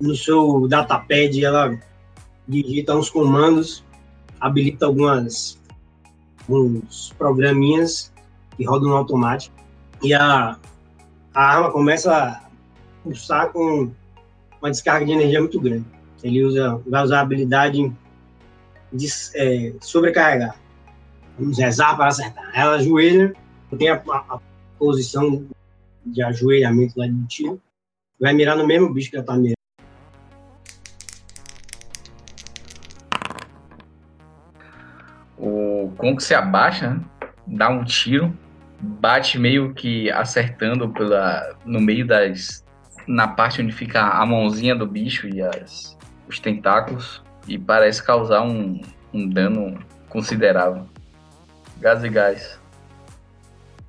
No 0.00 0.14
seu 0.14 0.66
datapad, 0.68 1.42
ela 1.42 1.78
digita 2.46 2.94
uns 2.94 3.08
comandos, 3.08 3.84
habilita 4.40 4.86
algumas 4.86 5.58
uns 6.48 7.14
programinhas 7.16 8.12
que 8.56 8.64
rodam 8.64 8.90
no 8.90 8.96
automático 8.96 9.54
e 10.02 10.12
a, 10.12 10.58
a 11.32 11.42
arma 11.42 11.70
começa 11.70 12.14
a 12.14 12.40
pulsar 13.02 13.50
com 13.50 13.90
uma 14.60 14.70
descarga 14.70 15.06
de 15.06 15.12
energia 15.12 15.40
muito 15.40 15.58
grande. 15.60 15.86
Ele 16.22 16.44
usa, 16.44 16.80
vai 16.86 17.02
usar 17.04 17.18
a 17.18 17.22
habilidade 17.22 17.92
de 18.92 19.06
é, 19.34 19.72
sobrecarregar. 19.80 20.56
Vamos 21.38 21.58
rezar 21.58 21.96
para 21.96 22.06
acertar. 22.08 22.50
Ela 22.54 22.76
ajoelha, 22.76 23.32
tem 23.78 23.88
a, 23.88 23.94
a- 23.96 24.24
a 24.36 24.40
posição 24.78 25.46
de 26.06 26.22
ajoelhamento 26.22 26.98
lá 26.98 27.06
de 27.06 27.26
tiro, 27.26 27.60
vai 28.20 28.32
mirar 28.32 28.56
no 28.56 28.66
mesmo 28.66 28.92
bicho 28.92 29.10
que 29.10 29.16
ela 29.16 29.24
tá 29.24 29.34
mirando. 29.36 29.54
O 35.36 35.92
Kong 35.96 36.22
se 36.22 36.34
abaixa, 36.34 36.90
né? 36.90 37.00
dá 37.46 37.68
um 37.68 37.84
tiro, 37.84 38.36
bate 38.80 39.38
meio 39.38 39.74
que 39.74 40.10
acertando 40.10 40.88
pela, 40.90 41.56
no 41.64 41.80
meio 41.80 42.06
das. 42.06 42.64
na 43.06 43.28
parte 43.28 43.60
onde 43.60 43.72
fica 43.72 44.00
a 44.02 44.24
mãozinha 44.24 44.74
do 44.74 44.86
bicho 44.86 45.28
e 45.28 45.42
as, 45.42 45.96
os 46.28 46.38
tentáculos, 46.38 47.22
e 47.46 47.58
parece 47.58 48.02
causar 48.02 48.42
um, 48.42 48.80
um 49.12 49.28
dano 49.28 49.78
considerável. 50.08 50.86
Gás 51.84 52.02
e 52.02 52.08
gás. 52.08 52.58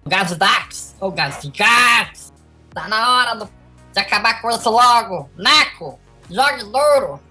Gás 0.05 0.35
Dax, 0.37 0.97
ou 0.99 1.09
Gás 1.13 1.39
de 1.41 1.49
Gax. 1.49 2.33
Tá 2.73 2.89
na 2.89 3.09
hora 3.15 3.35
do- 3.35 3.49
de 3.93 3.99
acabar 4.01 4.41
com 4.41 4.49
isso 4.49 4.69
logo. 4.69 5.29
Naco, 5.37 5.97
jogue 6.29 6.63
duro. 6.65 7.21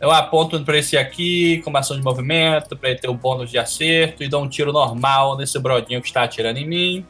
Eu 0.00 0.10
aponto 0.10 0.60
pra 0.64 0.76
esse 0.78 0.98
aqui, 0.98 1.62
com 1.62 1.74
ação 1.76 1.96
de 1.96 2.02
movimento, 2.02 2.76
pra 2.76 2.90
ele 2.90 2.98
ter 2.98 3.08
o 3.08 3.14
bônus 3.14 3.52
de 3.52 3.56
acerto, 3.56 4.24
e 4.24 4.28
dou 4.28 4.42
um 4.42 4.48
tiro 4.48 4.72
normal 4.72 5.36
nesse 5.36 5.56
brodinho 5.60 6.02
que 6.02 6.08
está 6.08 6.24
atirando 6.24 6.58
em 6.58 6.66
mim. 6.66 7.06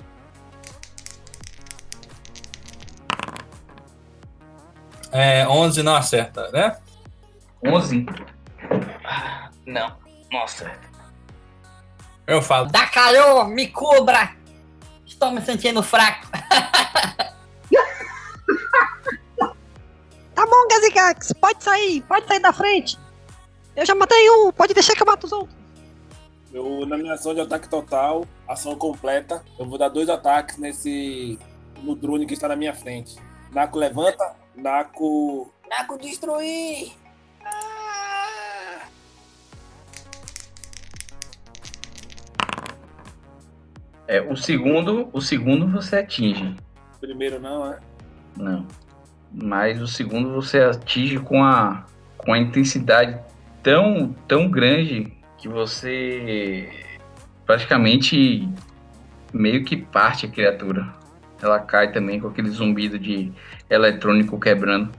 É, 5.10 5.48
11 5.48 5.82
não 5.82 5.94
acerta, 5.94 6.50
né? 6.50 6.76
11? 7.64 8.04
Não, 9.66 9.96
não 10.30 10.42
acerta. 10.42 10.91
Eu 12.32 12.40
falo. 12.40 12.66
Dacaio, 12.66 13.44
me 13.44 13.66
cubra. 13.68 14.34
Estou 15.04 15.30
me 15.30 15.42
sentindo 15.42 15.82
fraco. 15.82 16.26
Tá 20.34 20.46
bom, 20.46 20.66
Gazigax, 20.66 21.32
pode 21.34 21.62
sair, 21.62 22.00
pode 22.02 22.26
sair 22.26 22.40
da 22.40 22.52
frente. 22.54 22.98
Eu 23.76 23.84
já 23.84 23.94
matei 23.94 24.28
um, 24.30 24.50
pode 24.50 24.72
deixar 24.72 24.94
que 24.94 25.02
eu 25.02 25.06
mato 25.06 25.24
os 25.24 25.32
outros. 25.32 25.54
Eu, 26.52 26.86
na 26.86 26.96
minha 26.96 27.12
ação 27.12 27.34
de 27.34 27.40
ataque 27.40 27.68
total, 27.68 28.24
ação 28.48 28.74
completa, 28.74 29.44
eu 29.58 29.68
vou 29.68 29.78
dar 29.78 29.90
dois 29.90 30.08
ataques 30.08 30.56
nesse. 30.56 31.38
no 31.82 31.94
drone 31.94 32.26
que 32.26 32.32
está 32.32 32.48
na 32.48 32.56
minha 32.56 32.74
frente. 32.74 33.16
Naco 33.52 33.78
levanta, 33.78 34.34
Naco. 34.56 35.52
Naco 35.68 35.98
destruir! 35.98 36.92
É, 44.12 44.20
o 44.20 44.36
segundo, 44.36 45.08
o 45.10 45.22
segundo 45.22 45.66
você 45.66 45.96
atinge. 45.96 46.54
Primeiro 47.00 47.40
não, 47.40 47.72
é? 47.72 47.78
Não. 48.36 48.66
Mas 49.32 49.80
o 49.80 49.86
segundo 49.86 50.34
você 50.34 50.58
atinge 50.60 51.18
com 51.18 51.42
a, 51.42 51.86
com 52.18 52.34
a 52.34 52.38
intensidade 52.38 53.18
tão, 53.62 54.14
tão 54.28 54.50
grande 54.50 55.10
que 55.38 55.48
você 55.48 56.68
praticamente 57.46 58.46
meio 59.32 59.64
que 59.64 59.78
parte 59.78 60.26
a 60.26 60.28
criatura. 60.28 60.92
Ela 61.42 61.60
cai 61.60 61.90
também 61.90 62.20
com 62.20 62.28
aquele 62.28 62.50
zumbido 62.50 62.98
de 62.98 63.32
eletrônico 63.70 64.38
quebrando. 64.38 64.92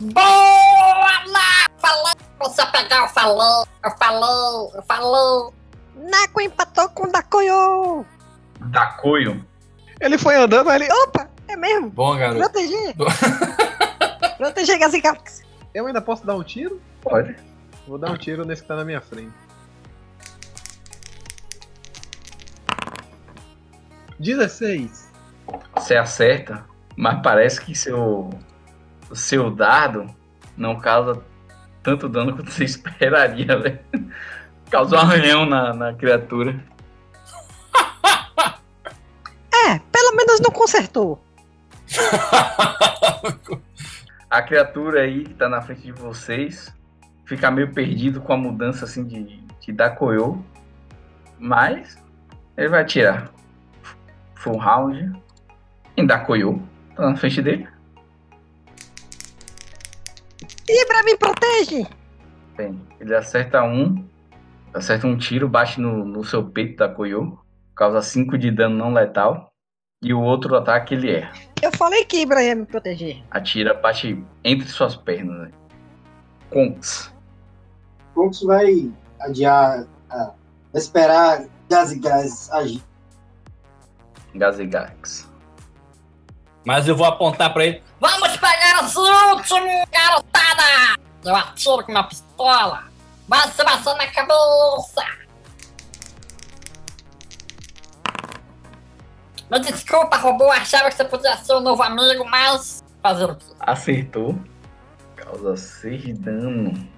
Boa 0.00 1.24
lá! 1.28 1.68
Falou! 1.78 2.31
Você 2.42 2.66
pegar, 2.66 3.02
eu 3.02 3.08
falou! 3.08 3.66
Eu 3.84 3.90
falou! 3.92 4.72
Eu 4.74 4.82
falou! 4.82 5.54
Naco 5.94 6.40
empatou 6.40 6.88
com 6.88 7.06
o 7.06 7.12
Dakoyo. 7.12 8.04
Dacoio. 8.60 9.46
Ele 10.00 10.18
foi 10.18 10.34
andando, 10.34 10.68
aí 10.68 10.82
ele. 10.82 10.92
Opa, 10.92 11.28
é 11.46 11.54
mesmo? 11.54 11.90
Bom, 11.90 12.16
garoto. 12.16 12.40
Proteger. 12.40 12.94
Proteger 14.36 14.78
Gazigax. 14.80 15.42
Eu 15.72 15.86
ainda 15.86 16.00
posso 16.00 16.26
dar 16.26 16.34
um 16.34 16.42
tiro? 16.42 16.82
Pode. 17.00 17.36
Vou 17.86 17.96
dar 17.96 18.10
um 18.10 18.16
tiro 18.16 18.44
nesse 18.44 18.62
que 18.62 18.68
tá 18.68 18.74
na 18.74 18.84
minha 18.84 19.00
frente. 19.00 19.32
16. 24.18 25.12
Você 25.76 25.96
acerta, 25.96 26.64
mas 26.96 27.22
parece 27.22 27.60
que 27.60 27.74
seu, 27.74 28.30
o 29.08 29.14
seu 29.16 29.50
dardo 29.50 30.12
não 30.56 30.78
causa 30.78 31.22
tanto 31.82 32.08
dano 32.08 32.34
quanto 32.34 32.50
você 32.50 32.64
esperaria, 32.64 33.58
velho. 33.58 33.78
Causa 34.70 34.96
um 34.96 35.00
arranhão 35.00 35.46
na, 35.46 35.74
na 35.74 35.94
criatura. 35.94 36.58
É, 39.64 39.78
pelo 39.92 40.16
menos 40.16 40.40
não 40.40 40.50
consertou. 40.50 41.22
A 44.28 44.42
criatura 44.42 45.02
aí 45.02 45.24
que 45.24 45.34
tá 45.34 45.48
na 45.48 45.60
frente 45.60 45.82
de 45.82 45.92
vocês 45.92 46.74
fica 47.26 47.50
meio 47.50 47.72
perdido 47.72 48.20
com 48.20 48.32
a 48.32 48.36
mudança 48.36 48.86
assim 48.86 49.04
de, 49.04 49.40
de 49.60 49.72
Dakoyo. 49.72 50.44
Mas 51.38 51.96
ele 52.56 52.68
vai 52.68 52.80
atirar. 52.80 53.30
Full 54.36 54.56
round. 54.56 55.12
Em 55.96 56.06
Dakoyo. 56.06 56.62
Tá 56.96 57.10
na 57.10 57.16
frente 57.16 57.42
dele. 57.42 57.68
Ibra, 60.72 61.02
me 61.02 61.16
protege. 61.16 61.86
Bem, 62.56 62.80
ele 62.98 63.14
acerta 63.14 63.62
um. 63.62 64.08
Acerta 64.72 65.06
um 65.06 65.16
tiro, 65.16 65.48
bate 65.48 65.80
no, 65.80 66.04
no 66.04 66.24
seu 66.24 66.44
peito 66.44 66.78
da 66.78 66.88
Koyo. 66.88 67.38
Causa 67.76 68.00
5 68.00 68.38
de 68.38 68.50
dano 68.50 68.76
não 68.76 68.92
letal. 68.92 69.52
E 70.02 70.12
o 70.12 70.20
outro 70.20 70.56
ataque 70.56 70.94
ele 70.94 71.10
erra. 71.10 71.32
Eu 71.60 71.70
falei 71.76 72.04
que 72.04 72.22
Ibra 72.22 72.42
ia 72.42 72.54
me 72.54 72.66
proteger. 72.66 73.22
Atira, 73.30 73.74
bate 73.74 74.24
entre 74.42 74.68
suas 74.68 74.96
pernas. 74.96 75.48
Né? 75.48 75.50
Conks. 76.50 77.14
Conx 78.14 78.42
vai 78.42 78.90
adiar, 79.20 79.86
ah, 80.10 80.32
vai 80.72 80.82
esperar 80.82 81.44
e 81.44 81.98
Gás 81.98 82.50
agir. 82.52 82.82
Gazigax. 84.34 85.30
Mas 86.64 86.86
eu 86.86 86.96
vou 86.96 87.06
apontar 87.06 87.52
pra 87.52 87.64
ele. 87.64 87.82
Vamos 88.00 88.31
pegar 88.42 88.84
os 88.84 88.96
últimos, 88.96 89.84
garotada! 89.92 90.98
Eu 91.24 91.36
atiro 91.36 91.84
com 91.84 91.92
uma 91.92 92.02
pistola. 92.02 92.84
Vai 93.28 93.48
se 93.48 93.64
passar 93.64 93.94
na 93.94 94.06
cabeça! 94.08 95.06
Me 99.48 99.60
desculpa, 99.60 100.16
robô. 100.16 100.50
Achava 100.50 100.88
que 100.88 100.96
você 100.96 101.04
podia 101.04 101.36
ser 101.36 101.54
um 101.54 101.60
novo 101.60 101.82
amigo, 101.82 102.24
mas. 102.24 102.82
Fazer 103.00 103.26
o 103.26 103.36
quê? 103.36 103.44
Acertou. 103.60 104.38
Causa 105.14 105.56
6 105.56 106.02
de 106.02 106.12
dano. 106.14 106.88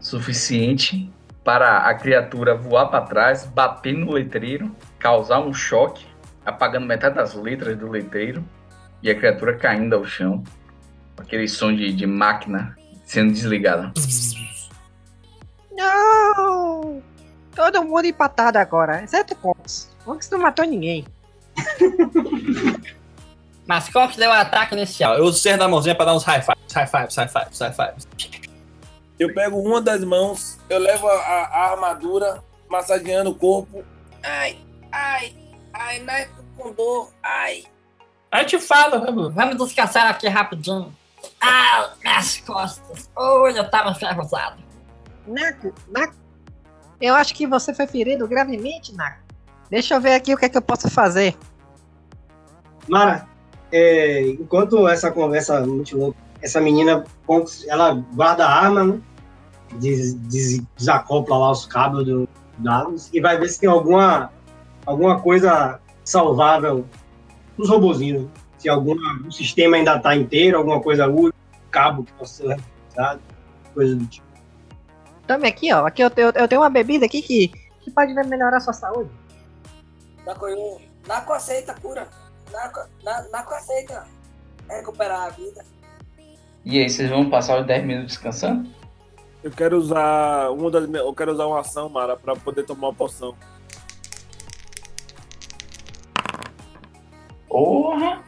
Suficiente 0.00 1.10
para 1.42 1.78
a 1.78 1.94
criatura 1.94 2.54
voar 2.54 2.86
para 2.86 3.04
trás, 3.04 3.44
bater 3.46 3.94
no 3.94 4.12
letreiro, 4.12 4.74
causar 4.98 5.40
um 5.40 5.52
choque, 5.52 6.06
apagando 6.44 6.86
metade 6.86 7.14
das 7.14 7.34
letras 7.34 7.76
do 7.78 7.88
letreiro 7.88 8.44
e 9.02 9.10
a 9.10 9.14
criatura 9.14 9.56
caindo 9.56 9.94
ao 9.94 10.04
chão. 10.04 10.42
Aquele 11.16 11.48
som 11.48 11.74
de, 11.74 11.92
de 11.92 12.06
máquina 12.06 12.76
sendo 13.04 13.32
desligada. 13.32 13.92
Não! 15.72 17.02
Todo 17.54 17.84
mundo 17.84 18.06
empatado 18.06 18.58
agora, 18.58 19.02
exceto 19.02 19.34
Conks. 19.36 19.90
Conks 20.04 20.28
não 20.30 20.38
matou 20.40 20.64
ninguém. 20.64 21.04
Mas 23.66 23.88
Conks 23.88 24.16
deu 24.16 24.30
o 24.30 24.32
ataque 24.32 24.74
inicial. 24.74 25.16
Eu 25.16 25.24
uso 25.24 25.38
o 25.38 25.40
ser 25.40 25.56
da 25.56 25.68
mãozinha 25.68 25.94
pra 25.94 26.04
dar 26.04 26.14
uns 26.14 26.24
high 26.24 26.42
fives, 26.42 26.72
high 26.74 26.86
fives, 26.86 27.14
high 27.16 27.28
fives, 27.28 27.58
high 27.58 27.72
fives. 27.72 28.08
Eu 29.18 29.32
pego 29.32 29.58
uma 29.58 29.80
das 29.80 30.02
mãos, 30.02 30.58
eu 30.68 30.78
levo 30.78 31.06
a, 31.06 31.14
a 31.14 31.70
armadura, 31.70 32.42
massageando 32.68 33.30
o 33.30 33.34
corpo. 33.34 33.84
Ai, 34.22 34.58
ai, 34.90 35.32
ai, 35.72 36.00
Naiko 36.00 36.44
com 36.56 36.72
dor, 36.72 37.10
ai. 37.22 37.64
Eu 38.32 38.44
te 38.44 38.58
falo, 38.58 39.00
vamos. 39.00 39.32
Vamos 39.32 39.56
descansar 39.56 40.08
aqui 40.08 40.26
rapidinho. 40.26 40.92
Ah, 41.40 41.90
minhas 42.02 42.38
costas. 42.40 43.10
Oi, 43.16 43.58
eu 43.58 43.70
tava 43.70 43.90
enferrujado. 43.90 44.62
Naco, 45.26 45.72
Naco. 45.90 46.14
Eu 47.00 47.14
acho 47.14 47.34
que 47.34 47.46
você 47.46 47.74
foi 47.74 47.86
ferido 47.86 48.26
gravemente, 48.28 48.94
Naco. 48.94 49.18
Deixa 49.70 49.94
eu 49.94 50.00
ver 50.00 50.14
aqui 50.14 50.32
o 50.34 50.36
que 50.36 50.44
é 50.44 50.48
que 50.48 50.56
eu 50.58 50.62
posso 50.62 50.88
fazer. 50.90 51.36
Mara, 52.88 53.26
é, 53.72 54.20
enquanto 54.28 54.86
essa 54.86 55.10
conversa 55.10 55.60
muito 55.66 55.96
louca, 55.96 56.18
essa 56.42 56.60
menina, 56.60 57.02
ela 57.66 57.94
guarda 58.14 58.46
a 58.46 58.52
arma, 58.64 58.84
né? 58.84 59.00
Des, 59.76 60.14
des- 60.14 60.62
desacopla 60.76 61.36
lá 61.36 61.50
os 61.50 61.66
cabos 61.66 62.04
do 62.04 62.28
dados 62.58 63.10
e 63.12 63.20
vai 63.20 63.36
ver 63.38 63.48
se 63.48 63.58
tem 63.58 63.68
alguma, 63.68 64.30
alguma 64.86 65.18
coisa 65.20 65.80
salvável 66.04 66.84
nos 67.58 67.68
robozinhos. 67.68 68.28
Se 68.64 68.68
algum 68.70 68.94
o 69.26 69.30
sistema 69.30 69.76
ainda 69.76 69.98
tá 69.98 70.16
inteiro, 70.16 70.56
alguma 70.56 70.80
coisa 70.80 71.06
útil, 71.06 71.34
cabo 71.70 72.02
que 72.02 72.10
possa 72.14 72.36
ser 72.36 72.46
utilizado, 72.54 73.20
coisa 73.74 73.94
do 73.94 74.06
tipo. 74.06 74.26
Tome 75.28 75.46
aqui, 75.46 75.70
ó. 75.70 75.84
Aqui 75.86 76.00
eu 76.02 76.08
tenho, 76.08 76.28
eu 76.34 76.48
tenho 76.48 76.62
uma 76.62 76.70
bebida 76.70 77.04
aqui 77.04 77.20
que, 77.20 77.48
que 77.82 77.90
pode 77.90 78.14
melhorar 78.14 78.56
a 78.56 78.60
sua 78.60 78.72
saúde. 78.72 79.10
Naco, 80.24 80.46
eu- 80.48 80.80
Naco 81.06 81.34
aceita 81.34 81.74
cura. 81.74 82.08
Naco, 82.50 82.80
Na- 83.02 83.28
Naco 83.30 83.52
aceita 83.52 84.06
recuperar 84.66 85.24
a 85.24 85.28
vida. 85.28 85.62
E 86.64 86.78
aí, 86.78 86.88
vocês 86.88 87.10
vão 87.10 87.28
passar 87.28 87.60
os 87.60 87.66
10 87.66 87.84
minutos 87.84 88.12
descansando? 88.12 88.66
Eu 89.42 89.50
quero 89.50 89.76
usar 89.76 90.48
uma 90.52 90.70
das 90.70 90.88
minhas- 90.88 91.04
eu 91.04 91.12
quero 91.14 91.32
usar 91.32 91.44
uma 91.46 91.60
ação, 91.60 91.90
Mara, 91.90 92.16
pra 92.16 92.34
poder 92.34 92.62
tomar 92.62 92.88
uma 92.88 92.94
poção. 92.94 93.36
Porra! 97.46 98.24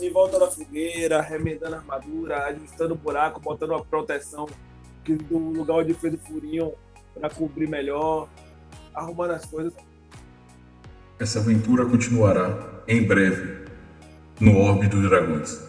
Em 0.00 0.10
volta 0.10 0.38
da 0.38 0.48
fogueira, 0.48 1.20
remendando 1.20 1.74
a 1.74 1.78
armadura, 1.78 2.44
ajustando 2.46 2.94
o 2.94 2.96
buraco, 2.96 3.40
botando 3.40 3.70
uma 3.70 3.84
proteção 3.84 4.46
que 5.04 5.14
do 5.14 5.38
lugar 5.38 5.78
onde 5.78 5.92
fez 5.92 6.14
o 6.14 6.18
furinho 6.18 6.72
pra 7.14 7.28
cobrir 7.28 7.68
melhor, 7.68 8.28
arrumando 8.94 9.32
as 9.32 9.44
coisas. 9.44 9.72
Essa 11.18 11.40
aventura 11.40 11.84
continuará 11.84 12.82
em 12.86 13.04
breve 13.04 13.66
no 14.40 14.56
Orbe 14.58 14.86
dos 14.86 15.02
Dragões. 15.02 15.68